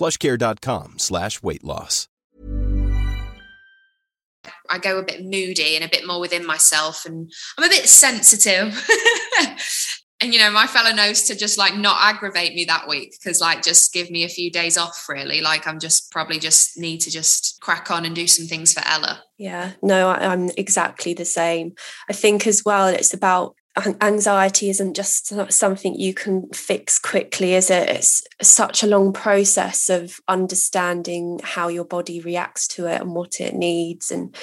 plushcare.com 0.00 0.98
slash 0.98 1.42
weight 1.42 1.62
loss. 1.62 2.08
I 4.70 4.78
go 4.78 4.98
a 4.98 5.02
bit 5.02 5.22
moody 5.22 5.74
and 5.76 5.84
a 5.84 5.88
bit 5.88 6.06
more 6.06 6.20
within 6.20 6.46
myself 6.46 7.04
and 7.04 7.30
I'm 7.58 7.64
a 7.64 7.68
bit 7.68 7.88
sensitive. 7.88 8.82
and 10.20 10.32
you 10.32 10.40
know, 10.40 10.50
my 10.50 10.66
fellow 10.66 10.92
knows 10.92 11.24
to 11.24 11.36
just 11.36 11.58
like 11.58 11.76
not 11.76 11.98
aggravate 12.00 12.54
me 12.54 12.64
that 12.66 12.88
week 12.88 13.12
because 13.12 13.40
like 13.40 13.62
just 13.62 13.92
give 13.92 14.10
me 14.10 14.24
a 14.24 14.28
few 14.28 14.50
days 14.50 14.78
off 14.78 15.06
really. 15.08 15.42
Like 15.42 15.66
I'm 15.66 15.78
just 15.78 16.10
probably 16.10 16.38
just 16.38 16.78
need 16.78 16.98
to 17.02 17.10
just 17.10 17.60
crack 17.60 17.90
on 17.90 18.06
and 18.06 18.14
do 18.14 18.26
some 18.26 18.46
things 18.46 18.72
for 18.72 18.82
Ella. 18.86 19.22
Yeah, 19.36 19.72
no, 19.82 20.08
I, 20.08 20.32
I'm 20.32 20.50
exactly 20.56 21.12
the 21.12 21.24
same. 21.24 21.74
I 22.08 22.14
think 22.14 22.46
as 22.46 22.62
well, 22.64 22.86
it's 22.88 23.12
about 23.12 23.56
anxiety 24.00 24.68
isn't 24.68 24.94
just 24.94 25.32
something 25.52 25.94
you 25.94 26.12
can 26.12 26.48
fix 26.52 26.98
quickly 26.98 27.54
is 27.54 27.70
it? 27.70 27.88
It's 27.88 28.22
such 28.42 28.82
a 28.82 28.86
long 28.86 29.12
process 29.12 29.88
of 29.88 30.20
understanding 30.28 31.40
how 31.42 31.68
your 31.68 31.84
body 31.84 32.20
reacts 32.20 32.66
to 32.68 32.86
it 32.86 33.00
and 33.00 33.14
what 33.14 33.40
it 33.40 33.54
needs 33.54 34.10
and 34.10 34.36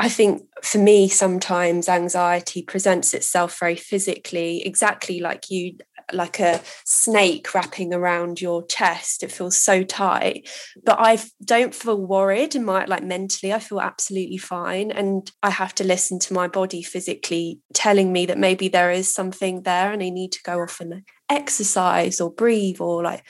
I 0.00 0.08
think 0.08 0.44
for 0.62 0.78
me, 0.78 1.08
sometimes 1.08 1.86
anxiety 1.86 2.62
presents 2.62 3.12
itself 3.12 3.58
very 3.58 3.76
physically, 3.76 4.62
exactly 4.64 5.20
like 5.20 5.50
you, 5.50 5.76
like 6.14 6.40
a 6.40 6.60
snake 6.84 7.54
wrapping 7.54 7.92
around 7.94 8.40
your 8.40 8.66
chest. 8.66 9.22
It 9.22 9.32
feels 9.32 9.56
so 9.56 9.82
tight, 9.82 10.48
but 10.84 10.98
I 10.98 11.18
don't 11.44 11.74
feel 11.74 12.00
worried 12.00 12.54
and 12.54 12.64
my 12.64 12.84
like 12.84 13.02
mentally, 13.02 13.52
I 13.52 13.58
feel 13.58 13.80
absolutely 13.80 14.38
fine. 14.38 14.90
And 14.90 15.30
I 15.42 15.50
have 15.50 15.74
to 15.76 15.84
listen 15.84 16.18
to 16.20 16.34
my 16.34 16.48
body 16.48 16.82
physically 16.82 17.60
telling 17.74 18.12
me 18.12 18.26
that 18.26 18.38
maybe 18.38 18.68
there 18.68 18.90
is 18.90 19.12
something 19.12 19.62
there 19.62 19.92
and 19.92 20.02
I 20.02 20.10
need 20.10 20.32
to 20.32 20.42
go 20.42 20.60
off 20.60 20.80
and 20.80 21.02
exercise 21.28 22.20
or 22.20 22.32
breathe 22.32 22.80
or 22.80 23.02
like, 23.02 23.24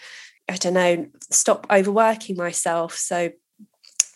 I 0.48 0.56
don't 0.56 0.74
know, 0.74 1.06
stop 1.30 1.66
overworking 1.70 2.36
myself. 2.36 2.94
So 2.96 3.30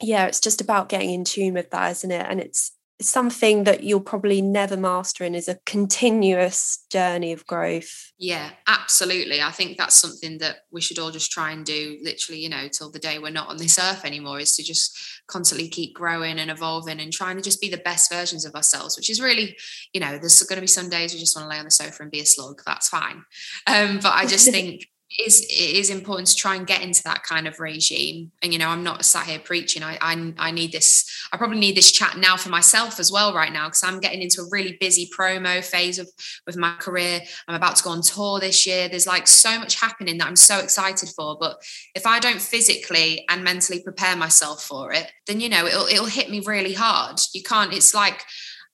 yeah, 0.00 0.27
it's 0.27 0.40
just 0.40 0.61
about 0.61 0.88
getting 0.88 1.11
in 1.11 1.24
tune 1.24 1.55
with 1.55 1.70
that, 1.70 1.92
isn't 1.92 2.11
it? 2.11 2.27
And 2.29 2.40
it's 2.40 2.72
something 3.00 3.64
that 3.64 3.83
you'll 3.83 4.00
probably 4.00 4.40
never 4.40 4.76
master 4.76 5.24
and 5.24 5.35
is 5.35 5.48
a 5.48 5.59
continuous 5.66 6.85
journey 6.90 7.33
of 7.33 7.46
growth. 7.46 8.12
Yeah, 8.18 8.50
absolutely. 8.68 9.42
I 9.42 9.50
think 9.50 9.76
that's 9.76 9.96
something 9.96 10.38
that 10.38 10.59
we 10.70 10.80
should 10.80 10.98
all 10.98 11.11
just 11.11 11.33
try 11.33 11.50
and 11.50 11.64
do 11.64 11.98
literally, 12.02 12.40
you 12.40 12.48
know, 12.48 12.68
till 12.68 12.90
the 12.90 12.98
day 12.98 13.18
we're 13.18 13.30
not 13.30 13.48
on 13.48 13.57
this 13.57 13.78
earth 13.78 14.04
anymore 14.04 14.38
is 14.38 14.54
to 14.57 14.62
just 14.62 14.96
constantly 15.26 15.68
keep 15.68 15.94
growing 15.94 16.38
and 16.38 16.50
evolving 16.50 17.00
and 17.00 17.12
trying 17.12 17.37
to 17.37 17.42
just 17.42 17.61
be 17.61 17.68
the 17.68 17.78
best 17.78 18.12
versions 18.12 18.44
of 18.44 18.54
ourselves, 18.54 18.96
which 18.96 19.11
is 19.11 19.20
really, 19.20 19.57
you 19.92 20.00
know, 20.00 20.16
there's 20.18 20.42
going 20.42 20.57
to 20.57 20.61
be 20.61 20.66
some 20.66 20.88
days 20.88 21.12
we 21.12 21.18
just 21.18 21.37
want 21.37 21.46
to 21.46 21.50
lay 21.50 21.59
on 21.59 21.64
the 21.64 21.70
sofa 21.70 22.02
and 22.02 22.12
be 22.12 22.20
a 22.20 22.26
slug. 22.26 22.62
That's 22.64 22.88
fine. 22.88 23.24
Um, 23.66 23.98
but 24.00 24.12
I 24.12 24.26
just 24.26 24.50
think 24.50 24.87
is 25.18 25.40
it 25.42 25.77
is 25.77 25.90
important 25.90 26.29
to 26.29 26.35
try 26.35 26.57
and 26.57 26.66
get 26.66 26.83
into 26.83 27.03
that 27.05 27.22
kind 27.22 27.46
of 27.46 27.61
regime. 27.61 28.33
And 28.42 28.53
you 28.53 28.59
know 28.59 28.68
i'm 28.68 28.83
not 28.83 29.05
sat 29.05 29.27
here 29.27 29.38
preaching. 29.38 29.83
I 29.83 29.98
i, 30.00 30.33
I 30.38 30.50
need 30.50 30.72
this 30.72 31.09
i 31.33 31.37
probably 31.37 31.59
need 31.59 31.77
this 31.77 31.92
chat 31.92 32.16
now 32.18 32.37
for 32.37 32.48
myself 32.48 32.98
as 32.98 33.12
well 33.12 33.35
right 33.35 33.53
now 33.53 33.66
because 33.66 33.83
i'm 33.85 34.00
getting 34.00 34.22
into 34.22 34.42
a 34.42 34.48
really 34.50 34.77
busy 34.81 35.09
promo 35.16 35.62
phase 35.64 35.98
of 35.98 36.09
with 36.46 36.57
my 36.57 36.74
career. 36.79 37.20
I'm 37.48 37.55
about 37.55 37.77
to 37.77 37.85
go 37.85 37.90
on 37.90 38.03
tour 38.03 38.40
this 38.40 38.66
year. 38.66 38.88
There's 38.88 39.07
like 39.07 39.29
so 39.29 39.59
much 39.59 39.81
happening 39.81 40.18
that 40.18 40.27
i'm 40.27 40.37
so 40.37 40.59
excited 40.59 41.11
for. 41.11 41.37
But 41.38 41.62
if 41.94 42.07
i 42.07 42.18
don't 42.18 42.40
physically 42.40 43.24
and 43.29 43.44
mentally 43.44 43.83
prepare 43.83 44.16
myself 44.16 44.62
for 44.64 44.92
it 44.92 45.11
then 45.27 45.40
you 45.40 45.48
know 45.48 45.66
it'll 45.66 45.87
it'll 45.87 46.07
hit 46.07 46.31
me 46.31 46.40
really 46.40 46.74
hard. 46.74 47.18
You 47.33 47.42
can't 47.42 47.72
it's 47.72 47.94
like 47.94 48.24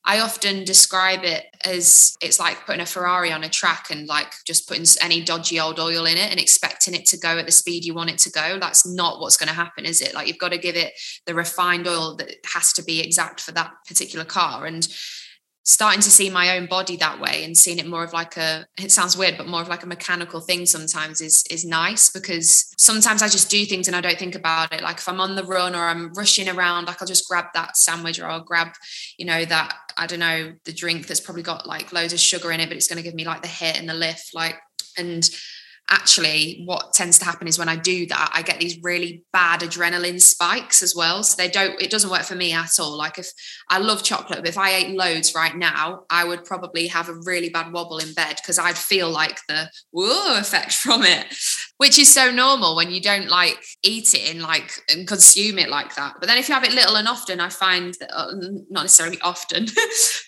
I 0.04 0.20
often 0.20 0.64
describe 0.64 1.24
it 1.24 1.44
as 1.64 2.16
it's 2.22 2.40
like 2.40 2.64
putting 2.64 2.80
a 2.80 2.86
Ferrari 2.86 3.30
on 3.32 3.44
a 3.44 3.50
track 3.50 3.88
and 3.90 4.08
like 4.08 4.32
just 4.46 4.66
putting 4.66 4.86
any 5.02 5.22
dodgy 5.22 5.60
old 5.60 5.78
oil 5.78 6.06
in 6.06 6.16
it 6.16 6.30
and 6.30 6.40
expecting 6.40 6.94
it 6.94 7.04
to 7.06 7.18
go 7.18 7.38
at 7.38 7.44
the 7.44 7.52
speed 7.52 7.84
you 7.84 7.94
want 7.94 8.10
it 8.10 8.18
to 8.18 8.30
go. 8.30 8.58
That's 8.58 8.86
not 8.86 9.20
what's 9.20 9.36
going 9.36 9.48
to 9.48 9.54
happen, 9.54 9.84
is 9.84 10.00
it? 10.00 10.14
Like 10.14 10.26
you've 10.26 10.38
got 10.38 10.52
to 10.52 10.58
give 10.58 10.74
it 10.74 10.94
the 11.26 11.34
refined 11.34 11.86
oil 11.86 12.16
that 12.16 12.34
has 12.54 12.72
to 12.74 12.82
be 12.82 13.00
exact 13.00 13.40
for 13.40 13.52
that 13.52 13.72
particular 13.86 14.24
car. 14.24 14.64
And 14.64 14.88
starting 15.62 16.00
to 16.00 16.10
see 16.10 16.30
my 16.30 16.56
own 16.56 16.66
body 16.66 16.96
that 16.96 17.20
way 17.20 17.44
and 17.44 17.56
seeing 17.56 17.78
it 17.78 17.86
more 17.86 18.02
of 18.02 18.12
like 18.12 18.36
a 18.36 18.66
it 18.78 18.90
sounds 18.90 19.16
weird 19.16 19.36
but 19.36 19.46
more 19.46 19.60
of 19.60 19.68
like 19.68 19.82
a 19.82 19.86
mechanical 19.86 20.40
thing 20.40 20.64
sometimes 20.64 21.20
is 21.20 21.44
is 21.50 21.64
nice 21.64 22.08
because 22.08 22.72
sometimes 22.78 23.22
I 23.22 23.28
just 23.28 23.50
do 23.50 23.64
things 23.66 23.86
and 23.86 23.94
I 23.94 24.00
don't 24.00 24.18
think 24.18 24.34
about 24.34 24.72
it. 24.72 24.82
Like 24.82 24.98
if 24.98 25.08
I'm 25.08 25.20
on 25.20 25.36
the 25.36 25.44
run 25.44 25.74
or 25.74 25.84
I'm 25.84 26.12
rushing 26.14 26.48
around 26.48 26.86
like 26.86 27.00
I'll 27.00 27.08
just 27.08 27.28
grab 27.28 27.46
that 27.54 27.76
sandwich 27.76 28.18
or 28.18 28.26
I'll 28.26 28.42
grab 28.42 28.68
you 29.18 29.26
know 29.26 29.44
that 29.44 29.74
I 29.96 30.06
don't 30.06 30.20
know 30.20 30.54
the 30.64 30.72
drink 30.72 31.06
that's 31.06 31.20
probably 31.20 31.42
got 31.42 31.66
like 31.66 31.92
loads 31.92 32.12
of 32.12 32.20
sugar 32.20 32.52
in 32.52 32.60
it 32.60 32.68
but 32.68 32.76
it's 32.76 32.88
going 32.88 32.96
to 32.96 33.02
give 33.02 33.14
me 33.14 33.24
like 33.24 33.42
the 33.42 33.48
hit 33.48 33.78
and 33.78 33.88
the 33.88 33.94
lift 33.94 34.30
like 34.34 34.56
and 34.96 35.28
actually 35.90 36.62
what 36.64 36.92
tends 36.94 37.18
to 37.18 37.24
happen 37.24 37.48
is 37.48 37.58
when 37.58 37.68
I 37.68 37.76
do 37.76 38.06
that, 38.06 38.30
I 38.32 38.42
get 38.42 38.60
these 38.60 38.78
really 38.82 39.24
bad 39.32 39.60
adrenaline 39.60 40.20
spikes 40.20 40.82
as 40.82 40.94
well. 40.94 41.22
So 41.24 41.36
they 41.36 41.48
don't, 41.48 41.80
it 41.82 41.90
doesn't 41.90 42.10
work 42.10 42.22
for 42.22 42.36
me 42.36 42.52
at 42.52 42.78
all. 42.78 42.96
Like 42.96 43.18
if 43.18 43.28
I 43.68 43.78
love 43.78 44.04
chocolate, 44.04 44.38
but 44.38 44.48
if 44.48 44.56
I 44.56 44.70
ate 44.70 44.96
loads 44.96 45.34
right 45.34 45.56
now, 45.56 46.04
I 46.08 46.24
would 46.24 46.44
probably 46.44 46.86
have 46.86 47.08
a 47.08 47.14
really 47.24 47.48
bad 47.48 47.72
wobble 47.72 47.98
in 47.98 48.14
bed 48.14 48.36
because 48.36 48.58
I'd 48.58 48.78
feel 48.78 49.10
like 49.10 49.40
the 49.48 49.68
whoa 49.90 50.38
effect 50.38 50.72
from 50.72 51.02
it, 51.02 51.26
which 51.78 51.98
is 51.98 52.12
so 52.12 52.30
normal 52.30 52.76
when 52.76 52.90
you 52.90 53.00
don't 53.00 53.28
like 53.28 53.58
eat 53.82 54.14
it 54.14 54.30
and 54.30 54.42
like 54.42 54.72
and 54.88 55.08
consume 55.08 55.58
it 55.58 55.70
like 55.70 55.96
that. 55.96 56.14
But 56.20 56.28
then 56.28 56.38
if 56.38 56.48
you 56.48 56.54
have 56.54 56.64
it 56.64 56.72
little 56.72 56.96
and 56.96 57.08
often, 57.08 57.40
I 57.40 57.48
find 57.48 57.94
that 57.94 58.16
uh, 58.16 58.32
not 58.70 58.82
necessarily 58.82 59.20
often, 59.22 59.66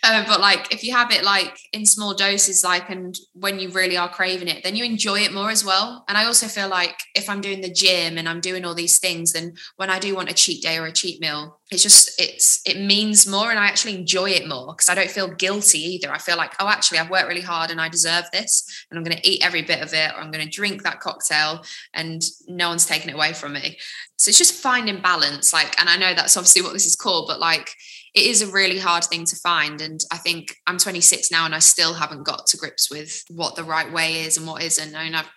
uh, 0.03 0.25
but 0.27 0.41
like 0.41 0.73
if 0.75 0.83
you 0.83 0.93
have 0.93 1.13
it 1.13 1.23
like 1.23 1.57
in 1.73 1.87
small 1.87 2.15
doses, 2.15 2.65
like 2.65 2.91
and 2.91 3.17
when 3.35 3.61
you 3.61 3.71
really 3.71 3.97
are 3.97 4.09
craving 4.09 4.49
it, 4.49 4.65
then 4.65 4.75
you 4.75 4.85
enjoy 4.85 5.21
it 5.21 5.33
more 5.33 5.52
as 5.53 5.65
well. 5.65 6.05
And 6.09 6.19
I 6.19 6.25
also 6.25 6.49
feel 6.49 6.69
like 6.69 6.97
if 7.15 7.31
I'm 7.31 7.41
doing 7.41 7.61
the 7.61 7.73
gym 7.73 8.19
and 8.19 8.29
I'm 8.29 8.41
doing 8.41 8.65
all 8.65 8.75
these 8.75 8.99
things, 8.99 9.33
then 9.33 9.55
when 9.77 9.91
I 9.91 10.01
do 10.01 10.17
want 10.17 10.31
a 10.31 10.35
cheat 10.35 10.63
day 10.63 10.79
or 10.79 10.87
a 10.87 10.93
cheat 10.93 11.21
meal, 11.21 11.61
it's 11.71 11.83
just 11.83 12.21
it's 12.21 12.61
it 12.67 12.79
means 12.79 13.27
more 13.27 13.51
and 13.51 13.59
I 13.59 13.67
actually 13.67 13.95
enjoy 13.95 14.31
it 14.31 14.49
more 14.49 14.75
because 14.75 14.89
I 14.89 14.95
don't 14.95 15.11
feel 15.11 15.29
guilty 15.29 15.79
either. 15.79 16.11
I 16.13 16.19
feel 16.19 16.37
like, 16.37 16.55
oh, 16.59 16.69
actually, 16.69 16.99
I've 16.99 17.11
worked 17.11 17.29
really 17.29 17.41
hard 17.41 17.71
and 17.71 17.81
I 17.81 17.89
deserve 17.89 18.25
this, 18.33 18.67
and 18.91 18.99
I'm 18.99 19.05
going 19.05 19.17
to 19.17 19.29
eat 19.29 19.45
every 19.45 19.63
bit 19.63 19.83
of 19.83 19.95
it, 19.95 20.11
or 20.13 20.21
I'm 20.21 20.31
going 20.31 20.45
to 20.45 20.51
drink 20.51 20.83
that 20.83 21.01
cocktail, 21.01 21.63
and 21.95 22.23
no 22.49 22.69
one's 22.69 22.87
taking 22.87 23.11
it 23.11 23.15
away 23.15 23.33
from 23.33 23.53
me. 23.53 23.79
So 24.19 24.29
it's 24.29 24.39
just 24.39 24.55
finding 24.55 25.01
balance. 25.01 25.53
Like, 25.53 25.79
and 25.81 25.89
I 25.89 25.97
know 25.97 26.15
that's 26.15 26.37
obviously 26.37 26.63
what 26.63 26.73
this 26.73 26.87
is 26.87 26.97
called, 26.97 27.27
but 27.29 27.41
like 27.41 27.75
it 28.15 28.27
is 28.27 28.43
a 28.43 28.53
really 28.53 28.79
hard 28.79 29.05
thing 29.05 29.25
to 29.25 29.37
find. 29.37 29.81
And 29.81 30.01
I 30.13 30.19
think 30.19 30.57
I'm 30.67 30.79
26 30.79 31.31
now 31.31 31.47
and 31.47 31.55
I 31.55 31.61
still 31.61 31.95
haven't 31.95 32.25
got 32.25 32.47
to 32.49 32.57
grips 32.57 32.91
with 32.91 33.25
what 33.29 33.57
the 33.57 33.65
right 33.65 33.91
way 33.91 34.23
is 34.23 34.37
and 34.37 34.47
what 34.47 34.63
isn't. 34.63 34.95
I 34.95 35.05
mean, 35.05 35.15
I've 35.15 35.31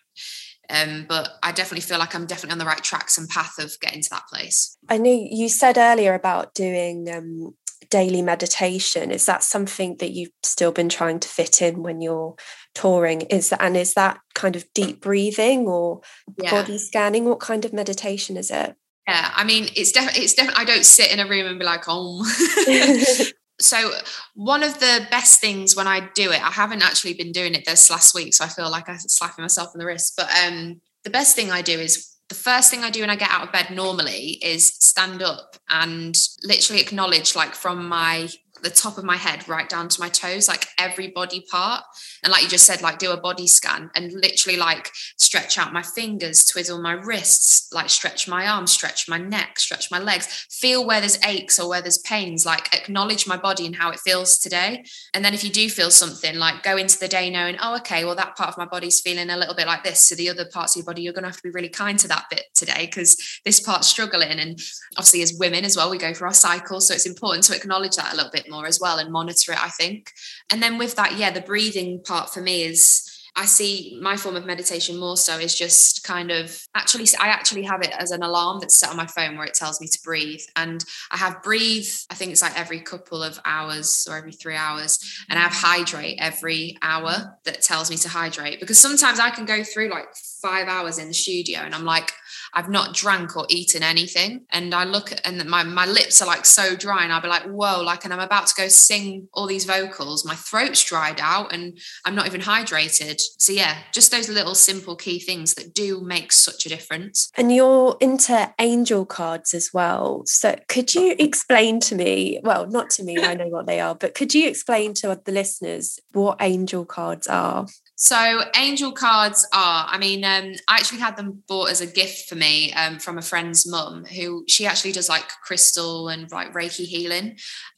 um, 0.70 1.06
but 1.08 1.30
I 1.44 1.52
definitely 1.52 1.82
feel 1.82 2.00
like 2.00 2.16
I'm 2.16 2.26
definitely 2.26 2.54
on 2.54 2.60
the 2.60 2.66
right 2.66 2.84
tracks 2.84 3.18
and 3.18 3.30
path 3.30 3.60
of 3.60 3.80
getting 3.80 4.02
to 4.02 4.10
that 4.12 4.28
place. 4.32 4.78
I 4.90 4.98
know 4.98 5.12
you 5.12 5.50
said 5.50 5.78
earlier 5.78 6.14
about 6.14 6.54
doing 6.54 7.10
um, 7.14 7.56
daily 7.90 8.22
meditation. 8.22 9.12
Is 9.12 9.26
that 9.26 9.44
something 9.44 9.98
that 9.98 10.12
you've 10.12 10.32
still 10.44 10.72
been 10.72 10.90
trying 10.90 11.20
to 11.20 11.28
fit 11.28 11.62
in 11.62 11.84
when 11.84 12.02
you're 12.02 12.36
touring? 12.74 13.22
Is 13.22 13.50
that 13.50 13.62
and 13.62 13.78
is 13.78 13.94
that 13.94 14.20
kind 14.34 14.56
of 14.56 14.66
deep 14.74 15.02
breathing 15.02 15.68
or 15.68 16.02
yeah. 16.42 16.52
body 16.52 16.78
scanning? 16.78 17.26
What 17.26 17.40
kind 17.40 17.66
of 17.66 17.74
meditation 17.74 18.38
is 18.38 18.52
it? 18.52 18.76
Yeah, 19.08 19.32
I 19.36 19.44
mean, 19.44 19.70
it's 19.76 19.92
definitely 19.92 20.24
it's 20.24 20.34
definitely. 20.34 20.62
I 20.62 20.66
don't 20.66 20.86
sit 20.86 21.12
in 21.12 21.20
a 21.20 21.28
room 21.28 21.46
and 21.46 21.60
be 21.60 21.66
like, 21.66 21.84
oh. 21.88 22.26
so 23.66 23.92
one 24.36 24.64
of 24.64 24.80
the 24.80 25.08
best 25.10 25.42
things 25.42 25.76
when 25.76 25.88
I 25.88 26.10
do 26.14 26.32
it, 26.32 26.42
I 26.42 26.52
haven't 26.52 26.84
actually 26.84 27.16
been 27.16 27.32
doing 27.32 27.56
it 27.56 27.66
this 27.66 27.90
last 27.90 28.14
week, 28.14 28.34
so 28.34 28.46
I 28.46 28.48
feel 28.48 28.70
like 28.70 28.88
I'm 28.88 29.00
slapping 29.00 29.44
myself 29.44 29.72
in 29.74 29.80
the 29.80 29.86
wrist. 29.86 30.14
But 30.16 30.30
um, 30.46 30.82
the 31.04 31.10
best 31.10 31.36
thing 31.36 31.52
I 31.52 31.62
do 31.62 31.80
is 31.80 32.16
the 32.30 32.36
first 32.36 32.72
thing 32.72 32.84
I 32.84 32.90
do 32.90 33.02
when 33.02 33.10
I 33.10 33.16
get 33.16 33.32
out 33.32 33.46
of 33.46 33.52
bed 33.52 33.70
normally 33.72 34.40
is 34.44 34.68
stand 34.68 35.22
up 35.22 35.56
and 35.70 36.16
literally 36.44 36.82
acknowledge, 36.82 37.36
like 37.36 37.56
from 37.56 37.88
my 37.88 38.30
the 38.64 38.70
top 38.70 38.98
of 38.98 39.04
my 39.04 39.18
head 39.18 39.48
right 39.48 39.68
down 39.68 39.90
to 39.90 40.00
my 40.00 40.10
toes, 40.10 40.48
like 40.48 40.68
every 40.80 41.10
body 41.10 41.44
part. 41.52 41.84
And 42.26 42.32
like 42.32 42.42
you 42.42 42.50
just 42.50 42.66
said, 42.66 42.82
like 42.82 42.98
do 42.98 43.12
a 43.12 43.18
body 43.18 43.46
scan 43.46 43.92
and 43.96 44.12
literally 44.12 44.58
like 44.58 44.90
stretch 45.18 45.60
out 45.60 45.72
my 45.72 45.84
fingers, 45.84 46.44
twiddle 46.44 46.82
my 46.82 46.94
wrists, 46.94 47.72
like 47.72 47.88
stretch 47.88 48.28
my 48.28 48.48
arms, 48.48 48.72
stretch 48.72 49.08
my 49.08 49.20
neck, 49.20 49.60
stretch 49.60 49.92
my 49.92 50.00
legs, 50.00 50.48
feel 50.50 50.84
where 50.84 51.00
there's 51.00 51.24
aches 51.24 51.60
or 51.60 51.70
where 51.70 51.84
there's 51.84 52.00
pains, 52.00 52.44
like 52.44 52.74
acknowledge 52.74 53.28
my 53.28 53.38
body 53.38 53.68
and 53.68 53.76
how 53.76 53.92
it 53.92 54.00
feels 54.00 54.40
today. 54.40 54.84
And 55.14 55.24
then 55.24 55.36
if 55.36 55.44
you 55.44 55.52
do 55.52 55.70
feel 55.70 55.92
something, 55.92 56.36
like 56.36 56.64
go 56.64 56.78
into 56.78 56.98
the 56.98 57.08
day 57.08 57.30
knowing, 57.30 57.58
oh, 57.62 57.78
okay, 57.78 58.06
well, 58.06 58.16
that 58.16 58.36
part 58.36 58.50
of 58.50 58.58
my 58.58 58.66
body's 58.66 59.02
feeling 59.02 59.30
a 59.30 59.38
little 59.38 59.54
bit 59.54 59.68
like 59.68 59.84
this. 59.84 60.02
So 60.02 60.16
the 60.16 60.32
other 60.32 60.46
parts 60.52 60.76
of 60.76 60.80
your 60.80 60.86
body, 60.88 61.04
you're 61.04 61.14
going 61.14 61.26
to 61.26 61.30
have 61.30 61.38
to 61.38 61.44
be 61.44 61.52
really 61.52 61.70
kind 61.70 62.00
to 62.00 62.08
that 62.08 62.26
bit 62.32 62.46
today 62.56 62.88
because 62.88 63.40
this 63.46 63.60
part's 63.60 63.88
struggling. 63.88 64.40
And 64.40 64.60
obviously, 64.98 65.22
as 65.22 65.38
women 65.38 65.64
as 65.64 65.78
well, 65.78 65.92
we 65.92 66.00
go 66.00 66.16
for 66.16 66.26
our 66.26 66.34
cycle 66.34 66.82
So 66.82 66.96
it's 66.96 67.06
important 67.06 67.44
to 67.46 67.56
acknowledge 67.56 67.98
that 67.98 68.14
a 68.14 68.16
little 68.16 68.32
bit 68.32 68.50
more 68.50 68.66
as 68.66 68.80
well 68.82 68.98
and 68.98 69.12
monitor 69.12 69.52
it, 69.52 69.64
I 69.64 69.70
think. 69.70 70.12
And 70.52 70.62
then 70.62 70.78
with 70.78 70.96
that, 70.96 71.18
yeah, 71.18 71.32
the 71.32 71.42
breathing 71.42 72.02
part 72.04 72.34
for 72.34 72.42
me 72.42 72.64
is 72.64 73.12
I 73.38 73.46
see 73.46 74.00
my 74.02 74.16
form 74.16 74.38
of 74.38 74.46
meditation 74.46 74.98
more 74.98 75.18
so 75.18 75.38
is 75.38 75.58
just 75.58 76.06
kind 76.06 76.32
of 76.32 76.58
actually, 76.74 77.06
I 77.20 77.28
actually 77.28 77.64
have 77.64 77.82
it 77.82 77.92
as 77.92 78.12
an 78.12 78.24
alarm 78.24 78.60
that's 78.62 78.80
set 78.80 78.90
on 78.90 78.96
my 78.96 79.08
phone 79.08 79.36
where 79.36 79.46
it 79.46 79.54
tells 79.54 79.82
me 79.82 79.88
to 79.88 80.00
breathe. 80.04 80.40
And 80.56 80.84
I 81.12 81.18
have 81.18 81.44
breathe, 81.44 81.88
I 82.10 82.16
think 82.16 82.32
it's 82.32 82.42
like 82.42 82.58
every 82.58 82.80
couple 82.80 83.22
of 83.22 83.38
hours 83.44 84.08
or 84.10 84.16
every 84.16 84.32
three 84.32 84.56
hours. 84.56 85.00
And 85.30 85.38
I 85.38 85.42
have 85.42 85.54
hydrate 85.54 86.18
every 86.22 86.78
hour 86.82 87.38
that 87.44 87.62
tells 87.62 87.90
me 87.90 87.98
to 87.98 88.10
hydrate 88.10 88.62
because 88.62 88.80
sometimes 88.80 89.20
I 89.20 89.32
can 89.32 89.46
go 89.46 89.64
through 89.64 89.90
like 89.90 90.16
five 90.42 90.70
hours 90.70 90.98
in 90.98 91.10
the 91.10 91.14
studio 91.14 91.60
and 91.60 91.76
I'm 91.76 91.86
like, 91.86 92.14
I've 92.56 92.70
not 92.70 92.94
drank 92.94 93.36
or 93.36 93.46
eaten 93.50 93.84
anything. 93.84 94.46
And 94.52 94.74
I 94.74 94.86
look 94.86 95.12
at, 95.12 95.28
and 95.28 95.44
my, 95.50 95.64
my 95.64 95.86
lips 95.86 96.22
are 96.22 96.26
like 96.26 96.46
so 96.46 96.76
dry. 96.76 97.04
And 97.04 97.12
I'll 97.12 97.22
be 97.22 97.28
like, 97.28 97.44
whoa, 97.44 97.82
like, 97.82 98.06
and 98.06 98.14
I'm 98.14 98.22
about 98.22 98.48
to 98.48 98.56
go 98.56 98.70
sing 98.70 99.28
all 99.34 99.46
these 99.46 99.66
vocals. 99.66 100.26
My 100.26 100.36
throat's 100.36 100.84
dried 100.84 101.20
out 101.20 101.54
and 101.54 101.78
I'm 102.06 102.16
not 102.16 102.28
even 102.28 102.42
hydrated. 102.42 103.20
So, 103.38 103.52
yeah, 103.52 103.78
just 103.92 104.10
those 104.12 104.30
little 104.30 104.56
simple 104.56 104.96
key 104.96 105.20
things 105.20 105.54
that 105.56 105.74
do 105.74 106.02
make 106.02 106.32
such 106.32 106.66
a 106.66 106.70
difference. 106.70 107.30
And 107.36 107.54
you're 107.54 107.98
into 108.00 108.54
angel 108.60 109.06
cards 109.06 109.54
as 109.54 109.72
well. 109.74 110.24
So, 110.26 110.56
could 110.70 110.96
you 110.96 111.16
explain 111.20 111.82
to 111.82 111.96
me, 111.96 112.40
well, 112.42 112.68
not 112.68 112.90
to 112.92 113.04
me, 113.04 113.18
I 113.22 113.36
know 113.36 113.48
what 113.48 113.68
they 113.68 113.82
are, 113.82 113.96
but 113.96 114.16
could 114.16 114.34
you 114.34 114.48
explain 114.48 114.94
to 114.96 115.20
the 115.26 115.32
listeners 115.32 116.00
what 116.14 116.38
angel 116.40 116.86
cards 116.86 117.28
are? 117.28 117.68
So 117.98 118.44
angel 118.58 118.92
cards 118.92 119.48
are, 119.54 119.88
I 119.90 119.98
mean, 119.98 120.26
um, 120.26 120.54
I 120.68 120.76
actually 120.76 121.00
had 121.00 121.16
them 121.16 121.44
bought 121.48 121.72
as 121.72 121.80
a 121.80 121.88
gift 121.88 122.28
for 122.28 122.36
me 122.36 122.74
um, 122.74 123.00
from 123.00 123.18
a 123.18 123.22
friend's 123.22 123.66
mum 123.66 124.04
who 124.04 124.44
she 124.50 124.66
actually 124.66 124.92
does 124.92 125.08
like 125.08 125.28
crystal 125.44 126.10
and 126.10 126.30
like 126.32 126.54
Reiki 126.54 126.86
healing. 126.86 127.38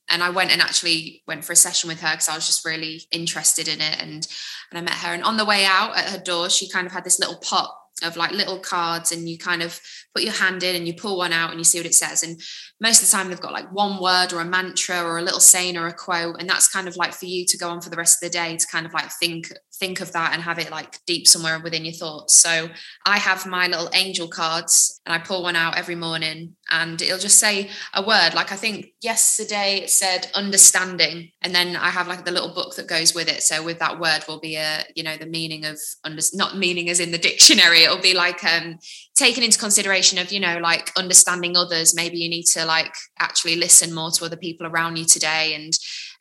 And 0.10 0.24
I 0.24 0.32
went 0.32 0.52
and 0.52 0.62
actually 0.62 1.22
went 1.28 1.46
for 1.46 1.54
a 1.54 1.58
session 1.58 1.88
with 1.88 2.02
her 2.02 2.12
because 2.12 2.30
I 2.30 2.36
was 2.36 2.48
just 2.48 2.66
really 2.66 3.04
interested 3.12 3.68
in 3.68 3.80
it. 3.80 4.02
And 4.02 4.28
and 4.72 4.80
I 4.80 4.82
met 4.82 4.94
her. 4.94 5.14
And 5.14 5.24
on 5.24 5.38
the 5.38 5.46
way 5.46 5.66
out 5.66 5.96
at 5.96 6.10
her 6.10 6.20
door, 6.20 6.50
she 6.50 6.70
kind 6.70 6.88
of 6.88 6.94
had 6.94 7.04
this 7.04 7.20
little 7.20 7.38
pot 7.38 7.72
of 8.04 8.16
like 8.16 8.32
little 8.32 8.60
cards 8.60 9.12
and 9.12 9.28
you 9.28 9.38
kind 9.38 9.64
of 9.64 9.80
put 10.14 10.24
your 10.24 10.34
hand 10.34 10.62
in 10.62 10.76
and 10.76 10.88
you 10.88 10.94
pull 10.94 11.18
one 11.18 11.34
out 11.34 11.50
and 11.50 11.60
you 11.60 11.64
see 11.64 11.80
what 11.80 11.86
it 11.86 11.96
says 11.96 12.22
and 12.22 12.40
most 12.80 13.02
of 13.02 13.10
the 13.10 13.12
time 13.12 13.28
they've 13.28 13.42
got 13.42 13.52
like 13.52 13.72
one 13.72 14.00
word 14.00 14.32
or 14.34 14.40
a 14.40 14.46
mantra 14.46 15.02
or 15.02 15.18
a 15.18 15.24
little 15.24 15.40
saying 15.40 15.76
or 15.76 15.88
a 15.88 15.94
quote 15.94 16.36
and 16.40 16.48
that's 16.48 16.68
kind 16.68 16.88
of 16.88 16.96
like 16.96 17.14
for 17.14 17.26
you 17.26 17.44
to 17.44 17.58
go 17.58 17.70
on 17.70 17.82
for 17.82 17.90
the 17.90 17.98
rest 17.98 18.22
of 18.22 18.30
the 18.30 18.38
day 18.38 18.56
to 18.56 18.68
kind 18.68 18.86
of 18.86 18.94
like 18.94 19.12
think 19.14 19.52
think 19.80 20.02
of 20.02 20.12
that 20.14 20.34
and 20.34 20.42
have 20.42 20.60
it 20.60 20.72
like 20.72 21.00
deep 21.06 21.28
somewhere 21.28 21.60
within 21.60 21.86
your 21.86 21.94
thoughts. 21.94 22.36
So 22.36 22.70
i 23.06 23.18
have 23.18 23.46
my 23.46 23.68
little 23.68 23.90
angel 23.94 24.28
cards 24.28 25.02
and 25.06 25.14
i 25.14 25.20
pull 25.20 25.44
one 25.44 25.56
out 25.56 25.78
every 25.78 25.96
morning 25.96 26.56
and 26.70 27.02
it'll 27.02 27.18
just 27.18 27.40
say 27.40 27.70
a 27.94 28.06
word. 28.06 28.34
Like 28.34 28.52
i 28.52 28.56
think 28.56 28.94
yesterday 29.02 29.82
it 29.84 29.90
said 29.90 30.30
understanding 30.36 31.32
and 31.42 31.54
then 31.54 31.76
i 31.76 31.90
have 31.90 32.08
like 32.08 32.26
the 32.26 32.32
little 32.32 32.54
book 32.54 32.76
that 32.76 32.88
goes 32.88 33.14
with 33.14 33.30
it. 33.30 33.44
So 33.44 33.64
with 33.64 33.80
that 33.80 34.00
word 34.00 34.26
will 34.28 34.40
be 34.40 34.56
a 34.56 34.84
you 34.96 35.04
know 35.04 35.18
the 35.18 35.26
meaning 35.26 35.66
of 35.66 35.80
under 36.04 36.22
not 36.34 36.58
meaning 36.58 36.90
as 36.90 37.00
in 37.00 37.12
the 37.12 37.18
dictionary. 37.18 37.84
It'll 37.84 38.02
be 38.02 38.14
like 38.14 38.44
um 38.44 38.80
taken 39.16 39.44
into 39.44 39.60
consideration 39.60 40.20
of 40.20 40.32
you 40.32 40.40
know 40.40 40.58
like 40.60 40.92
understanding 40.98 41.56
others. 41.56 41.96
Maybe 41.96 42.18
you 42.18 42.30
need 42.30 42.46
to 42.54 42.66
like 42.66 42.94
actually 43.20 43.56
listen 43.56 43.94
more 43.94 44.12
to 44.12 44.26
other 44.26 44.38
people 44.38 44.68
around 44.68 44.98
you 44.98 45.06
today 45.06 45.56
and 45.56 45.74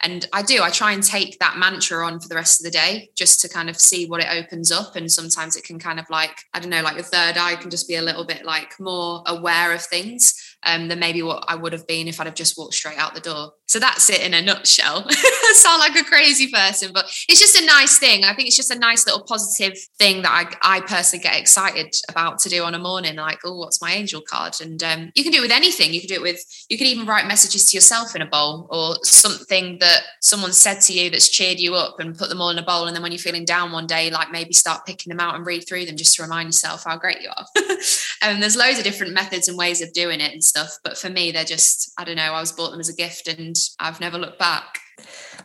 and 0.02 0.26
I 0.32 0.42
do 0.42 0.62
I 0.62 0.70
try 0.70 0.92
and 0.92 1.02
take 1.02 1.38
that 1.38 1.56
mantra 1.56 2.06
on 2.06 2.20
for 2.20 2.28
the 2.28 2.34
rest 2.34 2.60
of 2.60 2.64
the 2.64 2.70
day 2.70 3.10
just 3.16 3.40
to 3.40 3.48
kind 3.48 3.68
of 3.70 3.78
see 3.78 4.06
what 4.06 4.20
it 4.20 4.28
opens 4.30 4.70
up 4.70 4.96
and 4.96 5.10
sometimes 5.10 5.56
it 5.56 5.64
can 5.64 5.78
kind 5.78 5.98
of 5.98 6.08
like 6.10 6.36
I 6.54 6.60
don't 6.60 6.70
know 6.70 6.82
like 6.82 6.94
your 6.94 7.04
third 7.04 7.36
eye 7.36 7.56
can 7.56 7.70
just 7.70 7.88
be 7.88 7.96
a 7.96 8.02
little 8.02 8.24
bit 8.24 8.44
like 8.44 8.78
more 8.78 9.22
aware 9.26 9.72
of 9.72 9.82
things 9.82 10.34
um, 10.62 10.88
than 10.88 10.98
maybe 10.98 11.22
what 11.22 11.44
I 11.48 11.54
would 11.54 11.72
have 11.72 11.86
been 11.86 12.08
if 12.08 12.20
I'd 12.20 12.26
have 12.26 12.34
just 12.34 12.58
walked 12.58 12.74
straight 12.74 12.98
out 12.98 13.14
the 13.14 13.20
door. 13.20 13.52
So 13.66 13.80
that's 13.80 14.08
it 14.08 14.20
in 14.20 14.32
a 14.32 14.40
nutshell. 14.40 15.04
I 15.08 15.52
sound 15.56 15.80
like 15.80 15.96
a 15.96 16.04
crazy 16.04 16.48
person, 16.50 16.92
but 16.94 17.06
it's 17.28 17.40
just 17.40 17.60
a 17.60 17.66
nice 17.66 17.98
thing. 17.98 18.24
I 18.24 18.32
think 18.32 18.46
it's 18.46 18.56
just 18.56 18.70
a 18.70 18.78
nice 18.78 19.06
little 19.06 19.22
positive 19.22 19.76
thing 19.98 20.22
that 20.22 20.56
I, 20.62 20.76
I 20.76 20.80
personally 20.82 21.22
get 21.22 21.38
excited 21.38 21.94
about 22.08 22.38
to 22.40 22.48
do 22.48 22.62
on 22.62 22.74
a 22.74 22.78
morning. 22.78 23.16
Like, 23.16 23.40
oh, 23.44 23.56
what's 23.56 23.82
my 23.82 23.92
angel 23.92 24.20
card? 24.20 24.54
And 24.60 24.82
um, 24.84 25.10
you 25.16 25.24
can 25.24 25.32
do 25.32 25.38
it 25.38 25.42
with 25.42 25.50
anything. 25.50 25.92
You 25.92 26.00
can 26.00 26.08
do 26.08 26.14
it 26.14 26.22
with, 26.22 26.40
you 26.68 26.78
can 26.78 26.86
even 26.86 27.06
write 27.06 27.26
messages 27.26 27.66
to 27.66 27.76
yourself 27.76 28.14
in 28.14 28.22
a 28.22 28.26
bowl 28.26 28.68
or 28.70 28.96
something 29.02 29.78
that 29.80 30.02
someone 30.20 30.52
said 30.52 30.80
to 30.82 30.92
you 30.92 31.10
that's 31.10 31.28
cheered 31.28 31.58
you 31.58 31.74
up 31.74 31.98
and 31.98 32.16
put 32.16 32.28
them 32.28 32.40
all 32.40 32.50
in 32.50 32.58
a 32.58 32.62
bowl. 32.62 32.86
And 32.86 32.94
then 32.94 33.02
when 33.02 33.10
you're 33.10 33.18
feeling 33.18 33.44
down 33.44 33.72
one 33.72 33.88
day, 33.88 34.10
like 34.10 34.30
maybe 34.30 34.52
start 34.52 34.86
picking 34.86 35.10
them 35.10 35.20
out 35.20 35.34
and 35.34 35.44
read 35.44 35.66
through 35.66 35.86
them 35.86 35.96
just 35.96 36.14
to 36.16 36.22
remind 36.22 36.46
yourself 36.46 36.84
how 36.84 36.96
great 36.96 37.20
you 37.20 37.30
are. 37.36 37.46
and 38.22 38.40
there's 38.40 38.56
loads 38.56 38.78
of 38.78 38.84
different 38.84 39.12
methods 39.12 39.48
and 39.48 39.58
ways 39.58 39.82
of 39.82 39.92
doing 39.92 40.20
it 40.20 40.32
and 40.32 40.44
stuff. 40.44 40.78
But 40.84 40.96
for 40.96 41.10
me, 41.10 41.32
they're 41.32 41.44
just, 41.44 41.92
I 41.98 42.04
don't 42.04 42.16
know, 42.16 42.32
I 42.32 42.40
was 42.40 42.52
bought 42.52 42.70
them 42.70 42.80
as 42.80 42.88
a 42.88 42.94
gift 42.94 43.26
and 43.26 43.55
I've 43.78 44.00
never 44.00 44.18
looked 44.18 44.38
back. 44.38 44.80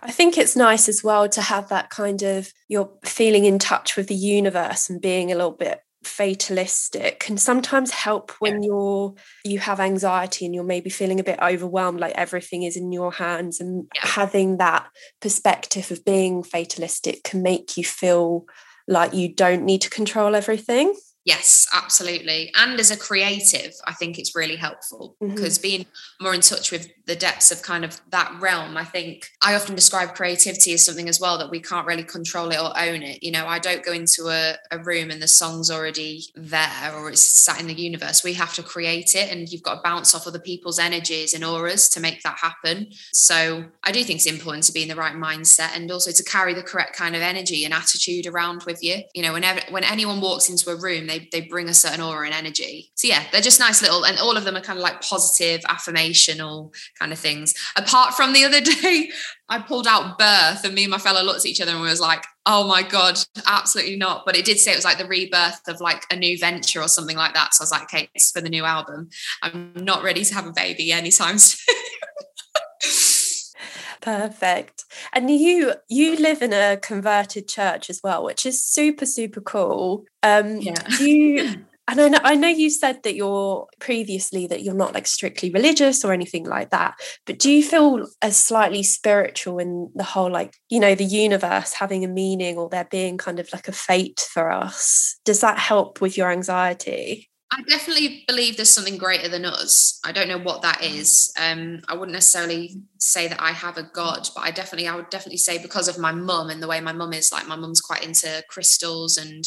I 0.02 0.12
think 0.12 0.38
it's 0.38 0.56
nice 0.56 0.88
as 0.88 1.04
well 1.04 1.28
to 1.30 1.42
have 1.42 1.70
that 1.70 1.90
kind 1.90 2.22
of 2.24 2.52
you're 2.68 2.92
feeling 3.04 3.46
in 3.46 3.60
touch 3.60 3.96
with 3.96 4.08
the 4.08 4.16
universe 4.16 4.90
and 4.90 5.02
being 5.02 5.32
a 5.32 5.36
little 5.36 5.52
bit 5.52 5.82
fatalistic 6.04 7.20
can 7.20 7.38
sometimes 7.38 7.92
help 7.92 8.32
when 8.40 8.64
you're 8.64 9.14
you 9.46 9.60
have 9.60 9.80
anxiety 9.80 10.46
and 10.46 10.56
you're 10.56 10.64
maybe 10.64 10.90
feeling 10.90 11.20
a 11.20 11.24
bit 11.24 11.40
overwhelmed 11.40 12.00
like 12.00 12.16
everything 12.16 12.64
is 12.64 12.76
in 12.76 12.92
your 12.92 13.12
hands 13.12 13.60
and 13.60 13.86
having 13.96 14.58
that 14.58 14.88
perspective 15.22 15.92
of 15.92 16.04
being 16.04 16.42
fatalistic 16.42 17.24
can 17.24 17.44
make 17.44 17.78
you 17.78 17.84
feel 17.84 18.46
like 18.88 19.14
you 19.14 19.32
don't 19.32 19.64
need 19.64 19.82
to 19.82 19.92
control 19.92 20.36
everything 20.36 20.96
Yes, 21.24 21.68
absolutely. 21.72 22.52
And 22.56 22.80
as 22.80 22.90
a 22.90 22.98
creative, 22.98 23.74
I 23.86 23.94
think 23.94 24.18
it's 24.18 24.36
really 24.36 24.56
helpful 24.56 25.16
mm-hmm. 25.22 25.36
because 25.36 25.60
being 25.60 25.86
more 26.20 26.34
in 26.34 26.42
touch 26.42 26.72
with 26.72 26.90
the 27.06 27.16
depths 27.16 27.52
of 27.52 27.62
kind 27.62 27.86
of 27.86 28.02
that 28.10 28.36
realm, 28.40 28.76
I 28.76 28.86
think 28.86 29.30
I 29.44 29.54
often 29.54 29.76
describe 29.76 30.16
creativity 30.16 30.74
as 30.74 30.84
something 30.84 31.08
as 31.08 31.20
well 31.20 31.38
that 31.38 31.52
we 31.52 31.60
can't 31.60 31.86
really 31.86 32.04
control 32.04 32.50
it 32.50 32.60
or 32.60 32.72
own 32.78 33.04
it. 33.04 33.22
You 33.22 33.32
know, 33.32 33.46
I 33.46 33.60
don't 33.60 33.86
go 33.86 33.92
into 33.92 34.30
a, 34.30 34.56
a 34.72 34.80
room 34.80 35.12
and 35.12 35.22
the 35.22 35.28
song's 35.28 35.70
already 35.70 36.24
there 36.34 36.92
or 36.96 37.10
it's 37.10 37.22
sat 37.22 37.60
in 37.60 37.68
the 37.68 37.76
universe. 37.76 38.24
We 38.24 38.34
have 38.34 38.56
to 38.56 38.64
create 38.64 39.14
it 39.14 39.32
and 39.32 39.48
you've 39.52 39.64
got 39.64 39.76
to 39.76 39.82
bounce 39.84 40.16
off 40.16 40.26
other 40.26 40.40
people's 40.40 40.80
energies 40.80 41.36
and 41.36 41.46
auras 41.46 41.88
to 41.90 42.00
make 42.00 42.24
that 42.24 42.40
happen. 42.40 42.88
So 43.14 43.66
I 43.84 43.92
do 43.92 44.04
think 44.04 44.18
it's 44.18 44.26
important 44.26 44.64
to 44.66 44.74
be 44.74 44.82
in 44.82 44.90
the 44.90 44.96
right 44.96 45.16
mindset 45.16 45.76
and 45.76 45.92
also 45.92 46.12
to 46.12 46.24
carry 46.24 46.56
the 46.56 46.64
correct 46.64 46.96
kind 46.96 47.16
of 47.16 47.22
energy 47.22 47.64
and 47.64 47.74
attitude 47.76 48.26
around 48.26 48.64
with 48.64 48.82
you. 48.82 49.04
You 49.14 49.22
know, 49.22 49.34
whenever 49.34 49.62
when 49.70 49.84
anyone 49.84 50.20
walks 50.20 50.50
into 50.50 50.72
a 50.72 50.76
room, 50.76 51.11
they 51.12 51.28
they 51.32 51.42
bring 51.42 51.68
a 51.68 51.74
certain 51.74 52.02
aura 52.02 52.26
and 52.26 52.34
energy. 52.34 52.92
So 52.96 53.08
yeah, 53.08 53.24
they're 53.32 53.42
just 53.42 53.60
nice 53.60 53.82
little, 53.82 54.06
and 54.06 54.18
all 54.18 54.38
of 54.38 54.46
them 54.46 54.56
are 54.56 54.62
kind 54.62 54.80
of 54.80 54.84
like 54.84 55.02
positive, 55.02 55.62
affirmational 55.62 56.74
kind 56.98 57.12
of 57.12 57.20
things. 57.20 57.54
Apart 57.76 58.14
from 58.14 58.34
the 58.34 58.46
other 58.46 58.62
day, 58.82 59.12
I 59.50 59.60
pulled 59.60 59.88
out 59.88 60.18
birth, 60.18 60.64
and 60.64 60.74
me 60.74 60.86
and 60.86 60.92
my 60.92 60.98
fellow 60.98 61.22
looked 61.22 61.42
at 61.42 61.46
each 61.46 61.62
other 61.62 61.72
and 61.72 61.82
we 61.82 61.90
was 61.90 62.00
like, 62.00 62.24
"Oh 62.46 62.68
my 62.68 62.82
god, 62.84 63.20
absolutely 63.46 63.98
not!" 63.98 64.24
But 64.26 64.38
it 64.38 64.46
did 64.46 64.58
say 64.58 64.72
it 64.72 64.78
was 64.78 64.86
like 64.86 64.98
the 64.98 65.06
rebirth 65.06 65.68
of 65.68 65.82
like 65.82 66.04
a 66.12 66.16
new 66.16 66.38
venture 66.38 66.82
or 66.82 66.88
something 66.88 67.18
like 67.18 67.34
that. 67.34 67.54
So 67.54 67.62
I 67.62 67.66
was 67.66 67.72
like, 67.72 67.84
"Okay, 67.84 68.10
it's 68.16 68.32
for 68.32 68.42
the 68.42 68.50
new 68.50 68.64
album. 68.64 69.10
I'm 69.44 69.74
not 69.76 70.04
ready 70.04 70.24
to 70.24 70.34
have 70.34 70.48
a 70.48 70.54
baby 70.54 70.92
anytime 70.92 71.38
soon." 71.40 71.76
Perfect. 74.02 74.86
And 75.14 75.30
you 75.30 75.74
you 75.88 76.16
live 76.16 76.42
in 76.42 76.54
a 76.54 76.78
converted 76.78 77.48
church 77.48 77.90
as 77.90 78.02
well, 78.04 78.24
which 78.24 78.46
is 78.46 78.64
super 78.64 79.06
super 79.06 79.42
cool. 79.42 80.06
Um 80.24 80.58
yeah. 80.58 80.74
you 81.00 81.66
and 81.88 82.00
I 82.00 82.08
know, 82.08 82.20
I 82.24 82.36
know 82.36 82.48
you 82.48 82.70
said 82.70 83.04
that 83.04 83.16
you're 83.16 83.68
previously 83.80 84.48
that 84.48 84.64
you're 84.64 84.74
not 84.74 84.94
like 84.94 85.08
strictly 85.08 85.50
religious 85.52 86.06
or 86.06 86.14
anything 86.14 86.46
like 86.46 86.70
that, 86.70 86.96
but 87.26 87.38
do 87.38 87.52
you 87.52 87.64
feel 87.64 88.08
as 88.22 88.38
slightly 88.38 88.82
spiritual 88.84 89.60
in 89.60 89.92
the 89.96 90.04
whole 90.04 90.32
like, 90.32 90.56
you 90.70 90.80
know, 90.80 90.96
the 90.96 91.04
universe 91.04 91.74
having 91.74 92.06
a 92.06 92.08
meaning 92.08 92.58
or 92.58 92.70
there 92.70 92.88
being 92.90 93.18
kind 93.18 93.40
of 93.40 93.50
like 93.52 93.68
a 93.68 93.74
fate 93.74 94.26
for 94.32 94.52
us? 94.52 95.18
Does 95.26 95.42
that 95.42 95.58
help 95.58 96.02
with 96.02 96.18
your 96.18 96.32
anxiety? 96.32 97.31
I 97.54 97.62
definitely 97.64 98.24
believe 98.28 98.56
there's 98.56 98.70
something 98.70 98.98
greater 98.98 99.28
than 99.28 99.44
us. 99.44 100.00
I 100.06 100.14
don't 100.14 100.30
know 100.30 100.38
what 100.40 100.62
that 100.62 100.84
is. 100.84 101.34
Um, 101.38 101.82
I 101.90 101.96
wouldn't 101.96 102.14
necessarily 102.14 102.82
say 102.98 103.28
that 103.28 103.42
I 103.42 103.52
have 103.52 103.78
a 103.78 103.84
God, 103.84 104.30
but 104.34 104.42
I 104.42 104.52
definitely, 104.52 104.88
I 104.88 104.96
would 104.96 105.10
definitely 105.10 105.38
say 105.38 105.62
because 105.62 105.90
of 105.90 106.00
my 106.00 106.14
mum 106.14 106.50
and 106.50 106.64
the 106.64 106.68
way 106.68 106.80
my 106.80 106.94
mum 106.94 107.12
is, 107.12 107.32
like 107.32 107.48
my 107.48 107.58
mum's 107.58 107.82
quite 107.82 108.06
into 108.06 108.42
crystals 108.48 109.18
and 109.18 109.44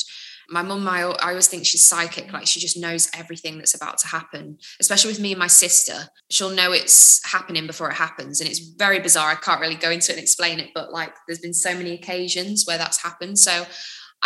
my 0.49 0.63
mum 0.63 0.87
I, 0.87 1.01
I 1.03 1.31
always 1.31 1.47
think 1.47 1.65
she's 1.65 1.87
psychic 1.87 2.33
like 2.33 2.47
she 2.47 2.61
just 2.61 2.77
knows 2.79 3.09
everything 3.15 3.59
that's 3.59 3.75
about 3.75 3.99
to 3.99 4.07
happen 4.07 4.59
especially 4.81 5.11
with 5.11 5.21
me 5.21 5.33
and 5.33 5.39
my 5.39 5.47
sister 5.47 6.09
she'll 6.31 6.51
know 6.51 6.73
it's 6.73 7.25
happening 7.25 7.67
before 7.67 7.91
it 7.91 7.95
happens 7.95 8.41
and 8.41 8.51
it's 8.51 8.59
very 8.59 9.01
bizarre 9.01 9.31
i 9.31 9.37
can't 9.37 9.61
really 9.61 9.75
go 9.75 9.91
into 9.91 10.13
it 10.13 10.17
and 10.17 10.23
explain 10.23 10.61
it 10.61 10.71
but 10.75 10.93
like 10.93 11.15
there's 11.27 11.39
been 11.39 11.55
so 11.55 11.75
many 11.75 11.93
occasions 11.93 12.65
where 12.67 12.79
that's 12.79 13.03
happened 13.03 13.39
so 13.39 13.65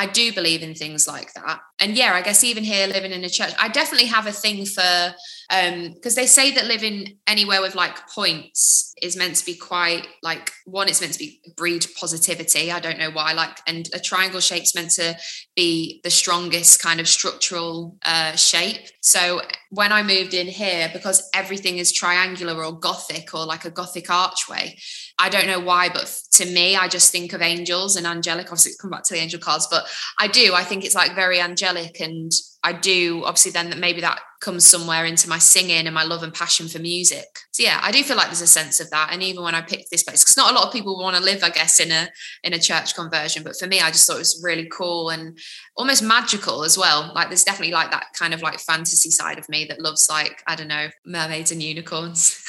I 0.00 0.06
do 0.06 0.32
believe 0.32 0.62
in 0.62 0.74
things 0.74 1.08
like 1.08 1.34
that. 1.34 1.60
And 1.80 1.96
yeah, 1.96 2.14
I 2.14 2.22
guess 2.22 2.44
even 2.44 2.62
here 2.62 2.86
living 2.86 3.10
in 3.10 3.24
a 3.24 3.28
church, 3.28 3.52
I 3.58 3.68
definitely 3.68 4.06
have 4.06 4.26
a 4.26 4.32
thing 4.32 4.64
for 4.64 5.14
um 5.50 5.92
because 5.94 6.14
they 6.14 6.26
say 6.26 6.52
that 6.52 6.66
living 6.66 7.18
anywhere 7.26 7.60
with 7.60 7.74
like 7.74 8.08
points 8.08 8.87
is 9.02 9.16
meant 9.16 9.36
to 9.36 9.44
be 9.44 9.54
quite 9.54 10.06
like 10.22 10.52
one 10.64 10.88
it's 10.88 11.00
meant 11.00 11.12
to 11.12 11.18
be 11.18 11.40
breed 11.56 11.84
positivity 11.98 12.70
i 12.70 12.80
don't 12.80 12.98
know 12.98 13.10
why 13.10 13.32
like 13.32 13.58
and 13.66 13.88
a 13.92 13.98
triangle 13.98 14.40
shape's 14.40 14.74
meant 14.74 14.90
to 14.90 15.16
be 15.56 16.00
the 16.04 16.10
strongest 16.10 16.80
kind 16.82 17.00
of 17.00 17.08
structural 17.08 17.96
uh 18.04 18.32
shape 18.32 18.88
so 19.00 19.40
when 19.70 19.92
i 19.92 20.02
moved 20.02 20.34
in 20.34 20.46
here 20.46 20.90
because 20.92 21.28
everything 21.34 21.78
is 21.78 21.92
triangular 21.92 22.64
or 22.64 22.78
gothic 22.78 23.34
or 23.34 23.44
like 23.44 23.64
a 23.64 23.70
gothic 23.70 24.10
archway 24.10 24.74
I 25.18 25.28
don't 25.28 25.48
know 25.48 25.58
why, 25.58 25.88
but 25.88 26.06
to 26.34 26.46
me, 26.46 26.76
I 26.76 26.86
just 26.86 27.10
think 27.10 27.32
of 27.32 27.42
angels 27.42 27.96
and 27.96 28.06
angelic. 28.06 28.46
Obviously, 28.46 28.72
come 28.80 28.90
back 28.90 29.02
to 29.04 29.14
the 29.14 29.20
angel 29.20 29.40
cards, 29.40 29.66
but 29.68 29.84
I 30.18 30.28
do. 30.28 30.54
I 30.54 30.62
think 30.62 30.84
it's 30.84 30.94
like 30.94 31.16
very 31.16 31.40
angelic 31.40 32.00
and 32.00 32.30
I 32.64 32.72
do 32.72 33.22
obviously 33.24 33.52
then 33.52 33.70
that 33.70 33.78
maybe 33.78 34.00
that 34.00 34.20
comes 34.40 34.66
somewhere 34.66 35.04
into 35.04 35.28
my 35.28 35.38
singing 35.38 35.86
and 35.86 35.94
my 35.94 36.04
love 36.04 36.22
and 36.22 36.34
passion 36.34 36.68
for 36.68 36.78
music. 36.78 37.26
So 37.52 37.62
yeah, 37.62 37.80
I 37.82 37.90
do 37.90 38.02
feel 38.02 38.16
like 38.16 38.26
there's 38.26 38.40
a 38.40 38.46
sense 38.46 38.80
of 38.80 38.90
that. 38.90 39.10
And 39.12 39.22
even 39.22 39.42
when 39.42 39.54
I 39.54 39.62
picked 39.62 39.90
this 39.90 40.02
place, 40.02 40.22
because 40.22 40.36
not 40.36 40.50
a 40.50 40.54
lot 40.54 40.66
of 40.66 40.72
people 40.72 40.98
want 40.98 41.16
to 41.16 41.22
live, 41.22 41.42
I 41.42 41.50
guess, 41.50 41.80
in 41.80 41.90
a 41.90 42.08
in 42.42 42.52
a 42.52 42.58
church 42.58 42.94
conversion. 42.94 43.42
But 43.42 43.56
for 43.56 43.66
me, 43.66 43.80
I 43.80 43.90
just 43.90 44.06
thought 44.06 44.16
it 44.16 44.20
was 44.20 44.40
really 44.44 44.68
cool 44.70 45.10
and 45.10 45.38
almost 45.76 46.02
magical 46.02 46.64
as 46.64 46.76
well. 46.76 47.12
Like 47.14 47.28
there's 47.28 47.44
definitely 47.44 47.74
like 47.74 47.90
that 47.90 48.06
kind 48.18 48.34
of 48.34 48.42
like 48.42 48.58
fantasy 48.60 49.10
side 49.10 49.38
of 49.38 49.48
me 49.48 49.64
that 49.66 49.80
loves 49.80 50.08
like, 50.08 50.42
I 50.46 50.54
don't 50.54 50.68
know, 50.68 50.88
mermaids 51.04 51.52
and 51.52 51.62
unicorns. 51.62 52.44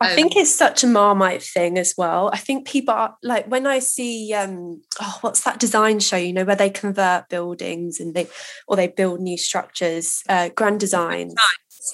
I 0.00 0.14
think 0.14 0.36
um, 0.36 0.42
it's 0.42 0.54
such 0.54 0.84
a 0.84 0.86
marmite 0.86 1.42
thing 1.42 1.78
as 1.78 1.94
well. 1.96 2.30
I 2.32 2.38
think 2.38 2.66
people 2.66 2.94
are 2.94 3.16
like 3.22 3.46
when 3.46 3.66
I 3.66 3.80
see 3.80 4.32
um 4.34 4.82
oh 5.00 5.18
what's 5.20 5.42
that 5.42 5.58
design 5.58 6.00
show, 6.00 6.16
you 6.16 6.32
know, 6.32 6.44
where 6.44 6.56
they 6.56 6.70
convert 6.70 7.28
buildings 7.28 8.00
and 8.00 8.14
they 8.14 8.28
or 8.66 8.76
they 8.76 8.88
build 8.88 9.20
new 9.20 9.36
structures, 9.36 10.22
uh, 10.28 10.50
grand 10.50 10.80
designs. 10.80 11.34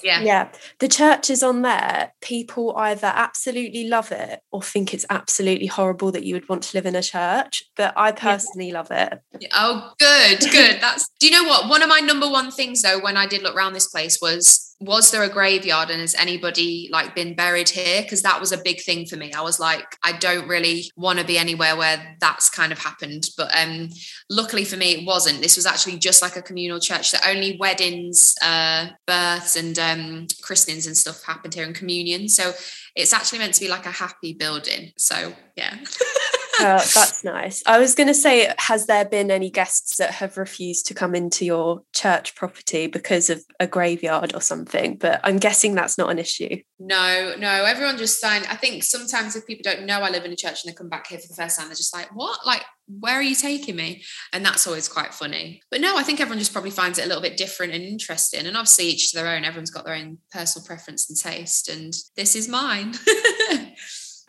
Yeah. 0.03 0.21
Yeah. 0.21 0.51
The 0.79 0.87
churches 0.87 1.43
on 1.43 1.61
there, 1.61 2.13
people 2.21 2.75
either 2.77 3.07
absolutely 3.07 3.87
love 3.87 4.11
it 4.11 4.41
or 4.51 4.61
think 4.61 4.93
it's 4.93 5.05
absolutely 5.09 5.67
horrible 5.67 6.11
that 6.11 6.23
you 6.23 6.35
would 6.35 6.49
want 6.49 6.63
to 6.63 6.77
live 6.77 6.85
in 6.85 6.95
a 6.95 7.01
church. 7.01 7.63
But 7.75 7.93
I 7.95 8.11
personally 8.11 8.69
yeah. 8.69 8.73
love 8.73 8.91
it. 8.91 9.19
Oh, 9.53 9.93
good, 9.99 10.39
good. 10.39 10.77
That's 10.81 11.09
do 11.19 11.27
you 11.27 11.31
know 11.31 11.47
what? 11.47 11.69
One 11.69 11.81
of 11.81 11.89
my 11.89 11.99
number 11.99 12.29
one 12.29 12.51
things 12.51 12.81
though, 12.81 12.99
when 12.99 13.17
I 13.17 13.27
did 13.27 13.41
look 13.41 13.55
around 13.55 13.73
this 13.73 13.87
place 13.87 14.19
was 14.21 14.66
was 14.79 15.09
there 15.09 15.23
a 15.23 15.29
graveyard 15.29 15.89
and 15.89 16.01
has 16.01 16.13
anybody 16.13 16.87
like 16.91 17.15
been 17.15 17.35
buried 17.35 17.69
here? 17.69 18.03
Because 18.03 18.21
that 18.21 18.39
was 18.39 18.51
a 18.51 18.61
big 18.63 18.81
thing 18.81 19.07
for 19.07 19.15
me. 19.15 19.33
I 19.33 19.41
was 19.41 19.59
like 19.59 19.97
i 20.03 20.11
don't 20.11 20.47
really 20.47 20.91
want 20.95 21.19
to 21.19 21.25
be 21.25 21.37
anywhere 21.37 21.75
where 21.75 22.15
that's 22.19 22.49
kind 22.49 22.71
of 22.71 22.77
happened. 22.79 23.27
But 23.35 23.49
um 23.57 23.89
luckily 24.29 24.65
for 24.65 24.77
me 24.77 24.91
it 24.93 25.05
wasn't. 25.05 25.41
This 25.41 25.55
was 25.55 25.65
actually 25.65 25.97
just 25.97 26.21
like 26.21 26.35
a 26.35 26.41
communal 26.41 26.79
church. 26.79 27.11
That 27.11 27.27
only 27.27 27.57
weddings 27.59 28.35
uh 28.43 28.89
births 29.07 29.55
and 29.55 29.77
um 29.79 30.27
christenings 30.41 30.85
and 30.85 30.95
stuff 30.95 31.23
happened 31.23 31.55
here 31.55 31.65
and 31.65 31.75
communion. 31.75 32.29
So 32.29 32.53
it's 32.95 33.13
actually 33.13 33.39
meant 33.39 33.55
to 33.55 33.61
be 33.61 33.69
like 33.69 33.85
a 33.87 33.91
happy 33.91 34.33
building. 34.33 34.91
So 34.97 35.33
yeah 35.55 35.75
uh, 36.59 36.77
that's 36.77 37.23
nice. 37.23 37.63
I 37.65 37.79
was 37.79 37.95
going 37.95 38.07
to 38.07 38.13
say, 38.13 38.53
has 38.57 38.85
there 38.85 39.05
been 39.05 39.31
any 39.31 39.49
guests 39.49 39.97
that 39.97 40.11
have 40.15 40.37
refused 40.37 40.85
to 40.87 40.93
come 40.93 41.15
into 41.15 41.45
your 41.45 41.83
church 41.93 42.35
property 42.35 42.87
because 42.87 43.29
of 43.29 43.43
a 43.59 43.67
graveyard 43.67 44.33
or 44.35 44.41
something? 44.41 44.97
But 44.97 45.19
I'm 45.23 45.37
guessing 45.37 45.75
that's 45.75 45.97
not 45.97 46.09
an 46.09 46.19
issue. 46.19 46.61
No, 46.79 47.35
no. 47.37 47.65
Everyone 47.65 47.97
just 47.97 48.19
signed. 48.19 48.45
I 48.49 48.55
think 48.55 48.83
sometimes 48.83 49.35
if 49.35 49.47
people 49.47 49.63
don't 49.63 49.85
know 49.85 49.99
I 49.99 50.09
live 50.09 50.25
in 50.25 50.31
a 50.31 50.35
church 50.35 50.63
and 50.63 50.71
they 50.71 50.75
come 50.75 50.89
back 50.89 51.07
here 51.07 51.19
for 51.19 51.27
the 51.27 51.33
first 51.33 51.57
time, 51.57 51.67
they're 51.67 51.75
just 51.75 51.95
like, 51.95 52.15
"What? 52.15 52.45
Like, 52.45 52.63
where 52.99 53.15
are 53.15 53.21
you 53.21 53.35
taking 53.35 53.75
me?" 53.75 54.03
And 54.31 54.45
that's 54.45 54.67
always 54.67 54.87
quite 54.87 55.13
funny. 55.13 55.61
But 55.71 55.81
no, 55.81 55.97
I 55.97 56.03
think 56.03 56.19
everyone 56.19 56.39
just 56.39 56.53
probably 56.53 56.71
finds 56.71 56.99
it 56.99 57.05
a 57.05 57.07
little 57.07 57.23
bit 57.23 57.37
different 57.37 57.73
and 57.73 57.83
interesting. 57.83 58.45
And 58.45 58.55
obviously, 58.55 58.85
each 58.85 59.11
to 59.11 59.17
their 59.17 59.27
own. 59.27 59.43
Everyone's 59.43 59.71
got 59.71 59.85
their 59.85 59.95
own 59.95 60.19
personal 60.31 60.65
preference 60.65 61.09
and 61.09 61.17
taste, 61.17 61.69
and 61.69 61.93
this 62.15 62.35
is 62.35 62.47
mine. 62.47 62.93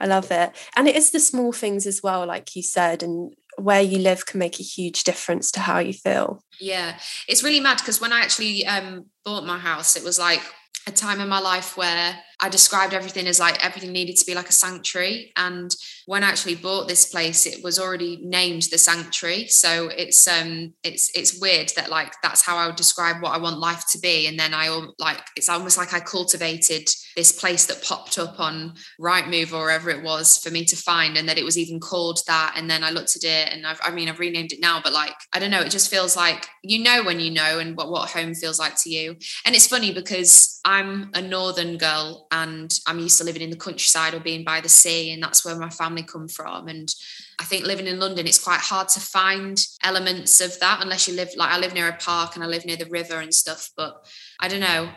I 0.01 0.07
love 0.07 0.31
it. 0.31 0.53
And 0.77 0.89
it 0.89 0.97
is 0.97 1.11
the 1.11 1.21
small 1.21 1.53
things 1.53 1.87
as 1.87 2.03
well, 2.03 2.27
like 2.27 2.55
you 2.55 2.63
said, 2.63 3.03
and 3.03 3.33
where 3.57 3.83
you 3.83 3.99
live 3.99 4.27
can 4.27 4.39
make 4.39 4.61
a 4.61 4.63
huge 4.63 5.05
difference 5.05 5.51
to 5.53 5.61
how 5.61 5.79
you 5.79 5.93
feel. 5.93 6.43
Yeah. 6.61 6.99
It's 7.27 7.43
really 7.43 7.61
mad 7.61 7.79
because 7.79 8.01
when 8.01 8.13
I 8.13 8.21
actually 8.21 8.65
um, 8.67 9.07
bought 9.25 9.45
my 9.45 9.59
house, 9.59 9.97
it 9.97 10.05
was 10.05 10.19
like 10.19 10.43
a 10.87 10.93
time 10.93 11.21
in 11.21 11.29
my 11.29 11.41
life 11.41 11.77
where 11.77 12.19
I 12.41 12.49
described 12.49 12.95
everything 12.95 13.27
as 13.27 13.41
like 13.41 13.65
everything 13.65 13.93
needed 13.93 14.17
to 14.17 14.27
be 14.27 14.35
like 14.35 14.49
a 14.49 14.53
sanctuary. 14.53 15.33
And 15.37 15.75
when 16.07 16.23
I 16.23 16.29
actually 16.29 16.55
bought 16.55 16.87
this 16.87 17.11
place, 17.11 17.47
it 17.47 17.65
was 17.65 17.79
already 17.79 18.21
named 18.23 18.69
the 18.71 18.79
sanctuary. 18.79 19.49
So 19.49 19.89
it's 19.89 20.27
um 20.29 20.75
it's 20.85 21.11
it's 21.17 21.41
weird 21.41 21.73
that 21.77 21.91
like 21.91 22.15
that's 22.23 22.43
how 22.43 22.57
I 22.57 22.67
would 22.67 22.77
describe 22.77 23.23
what 23.23 23.33
I 23.33 23.39
want 23.39 23.59
life 23.59 23.85
to 23.91 23.99
be. 23.99 24.27
And 24.27 24.39
then 24.39 24.55
I 24.55 24.69
all 24.69 24.95
like 24.99 25.21
it's 25.37 25.49
almost 25.49 25.77
like 25.77 25.93
I 25.93 26.01
cultivated 26.01 26.89
this 27.17 27.33
place 27.33 27.67
that 27.67 27.83
popped 27.83 28.19
up 28.19 28.39
on 28.39 28.75
Rightmove 29.01 29.53
or 29.53 29.63
wherever 29.63 29.91
it 29.91 30.05
was 30.05 30.39
for 30.39 30.51
me 30.51 30.65
to 30.67 30.77
find, 30.77 31.17
and 31.17 31.29
that 31.29 31.39
it 31.39 31.45
was 31.45 31.59
even 31.59 31.81
called 31.81 32.21
that. 32.29 32.55
And 32.57 32.71
then 32.71 32.85
I 32.85 32.91
looked 32.91 33.17
at 33.17 33.25
it, 33.25 33.53
and 33.53 33.67
I've, 33.67 33.81
I 33.83 33.91
mean 33.91 34.09
I've 34.09 34.21
renamed 34.21 34.53
it 34.53 34.61
now, 34.61 34.81
but 34.83 34.93
like 34.93 35.15
I 35.33 35.41
don't 35.41 35.51
know, 35.51 35.63
it 35.63 35.71
just 35.71 35.91
feels 35.91 36.17
like 36.17 36.47
you 36.63 36.83
know 36.83 37.03
when 37.03 37.19
you 37.19 37.33
know, 37.33 37.59
and 37.59 37.77
what 37.77 37.91
what 37.91 38.11
home 38.11 38.35
feels 38.35 38.61
like 38.61 38.81
to 38.83 38.91
you. 38.91 39.17
And 39.45 39.57
it's 39.57 39.67
funny 39.67 39.93
because 39.93 40.61
I'm 40.65 41.11
a 41.15 41.21
northern 41.21 41.77
girl 41.79 42.28
and 42.31 42.73
I'm 42.87 42.99
used 42.99 43.19
to 43.19 43.25
living 43.25 43.43
in 43.43 43.51
the 43.51 43.57
countryside 43.57 44.15
or 44.15 44.21
being 44.21 44.45
by 44.45 44.61
the 44.61 44.69
sea, 44.69 45.13
and 45.13 45.23
that's 45.23 45.45
where 45.45 45.57
my 45.57 45.71
family 45.71 46.03
come 46.03 46.29
from. 46.29 46.69
And 46.69 46.93
I 47.39 47.45
think 47.45 47.65
living 47.65 47.87
in 47.87 48.01
London, 48.01 48.27
it's 48.27 48.43
quite 48.43 48.61
hard 48.61 48.89
to 48.91 49.01
find 49.01 49.61
elements 49.83 50.41
of 50.41 50.59
that 50.61 50.83
unless 50.83 51.07
you 51.07 51.15
live 51.15 51.31
like 51.37 51.53
I 51.53 51.59
live 51.59 51.75
near 51.75 51.89
a 51.89 51.97
park 51.97 52.35
and 52.35 52.43
I 52.43 52.49
live 52.49 52.67
near 52.67 52.77
the 52.77 52.87
river 52.87 53.21
and 53.21 53.33
stuff. 53.33 53.71
But 53.77 54.07
I 54.41 54.49
don't 54.49 54.61
know. 54.61 54.91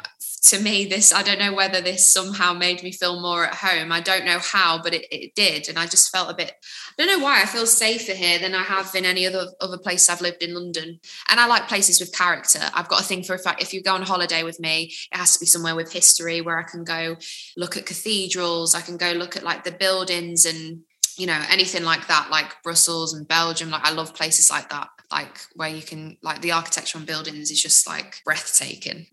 To 0.46 0.60
me, 0.60 0.86
this 0.86 1.14
I 1.14 1.22
don't 1.22 1.40
know 1.40 1.54
whether 1.54 1.82
this 1.82 2.12
somehow 2.12 2.54
made 2.54 2.82
me 2.82 2.92
feel 2.92 3.22
more 3.22 3.46
at 3.46 3.56
home. 3.56 3.92
I 3.92 4.02
don't 4.02 4.26
know 4.26 4.40
how, 4.40 4.82
but 4.82 4.94
it, 4.94 5.06
it 5.12 5.36
did, 5.36 5.70
and 5.70 5.78
I 5.78 5.86
just 5.86 6.10
felt 6.10 6.32
a 6.32 6.36
bit. 6.36 6.54
I 7.02 7.06
don't 7.06 7.20
know 7.20 7.26
why 7.26 7.42
I 7.42 7.48
feel 7.48 7.66
safer 7.66 8.12
here 8.12 8.38
than 8.38 8.54
I 8.54 8.62
have 8.62 8.94
in 8.94 9.06
any 9.06 9.26
other 9.26 9.48
other 9.60 9.80
place 9.80 10.08
I've 10.08 10.22
lived 10.22 10.44
in 10.44 10.54
London. 10.54 11.00
And 11.30 11.40
I 11.40 11.48
like 11.48 11.68
places 11.68 12.00
with 12.00 12.16
character. 12.16 12.60
I've 12.76 12.90
got 12.90 13.02
a 13.02 13.04
thing 13.04 13.24
for 13.24 13.34
a 13.34 13.40
fact. 13.40 13.60
If 13.60 13.74
you 13.74 13.82
go 13.82 13.96
on 13.96 14.04
holiday 14.04 14.44
with 14.44 14.60
me, 14.60 14.94
it 15.12 15.18
has 15.18 15.34
to 15.34 15.40
be 15.40 15.48
somewhere 15.48 15.76
with 15.76 15.92
history 15.92 16.42
where 16.42 16.60
I 16.60 16.64
can 16.64 16.84
go 16.84 17.16
look 17.58 17.76
at 17.76 17.88
cathedrals. 17.88 18.76
I 18.76 18.82
can 18.82 18.98
go 18.98 19.14
look 19.14 19.36
at 19.36 19.42
like 19.42 19.64
the 19.64 19.72
buildings 19.72 20.46
and 20.46 20.82
you 21.18 21.26
know 21.26 21.44
anything 21.50 21.84
like 21.84 22.08
that 22.08 22.30
like 22.32 22.62
brussels 22.64 23.14
and 23.14 23.28
belgium 23.28 23.70
like 23.70 23.84
i 23.84 23.92
love 23.92 24.16
places 24.16 24.50
like 24.50 24.70
that 24.70 24.88
like 25.12 25.40
where 25.56 25.70
you 25.70 25.82
can 25.82 26.18
like 26.22 26.42
the 26.42 26.52
architecture 26.52 26.98
on 26.98 27.06
buildings 27.06 27.52
is 27.52 27.62
just 27.62 27.88
like 27.88 28.22
breathtaking 28.26 29.06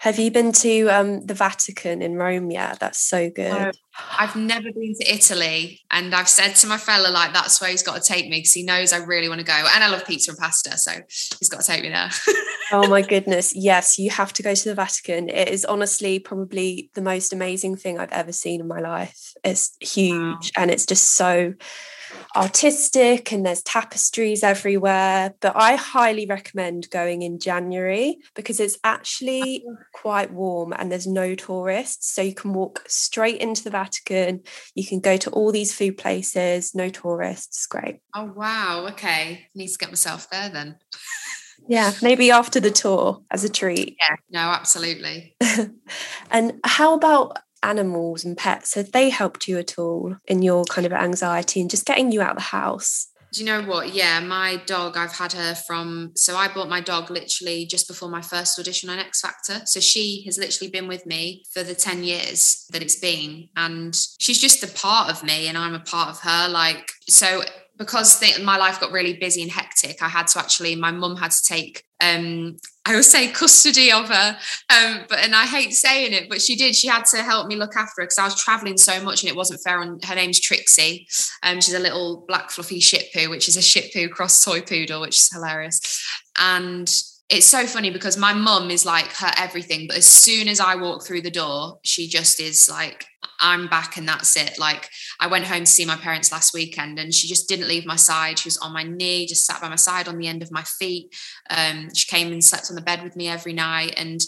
have 0.00 0.18
you 0.18 0.30
been 0.30 0.52
to 0.52 0.88
um 0.88 1.24
the 1.26 1.34
vatican 1.34 2.02
in 2.02 2.16
rome 2.16 2.50
yet 2.50 2.78
that's 2.78 3.00
so 3.00 3.30
good 3.30 3.74
I've 4.18 4.36
never 4.36 4.72
been 4.72 4.94
to 5.00 5.12
Italy, 5.12 5.80
and 5.90 6.14
I've 6.14 6.28
said 6.28 6.54
to 6.56 6.66
my 6.66 6.76
fella 6.76 7.08
like 7.08 7.32
that's 7.32 7.60
where 7.60 7.70
he's 7.70 7.82
got 7.82 8.00
to 8.00 8.06
take 8.06 8.28
me 8.28 8.38
because 8.38 8.52
he 8.52 8.62
knows 8.62 8.92
I 8.92 8.98
really 8.98 9.28
want 9.28 9.40
to 9.40 9.46
go, 9.46 9.52
and 9.52 9.84
I 9.84 9.88
love 9.88 10.06
pizza 10.06 10.30
and 10.30 10.38
pasta, 10.38 10.76
so 10.78 10.92
he's 11.38 11.48
got 11.48 11.60
to 11.60 11.66
take 11.66 11.82
me 11.82 11.88
there. 11.88 12.10
oh 12.72 12.88
my 12.88 13.02
goodness, 13.02 13.54
yes, 13.54 13.98
you 13.98 14.10
have 14.10 14.32
to 14.34 14.42
go 14.42 14.54
to 14.54 14.68
the 14.68 14.74
Vatican. 14.74 15.28
It 15.28 15.48
is 15.48 15.64
honestly 15.64 16.18
probably 16.18 16.90
the 16.94 17.02
most 17.02 17.32
amazing 17.32 17.76
thing 17.76 17.98
I've 17.98 18.12
ever 18.12 18.32
seen 18.32 18.60
in 18.60 18.68
my 18.68 18.80
life. 18.80 19.34
It's 19.44 19.76
huge, 19.80 20.12
wow. 20.12 20.62
and 20.62 20.70
it's 20.70 20.86
just 20.86 21.16
so 21.16 21.54
artistic 22.36 23.32
and 23.32 23.44
there's 23.44 23.62
tapestries 23.62 24.42
everywhere. 24.42 25.34
But 25.40 25.54
I 25.56 25.76
highly 25.76 26.26
recommend 26.26 26.90
going 26.90 27.22
in 27.22 27.38
January 27.38 28.18
because 28.34 28.60
it's 28.60 28.78
actually 28.84 29.64
quite 29.92 30.32
warm 30.32 30.72
and 30.72 30.90
there's 30.90 31.06
no 31.06 31.34
tourists. 31.34 32.12
So 32.12 32.22
you 32.22 32.34
can 32.34 32.52
walk 32.52 32.84
straight 32.86 33.40
into 33.40 33.64
the 33.64 33.70
Vatican. 33.70 34.42
You 34.74 34.86
can 34.86 35.00
go 35.00 35.16
to 35.16 35.30
all 35.30 35.52
these 35.52 35.74
food 35.74 35.98
places, 35.98 36.74
no 36.74 36.88
tourists. 36.88 37.66
Great. 37.66 38.00
Oh, 38.14 38.32
wow. 38.34 38.86
Okay. 38.90 39.46
Need 39.54 39.68
to 39.68 39.78
get 39.78 39.90
myself 39.90 40.28
there 40.30 40.48
then. 40.48 40.76
Yeah, 41.68 41.92
maybe 42.02 42.30
after 42.30 42.58
the 42.58 42.70
tour 42.70 43.22
as 43.30 43.44
a 43.44 43.48
treat. 43.48 43.96
Yeah, 44.00 44.16
no, 44.30 44.40
absolutely. 44.40 45.36
and 46.30 46.58
how 46.64 46.94
about 46.94 47.38
animals 47.62 48.24
and 48.24 48.36
pets 48.36 48.74
have 48.74 48.92
they 48.92 49.10
helped 49.10 49.48
you 49.48 49.58
at 49.58 49.78
all 49.78 50.16
in 50.26 50.42
your 50.42 50.64
kind 50.64 50.86
of 50.86 50.92
anxiety 50.92 51.60
and 51.60 51.70
just 51.70 51.86
getting 51.86 52.12
you 52.12 52.20
out 52.20 52.32
of 52.32 52.36
the 52.36 52.42
house? 52.42 53.08
Do 53.32 53.40
you 53.40 53.46
know 53.46 53.62
what? 53.62 53.94
Yeah 53.94 54.20
my 54.20 54.56
dog 54.66 54.96
i've 54.96 55.12
had 55.12 55.32
her 55.32 55.54
from 55.54 56.12
so 56.16 56.36
i 56.36 56.48
bought 56.48 56.68
my 56.68 56.80
dog 56.80 57.10
literally 57.10 57.64
just 57.64 57.86
before 57.86 58.08
my 58.08 58.22
first 58.22 58.58
audition 58.58 58.90
on 58.90 58.98
x 58.98 59.20
factor. 59.20 59.60
So 59.66 59.80
she 59.80 60.22
has 60.26 60.38
literally 60.38 60.70
been 60.70 60.88
with 60.88 61.06
me 61.06 61.44
for 61.52 61.62
the 61.62 61.74
10 61.74 62.02
years 62.02 62.66
that 62.70 62.82
it's 62.82 62.98
been 62.98 63.48
and 63.56 63.94
she's 64.18 64.40
just 64.40 64.64
a 64.64 64.68
part 64.68 65.10
of 65.10 65.22
me 65.22 65.46
and 65.48 65.56
i'm 65.56 65.74
a 65.74 65.80
part 65.80 66.10
of 66.10 66.20
her 66.20 66.48
like 66.48 66.90
so 67.08 67.42
because 67.80 68.22
my 68.42 68.58
life 68.58 68.78
got 68.78 68.92
really 68.92 69.14
busy 69.14 69.40
and 69.40 69.50
hectic, 69.50 70.02
I 70.02 70.08
had 70.08 70.26
to 70.28 70.38
actually, 70.38 70.76
my 70.76 70.90
mum 70.90 71.16
had 71.16 71.30
to 71.30 71.42
take, 71.42 71.82
um, 72.02 72.58
I 72.86 72.94
would 72.94 73.04
say 73.04 73.28
custody 73.28 73.92
of 73.92 74.08
her. 74.08 74.38
Um, 74.70 75.04
but, 75.08 75.18
and 75.18 75.34
I 75.34 75.44
hate 75.44 75.72
saying 75.74 76.12
it, 76.14 76.28
but 76.28 76.40
she 76.40 76.56
did, 76.56 76.74
she 76.74 76.88
had 76.88 77.04
to 77.06 77.18
help 77.18 77.46
me 77.46 77.56
look 77.56 77.76
after 77.76 78.00
her 78.00 78.06
because 78.06 78.18
I 78.18 78.24
was 78.24 78.40
traveling 78.40 78.78
so 78.78 79.02
much 79.02 79.22
and 79.22 79.30
it 79.30 79.36
wasn't 79.36 79.60
fair. 79.62 79.82
And 79.82 80.02
her 80.04 80.14
name's 80.14 80.40
Trixie. 80.40 81.06
Um, 81.42 81.60
she's 81.60 81.74
a 81.74 81.78
little 81.78 82.24
black 82.26 82.50
fluffy 82.50 82.80
shih 82.80 83.02
tzu, 83.12 83.28
which 83.28 83.48
is 83.48 83.56
a 83.56 83.62
shih 83.62 83.90
tzu 83.90 84.08
cross 84.08 84.42
toy 84.42 84.62
poodle, 84.62 85.02
which 85.02 85.18
is 85.18 85.30
hilarious. 85.32 86.02
And 86.38 86.90
it's 87.28 87.46
so 87.46 87.66
funny 87.66 87.90
because 87.90 88.16
my 88.16 88.32
mum 88.32 88.70
is 88.70 88.86
like 88.86 89.12
her 89.12 89.30
everything, 89.36 89.86
but 89.86 89.98
as 89.98 90.06
soon 90.06 90.48
as 90.48 90.58
I 90.58 90.74
walk 90.74 91.04
through 91.04 91.20
the 91.22 91.30
door, 91.30 91.78
she 91.84 92.08
just 92.08 92.40
is 92.40 92.68
like, 92.68 93.04
I'm 93.40 93.68
back 93.68 93.96
and 93.96 94.08
that's 94.08 94.36
it. 94.36 94.58
Like 94.58 94.88
I 95.18 95.26
went 95.26 95.46
home 95.46 95.60
to 95.60 95.66
see 95.66 95.84
my 95.84 95.96
parents 95.96 96.32
last 96.32 96.54
weekend 96.54 96.98
and 96.98 97.14
she 97.14 97.28
just 97.28 97.48
didn't 97.48 97.68
leave 97.68 97.86
my 97.86 97.96
side. 97.96 98.38
She 98.38 98.46
was 98.46 98.58
on 98.58 98.72
my 98.72 98.82
knee, 98.82 99.26
just 99.26 99.46
sat 99.46 99.60
by 99.60 99.68
my 99.68 99.76
side 99.76 100.08
on 100.08 100.18
the 100.18 100.28
end 100.28 100.42
of 100.42 100.52
my 100.52 100.62
feet. 100.62 101.14
Um, 101.48 101.88
she 101.94 102.06
came 102.06 102.32
and 102.32 102.44
slept 102.44 102.70
on 102.70 102.76
the 102.76 102.82
bed 102.82 103.02
with 103.02 103.16
me 103.16 103.28
every 103.28 103.52
night. 103.52 103.94
And 103.96 104.20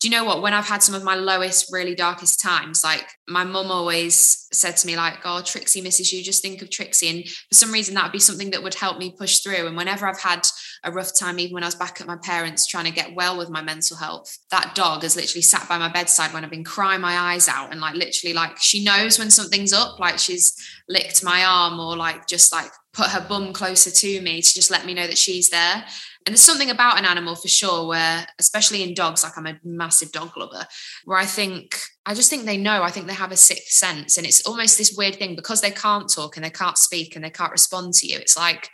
do 0.00 0.08
you 0.08 0.12
know 0.12 0.24
what? 0.24 0.40
When 0.40 0.54
I've 0.54 0.66
had 0.66 0.82
some 0.82 0.94
of 0.94 1.04
my 1.04 1.14
lowest, 1.14 1.70
really 1.70 1.94
darkest 1.94 2.40
times, 2.40 2.82
like 2.82 3.06
my 3.28 3.44
mum 3.44 3.70
always 3.70 4.48
said 4.50 4.76
to 4.78 4.86
me, 4.86 4.96
like, 4.96 5.18
oh, 5.26 5.42
Trixie 5.42 5.82
misses 5.82 6.10
you, 6.10 6.22
just 6.22 6.40
think 6.40 6.62
of 6.62 6.70
Trixie. 6.70 7.08
And 7.08 7.28
for 7.28 7.54
some 7.54 7.70
reason, 7.70 7.94
that 7.94 8.04
would 8.04 8.12
be 8.12 8.18
something 8.18 8.50
that 8.52 8.62
would 8.62 8.74
help 8.74 8.98
me 8.98 9.14
push 9.16 9.40
through. 9.40 9.66
And 9.66 9.76
whenever 9.76 10.08
I've 10.08 10.20
had 10.20 10.46
a 10.82 10.90
rough 10.92 11.18
time, 11.18 11.38
even 11.38 11.54
when 11.54 11.62
I 11.62 11.66
was 11.66 11.74
back 11.74 12.00
at 12.00 12.06
my 12.06 12.16
parents 12.16 12.66
trying 12.66 12.86
to 12.86 12.90
get 12.90 13.14
well 13.14 13.36
with 13.36 13.50
my 13.50 13.62
mental 13.62 13.96
health, 13.96 14.38
that 14.50 14.74
dog 14.74 15.02
has 15.02 15.16
literally 15.16 15.42
sat 15.42 15.68
by 15.68 15.78
my 15.78 15.90
bedside 15.90 16.32
when 16.32 16.44
I've 16.44 16.50
been 16.50 16.64
crying 16.64 17.00
my 17.00 17.16
eyes 17.16 17.48
out 17.48 17.70
and 17.70 17.80
like 17.80 17.94
literally 17.94 18.34
like 18.34 18.58
she 18.58 18.82
knows 18.82 19.18
when 19.18 19.30
something's 19.30 19.72
up, 19.72 19.98
like 20.00 20.18
she's 20.18 20.56
licked 20.88 21.22
my 21.22 21.44
arm 21.44 21.78
or 21.78 21.96
like 21.96 22.26
just 22.26 22.52
like 22.52 22.70
put 22.92 23.08
her 23.08 23.24
bum 23.28 23.52
closer 23.52 23.90
to 23.90 24.20
me 24.20 24.40
to 24.40 24.54
just 24.54 24.70
let 24.70 24.86
me 24.86 24.94
know 24.94 25.06
that 25.06 25.18
she's 25.18 25.50
there. 25.50 25.84
And 26.26 26.34
there's 26.34 26.42
something 26.42 26.70
about 26.70 26.98
an 26.98 27.06
animal 27.06 27.34
for 27.34 27.48
sure 27.48 27.86
where, 27.86 28.26
especially 28.38 28.82
in 28.82 28.92
dogs, 28.92 29.24
like 29.24 29.38
I'm 29.38 29.46
a 29.46 29.58
massive 29.64 30.12
dog 30.12 30.36
lover, 30.36 30.66
where 31.06 31.18
I 31.18 31.24
think, 31.24 31.78
I 32.04 32.12
just 32.12 32.28
think 32.28 32.44
they 32.44 32.58
know, 32.58 32.82
I 32.82 32.90
think 32.90 33.06
they 33.06 33.14
have 33.14 33.32
a 33.32 33.36
sixth 33.36 33.72
sense. 33.72 34.18
And 34.18 34.26
it's 34.26 34.46
almost 34.46 34.76
this 34.76 34.94
weird 34.96 35.16
thing 35.16 35.34
because 35.34 35.62
they 35.62 35.70
can't 35.70 36.12
talk 36.12 36.36
and 36.36 36.44
they 36.44 36.50
can't 36.50 36.76
speak 36.76 37.16
and 37.16 37.24
they 37.24 37.30
can't 37.30 37.52
respond 37.52 37.94
to 37.94 38.06
you. 38.06 38.18
It's 38.18 38.36
like, 38.36 38.68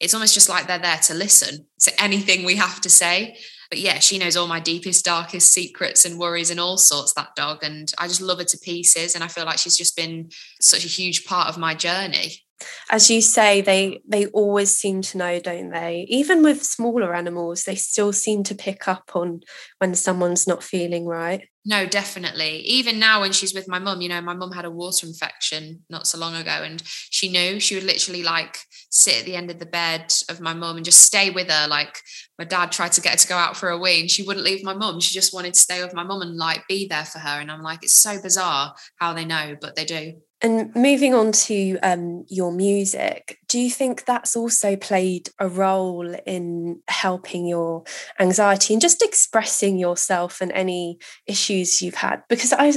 it's 0.00 0.14
almost 0.14 0.34
just 0.34 0.48
like 0.48 0.66
they're 0.66 0.78
there 0.78 0.98
to 0.98 1.14
listen 1.14 1.66
to 1.80 2.02
anything 2.02 2.44
we 2.44 2.56
have 2.56 2.80
to 2.82 2.90
say. 2.90 3.36
But 3.70 3.78
yeah, 3.78 3.98
she 3.98 4.18
knows 4.18 4.36
all 4.36 4.46
my 4.46 4.60
deepest, 4.60 5.04
darkest 5.04 5.52
secrets 5.52 6.04
and 6.04 6.18
worries 6.18 6.50
and 6.50 6.60
all 6.60 6.76
sorts, 6.76 7.14
that 7.14 7.34
dog. 7.34 7.62
And 7.62 7.92
I 7.98 8.08
just 8.08 8.20
love 8.20 8.38
her 8.38 8.44
to 8.44 8.58
pieces. 8.58 9.14
And 9.14 9.24
I 9.24 9.28
feel 9.28 9.46
like 9.46 9.58
she's 9.58 9.76
just 9.76 9.96
been 9.96 10.30
such 10.60 10.84
a 10.84 10.88
huge 10.88 11.24
part 11.24 11.48
of 11.48 11.58
my 11.58 11.74
journey 11.74 12.44
as 12.90 13.10
you 13.10 13.20
say 13.20 13.60
they 13.60 14.00
they 14.06 14.26
always 14.26 14.76
seem 14.76 15.02
to 15.02 15.18
know 15.18 15.40
don't 15.40 15.70
they 15.70 16.06
even 16.08 16.42
with 16.42 16.62
smaller 16.62 17.14
animals 17.14 17.64
they 17.64 17.74
still 17.74 18.12
seem 18.12 18.42
to 18.42 18.54
pick 18.54 18.86
up 18.86 19.10
on 19.14 19.40
when 19.78 19.94
someone's 19.94 20.46
not 20.46 20.62
feeling 20.62 21.04
right 21.04 21.48
no 21.64 21.86
definitely. 21.86 22.58
Even 22.60 22.98
now 22.98 23.20
when 23.20 23.32
she's 23.32 23.54
with 23.54 23.68
my 23.68 23.78
mum 23.78 24.00
you 24.00 24.08
know 24.08 24.20
my 24.20 24.34
mum 24.34 24.52
had 24.52 24.64
a 24.64 24.70
water 24.70 25.06
infection 25.06 25.82
not 25.88 26.06
so 26.06 26.18
long 26.18 26.34
ago 26.34 26.50
and 26.50 26.82
she 26.84 27.28
knew. 27.28 27.60
She 27.60 27.74
would 27.74 27.84
literally 27.84 28.22
like 28.22 28.58
sit 28.90 29.20
at 29.20 29.24
the 29.24 29.36
end 29.36 29.50
of 29.50 29.58
the 29.58 29.66
bed 29.66 30.12
of 30.28 30.40
my 30.40 30.54
mum 30.54 30.76
and 30.76 30.84
just 30.84 31.02
stay 31.02 31.30
with 31.30 31.50
her. 31.50 31.66
Like 31.68 31.98
my 32.38 32.44
dad 32.44 32.72
tried 32.72 32.92
to 32.92 33.00
get 33.00 33.12
her 33.12 33.18
to 33.18 33.28
go 33.28 33.36
out 33.36 33.56
for 33.56 33.70
a 33.70 33.78
wee 33.78 34.00
and 34.00 34.10
she 34.10 34.22
wouldn't 34.22 34.44
leave 34.44 34.64
my 34.64 34.74
mum. 34.74 35.00
She 35.00 35.14
just 35.14 35.34
wanted 35.34 35.54
to 35.54 35.60
stay 35.60 35.82
with 35.82 35.94
my 35.94 36.04
mum 36.04 36.22
and 36.22 36.36
like 36.36 36.66
be 36.68 36.86
there 36.86 37.04
for 37.04 37.18
her. 37.18 37.40
And 37.40 37.50
i'm 37.50 37.62
like 37.62 37.82
it's 37.82 38.00
so 38.00 38.20
bizarre 38.20 38.74
how 38.96 39.12
they 39.12 39.24
know 39.24 39.56
but 39.60 39.76
they 39.76 39.84
do. 39.84 40.14
And 40.44 40.76
moving 40.76 41.14
on 41.14 41.32
to 41.32 41.78
um, 41.82 42.26
your 42.28 42.52
music, 42.52 43.38
do 43.54 43.60
you 43.60 43.70
think 43.70 44.04
that's 44.04 44.34
also 44.34 44.74
played 44.74 45.28
a 45.38 45.46
role 45.46 46.12
in 46.26 46.80
helping 46.88 47.46
your 47.46 47.84
anxiety 48.18 48.74
and 48.74 48.80
just 48.80 49.00
expressing 49.00 49.78
yourself 49.78 50.40
and 50.40 50.50
any 50.50 50.98
issues 51.28 51.80
you've 51.80 51.94
had? 51.94 52.24
Because 52.28 52.52
I, 52.52 52.72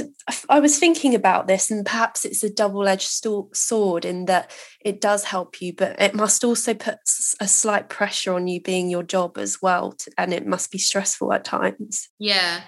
I 0.48 0.60
was 0.60 0.78
thinking 0.78 1.16
about 1.16 1.48
this, 1.48 1.68
and 1.68 1.84
perhaps 1.84 2.24
it's 2.24 2.44
a 2.44 2.54
double-edged 2.54 3.08
sword 3.52 4.04
in 4.04 4.26
that 4.26 4.52
it 4.80 5.00
does 5.00 5.24
help 5.24 5.60
you, 5.60 5.72
but 5.72 6.00
it 6.00 6.14
must 6.14 6.44
also 6.44 6.74
put 6.74 6.98
a 7.40 7.48
slight 7.48 7.88
pressure 7.88 8.32
on 8.32 8.46
you 8.46 8.60
being 8.60 8.88
your 8.88 9.02
job 9.02 9.36
as 9.36 9.60
well, 9.60 9.96
and 10.16 10.32
it 10.32 10.46
must 10.46 10.70
be 10.70 10.78
stressful 10.78 11.32
at 11.32 11.44
times. 11.44 12.08
Yeah, 12.20 12.60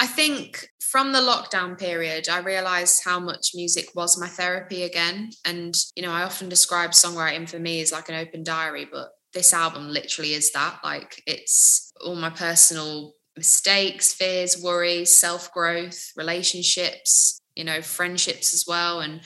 I 0.00 0.08
think 0.08 0.70
from 0.80 1.12
the 1.12 1.18
lockdown 1.18 1.76
period, 1.76 2.28
I 2.28 2.38
realized 2.38 3.02
how 3.04 3.18
much 3.18 3.50
music 3.52 3.88
was 3.96 4.16
my 4.16 4.28
therapy 4.28 4.84
again. 4.84 5.30
And, 5.44 5.74
you 5.96 6.04
know, 6.04 6.12
I 6.12 6.22
often 6.22 6.48
describe 6.48 6.92
songwriting 6.92 7.43
for 7.46 7.58
me 7.58 7.80
is 7.80 7.92
like 7.92 8.08
an 8.08 8.14
open 8.14 8.42
diary, 8.42 8.88
but 8.90 9.10
this 9.32 9.52
album 9.52 9.88
literally 9.88 10.32
is 10.32 10.52
that. 10.52 10.78
Like, 10.84 11.22
it's 11.26 11.92
all 12.04 12.14
my 12.14 12.30
personal 12.30 13.14
mistakes, 13.36 14.12
fears, 14.12 14.62
worries, 14.62 15.18
self 15.18 15.52
growth, 15.52 16.12
relationships, 16.16 17.40
you 17.54 17.64
know, 17.64 17.82
friendships 17.82 18.54
as 18.54 18.64
well. 18.66 19.00
And, 19.00 19.20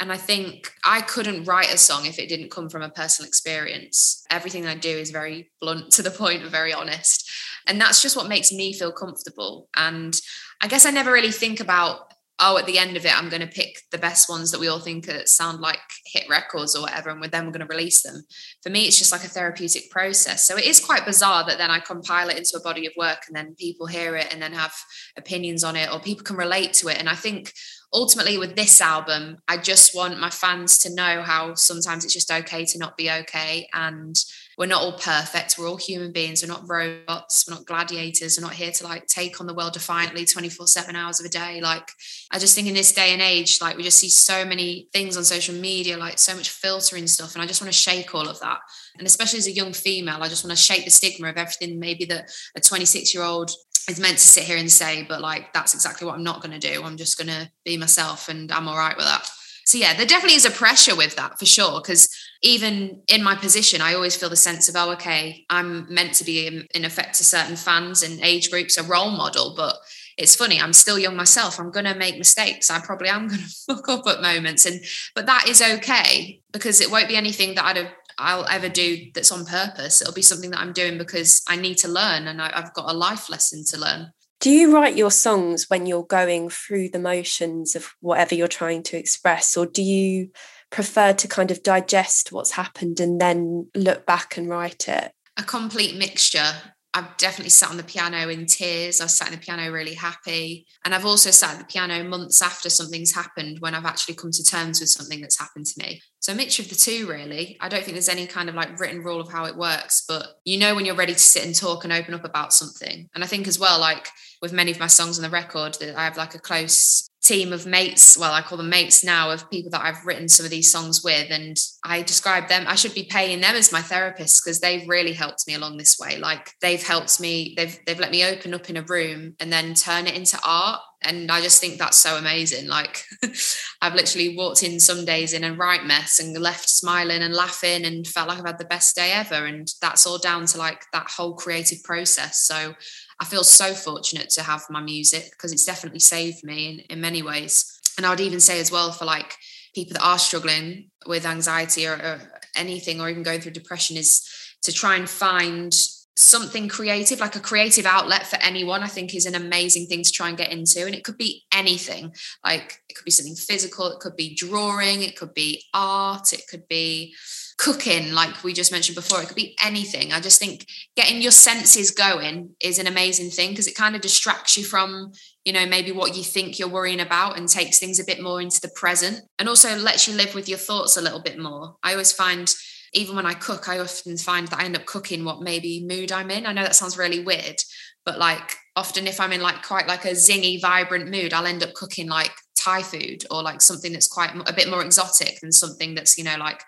and 0.00 0.12
I 0.12 0.16
think 0.16 0.72
I 0.84 1.00
couldn't 1.00 1.44
write 1.44 1.72
a 1.72 1.78
song 1.78 2.06
if 2.06 2.18
it 2.18 2.28
didn't 2.28 2.50
come 2.50 2.68
from 2.68 2.82
a 2.82 2.90
personal 2.90 3.28
experience. 3.28 4.24
Everything 4.30 4.66
I 4.66 4.74
do 4.74 4.90
is 4.90 5.10
very 5.10 5.52
blunt 5.60 5.92
to 5.92 6.02
the 6.02 6.10
point 6.10 6.44
very 6.50 6.72
honest. 6.72 7.30
And 7.66 7.80
that's 7.80 8.02
just 8.02 8.16
what 8.16 8.28
makes 8.28 8.50
me 8.50 8.72
feel 8.72 8.92
comfortable. 8.92 9.68
And 9.76 10.14
I 10.60 10.66
guess 10.66 10.86
I 10.86 10.90
never 10.90 11.12
really 11.12 11.30
think 11.30 11.60
about, 11.60 12.12
oh, 12.42 12.58
at 12.58 12.66
the 12.66 12.78
end 12.78 12.96
of 12.96 13.06
it, 13.06 13.16
I'm 13.16 13.28
going 13.28 13.40
to 13.40 13.46
pick 13.46 13.78
the 13.92 13.98
best 13.98 14.28
ones 14.28 14.50
that 14.50 14.60
we 14.60 14.66
all 14.66 14.80
think 14.80 15.08
sound 15.26 15.60
like 15.60 15.78
hit 16.04 16.28
records 16.28 16.74
or 16.74 16.82
whatever, 16.82 17.10
and 17.10 17.22
then 17.22 17.46
we're 17.46 17.52
going 17.52 17.66
to 17.66 17.74
release 17.74 18.02
them. 18.02 18.24
For 18.62 18.68
me, 18.68 18.86
it's 18.86 18.98
just 18.98 19.12
like 19.12 19.24
a 19.24 19.28
therapeutic 19.28 19.90
process. 19.90 20.46
So 20.46 20.56
it 20.56 20.64
is 20.64 20.84
quite 20.84 21.06
bizarre 21.06 21.46
that 21.46 21.58
then 21.58 21.70
I 21.70 21.78
compile 21.78 22.28
it 22.28 22.36
into 22.36 22.56
a 22.56 22.60
body 22.60 22.86
of 22.86 22.92
work 22.96 23.20
and 23.28 23.36
then 23.36 23.54
people 23.54 23.86
hear 23.86 24.16
it 24.16 24.32
and 24.32 24.42
then 24.42 24.52
have 24.52 24.74
opinions 25.16 25.62
on 25.62 25.76
it 25.76 25.88
or 25.92 26.00
people 26.00 26.24
can 26.24 26.36
relate 26.36 26.72
to 26.74 26.88
it. 26.88 26.98
And 26.98 27.08
I 27.08 27.14
think 27.14 27.52
ultimately 27.92 28.38
with 28.38 28.56
this 28.56 28.80
album, 28.80 29.38
I 29.48 29.56
just 29.56 29.94
want 29.94 30.18
my 30.18 30.30
fans 30.30 30.78
to 30.80 30.94
know 30.94 31.22
how 31.22 31.54
sometimes 31.54 32.04
it's 32.04 32.14
just 32.14 32.30
okay 32.30 32.64
to 32.64 32.78
not 32.78 32.96
be 32.96 33.10
okay. 33.10 33.68
And 33.72 34.16
we're 34.58 34.66
not 34.66 34.82
all 34.82 34.98
perfect. 34.98 35.56
We're 35.58 35.68
all 35.68 35.76
human 35.76 36.12
beings. 36.12 36.42
We're 36.42 36.52
not 36.52 36.68
robots. 36.68 37.46
We're 37.46 37.54
not 37.54 37.66
gladiators. 37.66 38.38
We're 38.38 38.46
not 38.46 38.54
here 38.54 38.70
to 38.72 38.84
like 38.84 39.06
take 39.06 39.40
on 39.40 39.46
the 39.46 39.54
world 39.54 39.72
defiantly 39.72 40.24
24 40.24 40.66
7 40.66 40.94
hours 40.94 41.20
of 41.20 41.26
a 41.26 41.28
day. 41.28 41.60
Like, 41.60 41.88
I 42.30 42.38
just 42.38 42.54
think 42.54 42.68
in 42.68 42.74
this 42.74 42.92
day 42.92 43.12
and 43.12 43.22
age, 43.22 43.60
like, 43.60 43.76
we 43.76 43.82
just 43.82 43.98
see 43.98 44.08
so 44.08 44.44
many 44.44 44.88
things 44.92 45.16
on 45.16 45.24
social 45.24 45.54
media, 45.54 45.96
like 45.96 46.18
so 46.18 46.36
much 46.36 46.50
filtering 46.50 47.06
stuff. 47.06 47.34
And 47.34 47.42
I 47.42 47.46
just 47.46 47.62
want 47.62 47.72
to 47.72 47.78
shake 47.78 48.14
all 48.14 48.28
of 48.28 48.40
that. 48.40 48.58
And 48.98 49.06
especially 49.06 49.38
as 49.38 49.46
a 49.46 49.52
young 49.52 49.72
female, 49.72 50.22
I 50.22 50.28
just 50.28 50.44
want 50.44 50.56
to 50.56 50.62
shake 50.62 50.84
the 50.84 50.90
stigma 50.90 51.28
of 51.28 51.36
everything 51.36 51.78
maybe 51.78 52.04
that 52.06 52.30
a 52.54 52.60
26 52.60 53.14
year 53.14 53.24
old 53.24 53.50
is 53.88 53.98
meant 53.98 54.18
to 54.18 54.28
sit 54.28 54.44
here 54.44 54.56
and 54.58 54.70
say, 54.70 55.04
but 55.08 55.20
like, 55.20 55.52
that's 55.52 55.74
exactly 55.74 56.06
what 56.06 56.14
I'm 56.14 56.22
not 56.22 56.42
going 56.42 56.58
to 56.58 56.74
do. 56.74 56.82
I'm 56.82 56.96
just 56.96 57.18
going 57.18 57.28
to 57.28 57.50
be 57.64 57.76
myself 57.76 58.28
and 58.28 58.52
I'm 58.52 58.68
all 58.68 58.76
right 58.76 58.96
with 58.96 59.06
that. 59.06 59.28
So, 59.64 59.78
yeah, 59.78 59.94
there 59.94 60.06
definitely 60.06 60.36
is 60.36 60.44
a 60.44 60.50
pressure 60.50 60.96
with 60.96 61.16
that 61.16 61.38
for 61.38 61.46
sure. 61.46 61.80
Because 61.80 62.08
even 62.42 63.02
in 63.06 63.22
my 63.22 63.36
position, 63.36 63.80
I 63.80 63.94
always 63.94 64.16
feel 64.16 64.28
the 64.28 64.36
sense 64.36 64.68
of, 64.68 64.74
oh, 64.76 64.92
okay, 64.92 65.44
I'm 65.48 65.92
meant 65.92 66.14
to 66.14 66.24
be 66.24 66.46
in, 66.46 66.66
in 66.74 66.84
effect 66.84 67.16
to 67.16 67.24
certain 67.24 67.56
fans 67.56 68.02
and 68.02 68.20
age 68.20 68.50
groups, 68.50 68.76
a 68.76 68.82
role 68.82 69.10
model. 69.10 69.54
But 69.56 69.76
it's 70.18 70.34
funny, 70.34 70.60
I'm 70.60 70.72
still 70.72 70.98
young 70.98 71.16
myself. 71.16 71.60
I'm 71.60 71.70
going 71.70 71.86
to 71.86 71.94
make 71.94 72.18
mistakes. 72.18 72.70
I 72.70 72.80
probably 72.80 73.08
am 73.08 73.28
going 73.28 73.40
to 73.42 73.54
fuck 73.66 73.88
up 73.88 74.06
at 74.08 74.22
moments. 74.22 74.66
And, 74.66 74.80
but 75.14 75.26
that 75.26 75.46
is 75.48 75.62
okay 75.62 76.40
because 76.52 76.80
it 76.80 76.90
won't 76.90 77.08
be 77.08 77.16
anything 77.16 77.54
that 77.54 77.64
I'd 77.64 77.92
I'll 78.18 78.46
ever 78.48 78.68
do 78.68 79.10
that's 79.14 79.32
on 79.32 79.46
purpose. 79.46 80.02
It'll 80.02 80.12
be 80.12 80.22
something 80.22 80.50
that 80.50 80.60
I'm 80.60 80.72
doing 80.72 80.98
because 80.98 81.42
I 81.48 81.56
need 81.56 81.78
to 81.78 81.88
learn 81.88 82.28
and 82.28 82.42
I, 82.42 82.52
I've 82.54 82.74
got 82.74 82.90
a 82.90 82.96
life 82.96 83.30
lesson 83.30 83.64
to 83.68 83.78
learn. 83.78 84.12
Do 84.38 84.50
you 84.50 84.74
write 84.74 84.96
your 84.96 85.10
songs 85.10 85.66
when 85.68 85.86
you're 85.86 86.04
going 86.04 86.50
through 86.50 86.90
the 86.90 86.98
motions 86.98 87.74
of 87.74 87.94
whatever 88.00 88.34
you're 88.34 88.48
trying 88.48 88.82
to 88.84 88.98
express, 88.98 89.56
or 89.56 89.66
do 89.66 89.82
you 89.82 90.30
prefer 90.72 91.12
to 91.12 91.28
kind 91.28 91.50
of 91.50 91.62
digest 91.62 92.32
what's 92.32 92.52
happened 92.52 92.98
and 92.98 93.20
then 93.20 93.68
look 93.74 94.04
back 94.06 94.36
and 94.36 94.48
write 94.48 94.88
it? 94.88 95.12
A 95.36 95.42
complete 95.42 95.96
mixture. 95.96 96.52
I've 96.94 97.16
definitely 97.16 97.50
sat 97.50 97.70
on 97.70 97.78
the 97.78 97.84
piano 97.84 98.28
in 98.28 98.44
tears. 98.44 99.00
I've 99.00 99.10
sat 99.10 99.28
on 99.28 99.32
the 99.32 99.38
piano 99.38 99.70
really 99.70 99.94
happy. 99.94 100.66
And 100.84 100.94
I've 100.94 101.06
also 101.06 101.30
sat 101.30 101.54
at 101.54 101.58
the 101.58 101.64
piano 101.64 102.04
months 102.04 102.42
after 102.42 102.68
something's 102.68 103.14
happened 103.14 103.60
when 103.60 103.74
I've 103.74 103.86
actually 103.86 104.14
come 104.14 104.30
to 104.30 104.44
terms 104.44 104.80
with 104.80 104.90
something 104.90 105.22
that's 105.22 105.38
happened 105.38 105.64
to 105.66 105.82
me. 105.82 106.02
So 106.20 106.32
a 106.32 106.36
mixture 106.36 106.62
of 106.62 106.68
the 106.68 106.74
two, 106.74 107.06
really. 107.08 107.56
I 107.60 107.70
don't 107.70 107.82
think 107.82 107.94
there's 107.94 108.10
any 108.10 108.26
kind 108.26 108.50
of 108.50 108.54
like 108.54 108.78
written 108.78 109.02
rule 109.02 109.20
of 109.20 109.32
how 109.32 109.46
it 109.46 109.56
works, 109.56 110.04
but 110.06 110.26
you 110.44 110.58
know 110.58 110.74
when 110.74 110.84
you're 110.84 110.94
ready 110.94 111.14
to 111.14 111.18
sit 111.18 111.46
and 111.46 111.54
talk 111.54 111.84
and 111.84 111.92
open 111.94 112.12
up 112.12 112.24
about 112.26 112.52
something. 112.52 113.08
And 113.14 113.24
I 113.24 113.26
think 113.26 113.48
as 113.48 113.58
well, 113.58 113.80
like 113.80 114.08
with 114.42 114.52
many 114.52 114.70
of 114.70 114.78
my 114.78 114.86
songs 114.86 115.18
on 115.18 115.22
the 115.22 115.30
record, 115.30 115.74
that 115.80 115.96
I 115.96 116.04
have 116.04 116.18
like 116.18 116.34
a 116.34 116.40
close 116.40 117.08
team 117.22 117.52
of 117.52 117.66
mates 117.66 118.18
well 118.18 118.32
i 118.32 118.42
call 118.42 118.58
them 118.58 118.68
mates 118.68 119.04
now 119.04 119.30
of 119.30 119.48
people 119.48 119.70
that 119.70 119.84
i've 119.84 120.04
written 120.04 120.28
some 120.28 120.44
of 120.44 120.50
these 120.50 120.72
songs 120.72 121.02
with 121.04 121.30
and 121.30 121.56
i 121.84 122.02
describe 122.02 122.48
them 122.48 122.64
i 122.66 122.74
should 122.74 122.94
be 122.94 123.04
paying 123.04 123.40
them 123.40 123.54
as 123.54 123.70
my 123.72 123.80
therapists 123.80 124.42
because 124.42 124.60
they've 124.60 124.88
really 124.88 125.12
helped 125.12 125.46
me 125.46 125.54
along 125.54 125.76
this 125.76 125.98
way. 125.98 126.18
Like 126.18 126.54
they've 126.60 126.82
helped 126.82 127.20
me 127.20 127.54
they've 127.56 127.78
they've 127.86 127.98
let 127.98 128.10
me 128.10 128.24
open 128.24 128.54
up 128.54 128.68
in 128.68 128.76
a 128.76 128.82
room 128.82 129.34
and 129.40 129.52
then 129.52 129.74
turn 129.74 130.06
it 130.06 130.16
into 130.16 130.38
art 130.44 130.80
and 131.04 131.32
i 131.32 131.40
just 131.40 131.60
think 131.60 131.78
that's 131.78 131.96
so 131.96 132.16
amazing. 132.16 132.68
Like 132.68 133.04
i've 133.82 133.94
literally 133.94 134.36
walked 134.36 134.62
in 134.62 134.80
some 134.80 135.04
days 135.04 135.32
in 135.32 135.44
a 135.44 135.54
right 135.54 135.84
mess 135.84 136.18
and 136.18 136.36
left 136.36 136.68
smiling 136.68 137.22
and 137.22 137.34
laughing 137.34 137.84
and 137.84 138.06
felt 138.06 138.28
like 138.28 138.38
i've 138.38 138.46
had 138.46 138.58
the 138.58 138.64
best 138.64 138.94
day 138.96 139.12
ever 139.12 139.46
and 139.46 139.68
that's 139.80 140.06
all 140.06 140.18
down 140.18 140.46
to 140.46 140.58
like 140.58 140.82
that 140.92 141.10
whole 141.10 141.34
creative 141.34 141.82
process. 141.82 142.46
So 142.46 142.74
I 143.22 143.24
feel 143.24 143.44
so 143.44 143.72
fortunate 143.72 144.30
to 144.30 144.42
have 144.42 144.64
my 144.68 144.80
music 144.80 145.30
because 145.30 145.52
it's 145.52 145.64
definitely 145.64 146.00
saved 146.00 146.42
me 146.42 146.68
in, 146.68 146.96
in 146.96 147.00
many 147.00 147.22
ways. 147.22 147.80
And 147.96 148.04
I 148.04 148.10
would 148.10 148.18
even 148.18 148.40
say 148.40 148.58
as 148.58 148.72
well 148.72 148.90
for 148.90 149.04
like 149.04 149.36
people 149.76 149.92
that 149.92 150.04
are 150.04 150.18
struggling 150.18 150.90
with 151.06 151.24
anxiety 151.24 151.86
or, 151.86 151.92
or 151.92 152.20
anything 152.56 153.00
or 153.00 153.08
even 153.08 153.22
going 153.22 153.40
through 153.40 153.52
depression 153.52 153.96
is 153.96 154.28
to 154.62 154.72
try 154.72 154.96
and 154.96 155.08
find 155.08 155.72
something 156.16 156.68
creative 156.68 157.20
like 157.20 157.36
a 157.36 157.40
creative 157.40 157.86
outlet 157.86 158.26
for 158.26 158.36
anyone 158.42 158.82
i 158.82 158.86
think 158.86 159.14
is 159.14 159.24
an 159.24 159.34
amazing 159.34 159.86
thing 159.86 160.02
to 160.02 160.12
try 160.12 160.28
and 160.28 160.36
get 160.36 160.52
into 160.52 160.84
and 160.84 160.94
it 160.94 161.02
could 161.04 161.16
be 161.16 161.42
anything 161.54 162.12
like 162.44 162.82
it 162.90 162.94
could 162.94 163.06
be 163.06 163.10
something 163.10 163.34
physical 163.34 163.86
it 163.86 163.98
could 163.98 164.14
be 164.14 164.34
drawing 164.34 165.02
it 165.02 165.16
could 165.16 165.32
be 165.32 165.64
art 165.72 166.34
it 166.34 166.42
could 166.50 166.68
be 166.68 167.14
cooking, 167.62 168.12
like 168.12 168.42
we 168.42 168.52
just 168.52 168.72
mentioned 168.72 168.96
before, 168.96 169.22
it 169.22 169.28
could 169.28 169.36
be 169.36 169.56
anything. 169.62 170.12
I 170.12 170.18
just 170.18 170.40
think 170.40 170.66
getting 170.96 171.22
your 171.22 171.30
senses 171.30 171.92
going 171.92 172.56
is 172.58 172.80
an 172.80 172.88
amazing 172.88 173.30
thing 173.30 173.50
because 173.50 173.68
it 173.68 173.76
kind 173.76 173.94
of 173.94 174.00
distracts 174.00 174.56
you 174.56 174.64
from, 174.64 175.12
you 175.44 175.52
know, 175.52 175.64
maybe 175.64 175.92
what 175.92 176.16
you 176.16 176.24
think 176.24 176.58
you're 176.58 176.68
worrying 176.68 176.98
about 176.98 177.38
and 177.38 177.48
takes 177.48 177.78
things 177.78 178.00
a 178.00 178.04
bit 178.04 178.20
more 178.20 178.40
into 178.40 178.60
the 178.60 178.72
present 178.74 179.20
and 179.38 179.48
also 179.48 179.76
lets 179.76 180.08
you 180.08 180.14
live 180.14 180.34
with 180.34 180.48
your 180.48 180.58
thoughts 180.58 180.96
a 180.96 181.00
little 181.00 181.22
bit 181.22 181.38
more. 181.38 181.76
I 181.84 181.92
always 181.92 182.10
find, 182.10 182.52
even 182.94 183.14
when 183.14 183.26
I 183.26 183.34
cook, 183.34 183.68
I 183.68 183.78
often 183.78 184.16
find 184.16 184.48
that 184.48 184.58
I 184.58 184.64
end 184.64 184.74
up 184.74 184.84
cooking 184.86 185.24
what 185.24 185.40
maybe 185.40 185.86
mood 185.86 186.10
I'm 186.10 186.32
in. 186.32 186.46
I 186.46 186.52
know 186.52 186.64
that 186.64 186.74
sounds 186.74 186.98
really 186.98 187.22
weird, 187.22 187.62
but 188.04 188.18
like 188.18 188.56
often 188.74 189.06
if 189.06 189.20
I'm 189.20 189.30
in 189.30 189.40
like 189.40 189.62
quite 189.62 189.86
like 189.86 190.04
a 190.04 190.10
zingy, 190.10 190.60
vibrant 190.60 191.08
mood, 191.08 191.32
I'll 191.32 191.46
end 191.46 191.62
up 191.62 191.74
cooking 191.74 192.08
like 192.08 192.32
Thai 192.56 192.82
food 192.82 193.24
or 193.30 193.40
like 193.40 193.60
something 193.60 193.92
that's 193.92 194.08
quite 194.08 194.30
a 194.34 194.52
bit 194.52 194.68
more 194.68 194.84
exotic 194.84 195.38
than 195.40 195.52
something 195.52 195.94
that's, 195.94 196.18
you 196.18 196.24
know, 196.24 196.36
like 196.38 196.60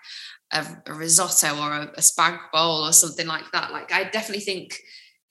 a, 0.55 0.81
a 0.87 0.93
risotto 0.93 1.59
or 1.59 1.71
a, 1.71 1.81
a 1.95 2.01
spag 2.01 2.39
bowl 2.51 2.87
or 2.87 2.93
something 2.93 3.27
like 3.27 3.51
that. 3.51 3.71
Like 3.71 3.91
I 3.91 4.05
definitely 4.05 4.43
think 4.43 4.79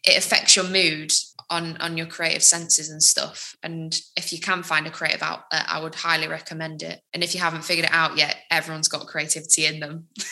it 0.05 0.19
affects 0.19 0.55
your 0.55 0.67
mood 0.67 1.13
on 1.51 1.77
on 1.79 1.97
your 1.97 2.07
creative 2.07 2.43
senses 2.43 2.91
and 2.91 3.03
stuff. 3.03 3.57
And 3.63 3.99
if 4.17 4.33
you 4.33 4.41
can 4.41 4.63
find 4.63 4.87
a 4.87 4.91
creative 4.91 5.23
outlet 5.23 5.45
uh, 5.51 5.65
i 5.69 5.83
would 5.83 5.95
highly 5.95 6.29
recommend 6.29 6.83
it. 6.83 7.01
And 7.13 7.25
if 7.25 7.35
you 7.35 7.41
haven't 7.41 7.65
figured 7.65 7.87
it 7.87 7.93
out 7.93 8.17
yet 8.17 8.37
everyone's 8.51 8.89
got 8.89 9.07
creativity 9.07 9.67
in 9.67 9.81
them. 9.81 10.09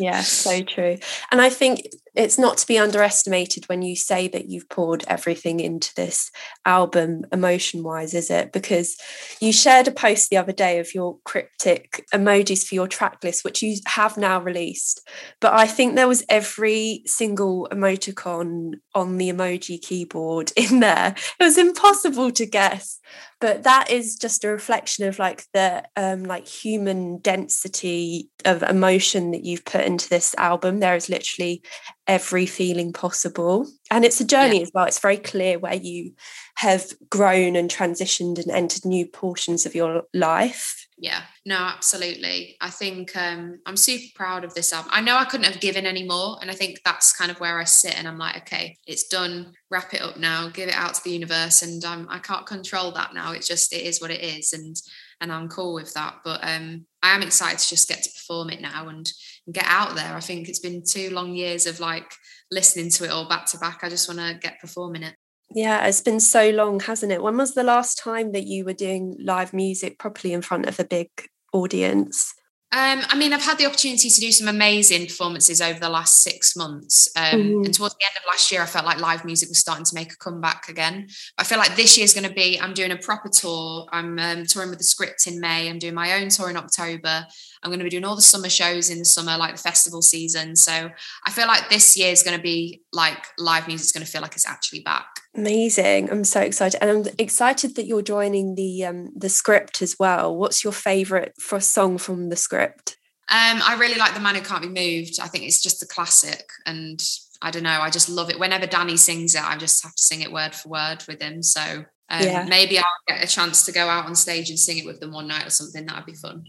Yeah 0.00 0.20
so 0.20 0.62
true. 0.62 0.96
And 1.32 1.40
i 1.40 1.50
think 1.50 1.88
it's 2.14 2.38
not 2.38 2.58
to 2.58 2.66
be 2.66 2.78
underestimated 2.78 3.68
when 3.68 3.82
you 3.82 3.96
say 3.96 4.28
that 4.28 4.48
you've 4.48 4.68
poured 4.68 5.04
everything 5.08 5.60
into 5.60 5.94
this 5.94 6.30
album 6.64 7.24
emotion 7.32 7.82
wise 7.82 8.14
is 8.14 8.30
it? 8.30 8.52
Because 8.52 8.96
you 9.40 9.52
shared 9.52 9.88
a 9.88 9.92
post 9.92 10.30
the 10.30 10.36
other 10.36 10.52
day 10.52 10.78
of 10.78 10.94
your 10.94 11.18
cryptic 11.24 12.04
emojis 12.12 12.66
for 12.66 12.74
your 12.74 12.88
track 12.88 13.18
list 13.22 13.44
which 13.44 13.62
you 13.62 13.76
have 13.86 14.16
now 14.16 14.40
released. 14.40 15.06
But 15.40 15.52
i 15.52 15.66
think 15.66 15.94
there 15.94 16.08
was 16.08 16.24
every 16.28 17.02
single 17.06 17.68
emoticon 17.70 18.74
on 18.94 19.18
the 19.18 19.30
emoji 19.30 19.80
keyboard 19.80 20.52
in 20.56 20.80
there. 20.80 21.14
It 21.38 21.44
was 21.44 21.58
impossible 21.58 22.30
to 22.32 22.46
guess. 22.46 22.98
But 23.40 23.62
that 23.62 23.90
is 23.90 24.16
just 24.16 24.44
a 24.44 24.48
reflection 24.48 25.06
of 25.06 25.18
like 25.18 25.44
the 25.54 25.84
um 25.96 26.24
like 26.24 26.46
human 26.46 27.18
density 27.18 28.30
of 28.44 28.62
emotion 28.62 29.30
that 29.30 29.44
you've 29.44 29.64
put 29.64 29.84
into 29.84 30.08
this 30.08 30.34
album. 30.36 30.80
There 30.80 30.96
is 30.96 31.08
literally 31.08 31.62
every 32.08 32.46
feeling 32.46 32.92
possible. 32.92 33.66
And 33.90 34.04
it's 34.04 34.20
a 34.20 34.26
journey 34.26 34.56
yeah. 34.56 34.62
as 34.62 34.70
well. 34.74 34.86
It's 34.86 34.98
very 34.98 35.18
clear 35.18 35.58
where 35.58 35.74
you 35.74 36.14
have 36.56 36.92
grown 37.10 37.54
and 37.54 37.70
transitioned 37.70 38.38
and 38.38 38.50
entered 38.50 38.84
new 38.84 39.06
portions 39.06 39.66
of 39.66 39.74
your 39.74 40.02
life. 40.12 40.86
Yeah 40.96 41.22
no 41.48 41.56
absolutely. 41.56 42.56
I 42.60 42.70
think 42.70 43.16
um, 43.16 43.58
i'm 43.66 43.76
super 43.76 44.06
proud 44.14 44.44
of 44.44 44.54
this 44.54 44.72
album. 44.72 44.90
I 44.94 45.00
know 45.00 45.16
i 45.16 45.24
couldn't 45.24 45.50
have 45.50 45.60
given 45.60 45.86
any 45.86 46.04
more 46.06 46.36
and 46.40 46.50
i 46.50 46.54
think 46.54 46.80
that's 46.84 47.16
kind 47.16 47.30
of 47.30 47.40
where 47.40 47.58
i 47.58 47.64
sit 47.64 47.98
and 47.98 48.06
i'm 48.06 48.18
like 48.18 48.36
okay 48.42 48.76
it's 48.86 49.08
done. 49.08 49.54
Wrap 49.70 49.94
it 49.94 50.02
up 50.02 50.18
now. 50.18 50.48
Give 50.50 50.68
it 50.68 50.74
out 50.74 50.94
to 50.94 51.04
the 51.04 51.10
universe 51.10 51.62
and 51.62 51.84
um, 51.84 52.06
i 52.10 52.18
can't 52.18 52.46
control 52.46 52.92
that 52.92 53.14
now. 53.14 53.32
It's 53.32 53.48
just 53.48 53.72
it 53.72 53.82
is 53.82 54.00
what 54.00 54.10
it 54.10 54.22
is 54.22 54.52
and 54.52 54.76
and 55.20 55.32
i'm 55.32 55.48
cool 55.48 55.74
with 55.74 55.92
that 55.94 56.16
but 56.24 56.40
um, 56.42 56.84
i 57.02 57.14
am 57.14 57.22
excited 57.22 57.58
to 57.58 57.68
just 57.68 57.88
get 57.88 58.02
to 58.02 58.10
perform 58.10 58.50
it 58.50 58.60
now 58.60 58.88
and, 58.88 59.10
and 59.46 59.54
get 59.54 59.66
out 59.66 59.94
there 59.94 60.14
i 60.14 60.20
think 60.20 60.48
it's 60.48 60.60
been 60.60 60.82
two 60.82 61.10
long 61.10 61.34
years 61.34 61.66
of 61.66 61.80
like 61.80 62.12
listening 62.50 62.90
to 62.90 63.04
it 63.04 63.10
all 63.10 63.28
back 63.28 63.46
to 63.46 63.58
back 63.58 63.80
i 63.82 63.88
just 63.88 64.08
want 64.08 64.20
to 64.20 64.38
get 64.40 64.60
performing 64.60 65.02
it 65.02 65.14
yeah, 65.50 65.86
it's 65.86 66.02
been 66.02 66.20
so 66.20 66.50
long, 66.50 66.80
hasn't 66.80 67.12
it? 67.12 67.22
When 67.22 67.38
was 67.38 67.54
the 67.54 67.62
last 67.62 67.98
time 67.98 68.32
that 68.32 68.46
you 68.46 68.66
were 68.66 68.74
doing 68.74 69.16
live 69.18 69.54
music 69.54 69.98
properly 69.98 70.34
in 70.34 70.42
front 70.42 70.66
of 70.66 70.78
a 70.78 70.84
big 70.84 71.08
audience? 71.54 72.34
Um, 72.70 73.00
I 73.08 73.16
mean, 73.16 73.32
I've 73.32 73.44
had 73.44 73.56
the 73.56 73.64
opportunity 73.64 74.10
to 74.10 74.20
do 74.20 74.30
some 74.30 74.46
amazing 74.46 75.06
performances 75.06 75.62
over 75.62 75.80
the 75.80 75.88
last 75.88 76.22
six 76.22 76.54
months. 76.54 77.08
Um, 77.16 77.24
mm-hmm. 77.24 77.64
And 77.64 77.74
towards 77.74 77.94
the 77.94 78.04
end 78.04 78.14
of 78.18 78.26
last 78.26 78.52
year, 78.52 78.60
I 78.60 78.66
felt 78.66 78.84
like 78.84 79.00
live 79.00 79.24
music 79.24 79.48
was 79.48 79.58
starting 79.58 79.86
to 79.86 79.94
make 79.94 80.12
a 80.12 80.16
comeback 80.16 80.68
again. 80.68 81.08
I 81.38 81.44
feel 81.44 81.56
like 81.56 81.76
this 81.76 81.96
year's 81.96 82.12
going 82.12 82.28
to 82.28 82.34
be, 82.34 82.60
I'm 82.60 82.74
doing 82.74 82.90
a 82.90 82.96
proper 82.96 83.30
tour. 83.30 83.86
I'm 83.90 84.18
um, 84.18 84.44
touring 84.44 84.68
with 84.68 84.78
the 84.78 84.84
script 84.84 85.26
in 85.26 85.40
May. 85.40 85.70
I'm 85.70 85.78
doing 85.78 85.94
my 85.94 86.20
own 86.20 86.28
tour 86.28 86.50
in 86.50 86.58
October. 86.58 87.26
I'm 87.62 87.70
going 87.70 87.80
to 87.80 87.84
be 87.84 87.90
doing 87.90 88.04
all 88.04 88.16
the 88.16 88.22
summer 88.22 88.48
shows 88.48 88.90
in 88.90 88.98
the 88.98 89.04
summer, 89.04 89.36
like 89.36 89.56
the 89.56 89.62
festival 89.62 90.02
season. 90.02 90.56
So 90.56 90.90
I 91.26 91.30
feel 91.30 91.46
like 91.46 91.68
this 91.68 91.96
year 91.96 92.12
is 92.12 92.22
going 92.22 92.36
to 92.36 92.42
be 92.42 92.82
like 92.92 93.24
live 93.38 93.66
music 93.66 93.86
is 93.86 93.92
going 93.92 94.04
to 94.04 94.10
feel 94.10 94.22
like 94.22 94.34
it's 94.34 94.48
actually 94.48 94.80
back. 94.80 95.06
Amazing! 95.34 96.10
I'm 96.10 96.24
so 96.24 96.40
excited, 96.40 96.80
and 96.82 96.90
I'm 96.90 97.14
excited 97.18 97.76
that 97.76 97.86
you're 97.86 98.02
joining 98.02 98.54
the 98.54 98.84
um, 98.84 99.10
the 99.14 99.28
script 99.28 99.82
as 99.82 99.96
well. 99.98 100.34
What's 100.36 100.64
your 100.64 100.72
favourite 100.72 101.32
for 101.40 101.60
song 101.60 101.98
from 101.98 102.28
the 102.28 102.36
script? 102.36 102.96
Um, 103.30 103.60
I 103.62 103.76
really 103.78 103.98
like 103.98 104.14
"The 104.14 104.20
Man 104.20 104.34
Who 104.34 104.40
Can't 104.40 104.62
Be 104.62 104.68
Moved." 104.68 105.20
I 105.20 105.28
think 105.28 105.44
it's 105.44 105.62
just 105.62 105.82
a 105.82 105.86
classic, 105.86 106.48
and 106.66 107.00
I 107.42 107.50
don't 107.50 107.62
know. 107.62 107.80
I 107.80 107.90
just 107.90 108.08
love 108.08 108.30
it. 108.30 108.40
Whenever 108.40 108.66
Danny 108.66 108.96
sings 108.96 109.34
it, 109.34 109.44
I 109.44 109.56
just 109.56 109.82
have 109.84 109.94
to 109.94 110.02
sing 110.02 110.22
it 110.22 110.32
word 110.32 110.54
for 110.54 110.70
word 110.70 111.04
with 111.06 111.22
him. 111.22 111.42
So 111.42 111.84
um, 112.10 112.22
yeah. 112.22 112.46
maybe 112.48 112.78
I'll 112.78 112.84
get 113.06 113.22
a 113.22 113.28
chance 113.28 113.64
to 113.66 113.72
go 113.72 113.86
out 113.88 114.06
on 114.06 114.16
stage 114.16 114.50
and 114.50 114.58
sing 114.58 114.78
it 114.78 114.86
with 114.86 115.00
them 115.00 115.12
one 115.12 115.28
night 115.28 115.46
or 115.46 115.50
something. 115.50 115.86
That'd 115.86 116.06
be 116.06 116.14
fun. 116.14 116.44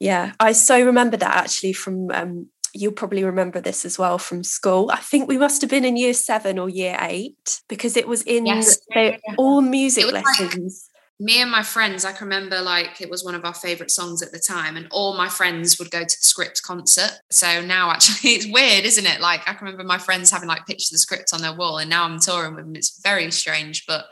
Yeah, 0.00 0.32
I 0.40 0.52
so 0.52 0.84
remember 0.84 1.16
that 1.16 1.36
actually 1.36 1.72
from 1.72 2.10
um, 2.10 2.48
you'll 2.74 2.92
probably 2.92 3.24
remember 3.24 3.60
this 3.60 3.84
as 3.84 3.98
well 3.98 4.18
from 4.18 4.42
school. 4.42 4.90
I 4.92 4.98
think 4.98 5.28
we 5.28 5.38
must 5.38 5.60
have 5.62 5.70
been 5.70 5.84
in 5.84 5.96
year 5.96 6.14
seven 6.14 6.58
or 6.58 6.68
year 6.68 6.96
eight 7.00 7.62
because 7.68 7.96
it 7.96 8.08
was 8.08 8.22
in 8.22 8.46
yes. 8.46 8.78
the, 8.90 9.18
all 9.38 9.60
music 9.60 10.12
lessons. 10.12 10.88
Like, 10.88 10.94
me 11.20 11.40
and 11.40 11.50
my 11.50 11.62
friends, 11.62 12.04
I 12.04 12.10
can 12.10 12.26
remember 12.26 12.60
like 12.60 13.00
it 13.00 13.08
was 13.08 13.24
one 13.24 13.36
of 13.36 13.44
our 13.44 13.54
favorite 13.54 13.92
songs 13.92 14.20
at 14.20 14.32
the 14.32 14.40
time, 14.40 14.76
and 14.76 14.88
all 14.90 15.16
my 15.16 15.28
friends 15.28 15.78
would 15.78 15.92
go 15.92 16.00
to 16.00 16.04
the 16.04 16.10
script 16.10 16.62
concert. 16.62 17.12
So 17.30 17.64
now 17.64 17.90
actually 17.90 18.30
it's 18.34 18.46
weird, 18.46 18.84
isn't 18.84 19.06
it? 19.06 19.20
Like 19.20 19.42
I 19.48 19.54
can 19.54 19.66
remember 19.66 19.84
my 19.84 19.98
friends 19.98 20.30
having 20.30 20.48
like 20.48 20.66
pictures 20.66 20.90
of 20.90 20.96
the 20.96 20.98
script 20.98 21.30
on 21.32 21.40
their 21.40 21.54
wall, 21.54 21.78
and 21.78 21.88
now 21.88 22.04
I'm 22.04 22.18
touring 22.18 22.56
with 22.56 22.64
them. 22.64 22.74
It's 22.74 23.00
very 23.00 23.30
strange, 23.30 23.86
but 23.86 24.06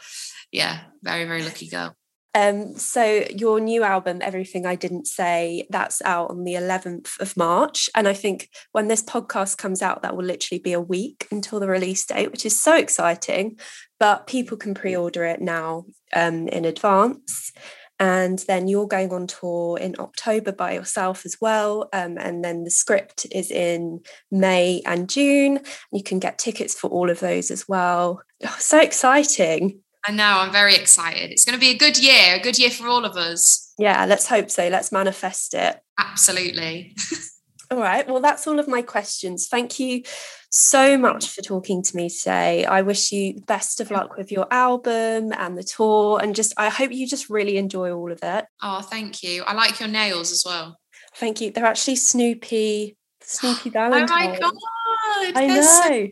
yeah, 0.53 0.83
very, 1.03 1.25
very 1.25 1.43
lucky 1.43 1.69
girl. 1.69 1.97
Um, 2.35 2.75
so 2.77 3.25
your 3.31 3.61
new 3.61 3.83
album, 3.83 4.21
Everything 4.23 4.65
I 4.65 4.75
Didn't 4.75 5.07
Say, 5.07 5.67
that's 5.71 6.01
out 6.03 6.31
on 6.31 6.45
the 6.45 6.55
11th 6.55 7.21
of 7.21 7.37
March. 7.37 7.91
And 7.95 8.09
I 8.09 8.15
think 8.15 8.49
when 8.73 8.89
this 8.89 9.03
podcast 9.03 9.59
comes 9.59 9.83
out, 9.83 10.03
that 10.03 10.17
will 10.17 10.25
literally 10.25 10.59
be 10.59 10.73
a 10.73 10.81
week 10.81 11.29
until 11.31 11.61
the 11.61 11.69
release 11.69 12.07
date, 12.07 12.31
which 12.31 12.47
is 12.47 12.63
so 12.63 12.75
exciting. 12.75 13.59
But 14.01 14.27
people 14.27 14.57
can 14.57 14.75
pre-order 14.75 15.25
it 15.25 15.41
now 15.41 15.85
um, 16.15 16.49
in 16.49 16.65
advance. 16.65 17.53
And 18.01 18.41
then 18.49 18.67
you're 18.67 18.89
going 18.89 19.13
on 19.13 19.29
tour 19.29 19.79
in 19.79 19.95
October 19.99 20.51
by 20.51 20.73
yourself 20.73 21.25
as 21.25 21.37
well. 21.41 21.89
Um, 21.93 22.17
and 22.19 22.43
then 22.43 22.65
the 22.65 22.71
script 22.71 23.27
is 23.31 23.51
in 23.51 24.01
May 24.31 24.83
and 24.87 25.09
June. 25.09 25.61
You 25.93 26.03
can 26.03 26.19
get 26.19 26.39
tickets 26.39 26.75
for 26.75 26.89
all 26.89 27.11
of 27.11 27.21
those 27.21 27.51
as 27.51 27.69
well. 27.69 28.23
Oh, 28.43 28.57
so 28.59 28.81
exciting. 28.81 29.83
I 30.05 30.13
know, 30.13 30.39
I'm 30.39 30.51
very 30.53 30.75
excited. 30.75 31.31
It's 31.31 31.45
going 31.45 31.55
to 31.55 31.61
be 31.61 31.71
a 31.71 31.79
good 31.79 31.97
year, 31.97 32.37
a 32.37 32.41
good 32.41 32.59
year 32.59 32.71
for 32.71 32.89
all 32.89 33.05
of 33.05 33.17
us. 33.17 33.73
Yeah, 33.79 34.05
let's 34.05 34.27
hope 34.27 34.51
so. 34.51 34.69
Let's 34.69 34.91
manifest 34.91 35.55
it. 35.55 35.81
Absolutely. 35.99 36.97
all 37.71 37.79
right. 37.79 38.07
Well, 38.09 38.21
that's 38.21 38.47
all 38.47 38.59
of 38.59 38.67
my 38.67 38.83
questions. 38.83 39.47
Thank 39.49 39.79
you 39.79 40.03
so 40.51 40.99
much 40.99 41.29
for 41.29 41.41
talking 41.41 41.83
to 41.83 41.97
me 41.97 42.11
today. 42.11 42.65
I 42.65 42.83
wish 42.83 43.13
you 43.13 43.35
the 43.35 43.43
best 43.43 43.81
of 43.81 43.91
luck 43.91 44.17
with 44.17 44.33
your 44.33 44.47
album 44.53 45.33
and 45.33 45.57
the 45.57 45.63
tour. 45.63 46.21
And 46.21 46.35
just, 46.35 46.53
I 46.57 46.69
hope 46.69 46.91
you 46.91 47.07
just 47.07 47.31
really 47.31 47.57
enjoy 47.57 47.93
all 47.93 48.11
of 48.11 48.19
it. 48.23 48.45
Oh, 48.61 48.81
thank 48.81 49.23
you. 49.23 49.45
I 49.45 49.55
like 49.55 49.79
your 49.79 49.89
nails 49.89 50.33
as 50.33 50.43
well. 50.45 50.79
Thank 51.15 51.41
you. 51.41 51.53
They're 51.53 51.65
actually 51.65 51.97
Snoopy, 51.97 52.97
Snoopy 53.21 53.71
Valentine. 53.71 54.39
Oh 55.15 55.25
my 55.25 55.33
God. 55.33 55.43
I 55.43 55.47
know. 55.47 55.63
So 55.63 56.09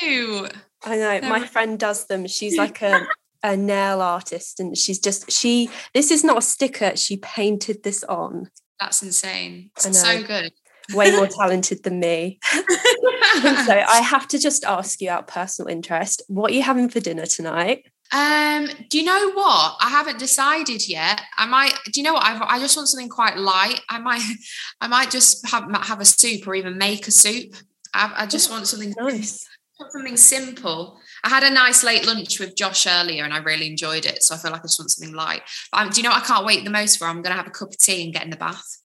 cute. 0.00 0.52
I 0.84 0.96
know. 0.96 1.28
My 1.28 1.46
friend 1.46 1.78
does 1.78 2.06
them. 2.06 2.26
She's 2.26 2.56
like 2.56 2.82
a 2.82 3.06
a 3.42 3.56
nail 3.56 4.00
artist 4.00 4.58
and 4.58 4.76
she's 4.76 4.98
just 4.98 5.30
she 5.30 5.70
this 5.94 6.10
is 6.10 6.24
not 6.24 6.38
a 6.38 6.42
sticker 6.42 6.96
she 6.96 7.16
painted 7.18 7.82
this 7.82 8.02
on 8.04 8.50
that's 8.80 9.02
insane 9.02 9.70
so 9.76 10.22
good 10.22 10.52
way 10.92 11.10
more 11.12 11.26
talented 11.38 11.82
than 11.84 12.00
me 12.00 12.38
so 12.42 13.82
i 13.88 14.00
have 14.04 14.26
to 14.26 14.38
just 14.38 14.64
ask 14.64 15.00
you 15.00 15.08
out 15.08 15.28
personal 15.28 15.68
interest 15.68 16.22
what 16.28 16.50
are 16.50 16.54
you 16.54 16.62
having 16.62 16.88
for 16.88 17.00
dinner 17.00 17.26
tonight 17.26 17.84
um, 18.10 18.68
do 18.88 18.98
you 18.98 19.04
know 19.04 19.32
what? 19.32 19.76
I 19.80 19.90
haven't 19.90 20.18
decided 20.18 20.88
yet. 20.88 21.20
I 21.36 21.46
might. 21.46 21.74
Do 21.92 22.00
you 22.00 22.02
know 22.02 22.14
what? 22.14 22.24
I, 22.24 22.56
I 22.56 22.58
just 22.58 22.76
want 22.76 22.88
something 22.88 23.10
quite 23.10 23.36
light. 23.36 23.80
I 23.90 23.98
might. 23.98 24.22
I 24.80 24.88
might 24.88 25.10
just 25.10 25.46
have 25.48 25.64
have 25.84 26.00
a 26.00 26.04
soup 26.04 26.46
or 26.46 26.54
even 26.54 26.78
make 26.78 27.06
a 27.06 27.10
soup. 27.10 27.54
I, 27.92 28.12
I 28.18 28.26
just 28.26 28.48
oh, 28.48 28.54
want 28.54 28.66
something 28.66 28.94
nice, 28.98 29.46
something 29.90 30.16
simple. 30.16 30.98
I 31.24 31.28
had 31.28 31.42
a 31.42 31.50
nice 31.50 31.82
late 31.82 32.06
lunch 32.06 32.38
with 32.38 32.56
Josh 32.56 32.86
earlier 32.86 33.24
and 33.24 33.32
I 33.32 33.38
really 33.38 33.66
enjoyed 33.68 34.06
it. 34.06 34.22
So 34.22 34.34
I 34.34 34.38
feel 34.38 34.50
like 34.50 34.60
I 34.60 34.64
just 34.64 34.78
want 34.78 34.90
something 34.90 35.14
light. 35.14 35.42
But 35.72 35.80
um, 35.80 35.90
do 35.90 35.98
you 35.98 36.02
know 36.02 36.10
what 36.10 36.22
I 36.22 36.26
can't 36.26 36.46
wait 36.46 36.64
the 36.64 36.70
most 36.70 36.98
for? 36.98 37.06
I'm 37.06 37.22
going 37.22 37.32
to 37.34 37.36
have 37.36 37.46
a 37.46 37.50
cup 37.50 37.70
of 37.70 37.78
tea 37.78 38.04
and 38.04 38.12
get 38.12 38.24
in 38.24 38.30
the 38.30 38.36
bath. 38.36 38.78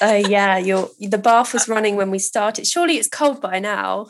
Oh, 0.00 0.14
uh, 0.14 0.28
yeah. 0.28 0.58
Your 0.58 0.90
The 0.98 1.18
bath 1.18 1.52
was 1.52 1.68
running 1.68 1.96
when 1.96 2.10
we 2.10 2.18
started. 2.18 2.66
Surely 2.66 2.96
it's 2.96 3.08
cold 3.08 3.40
by 3.40 3.58
now. 3.58 4.06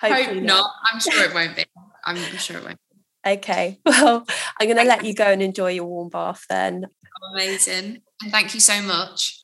Hopefully 0.00 0.24
Hope 0.24 0.36
not. 0.36 0.46
not. 0.46 0.70
I'm 0.92 1.00
sure 1.00 1.24
it 1.24 1.34
won't 1.34 1.56
be. 1.56 1.64
I'm 2.04 2.16
sure 2.16 2.58
it 2.58 2.64
won't. 2.64 2.78
Be. 3.24 3.30
Okay. 3.32 3.80
Well, 3.86 4.26
I'm 4.60 4.66
going 4.66 4.76
to 4.76 4.84
let 4.84 5.04
you 5.04 5.14
go 5.14 5.24
and 5.24 5.42
enjoy 5.42 5.70
your 5.70 5.86
warm 5.86 6.08
bath 6.08 6.44
then. 6.48 6.86
Amazing. 7.32 8.02
And 8.22 8.30
thank 8.30 8.54
you 8.54 8.60
so 8.60 8.82
much. 8.82 9.43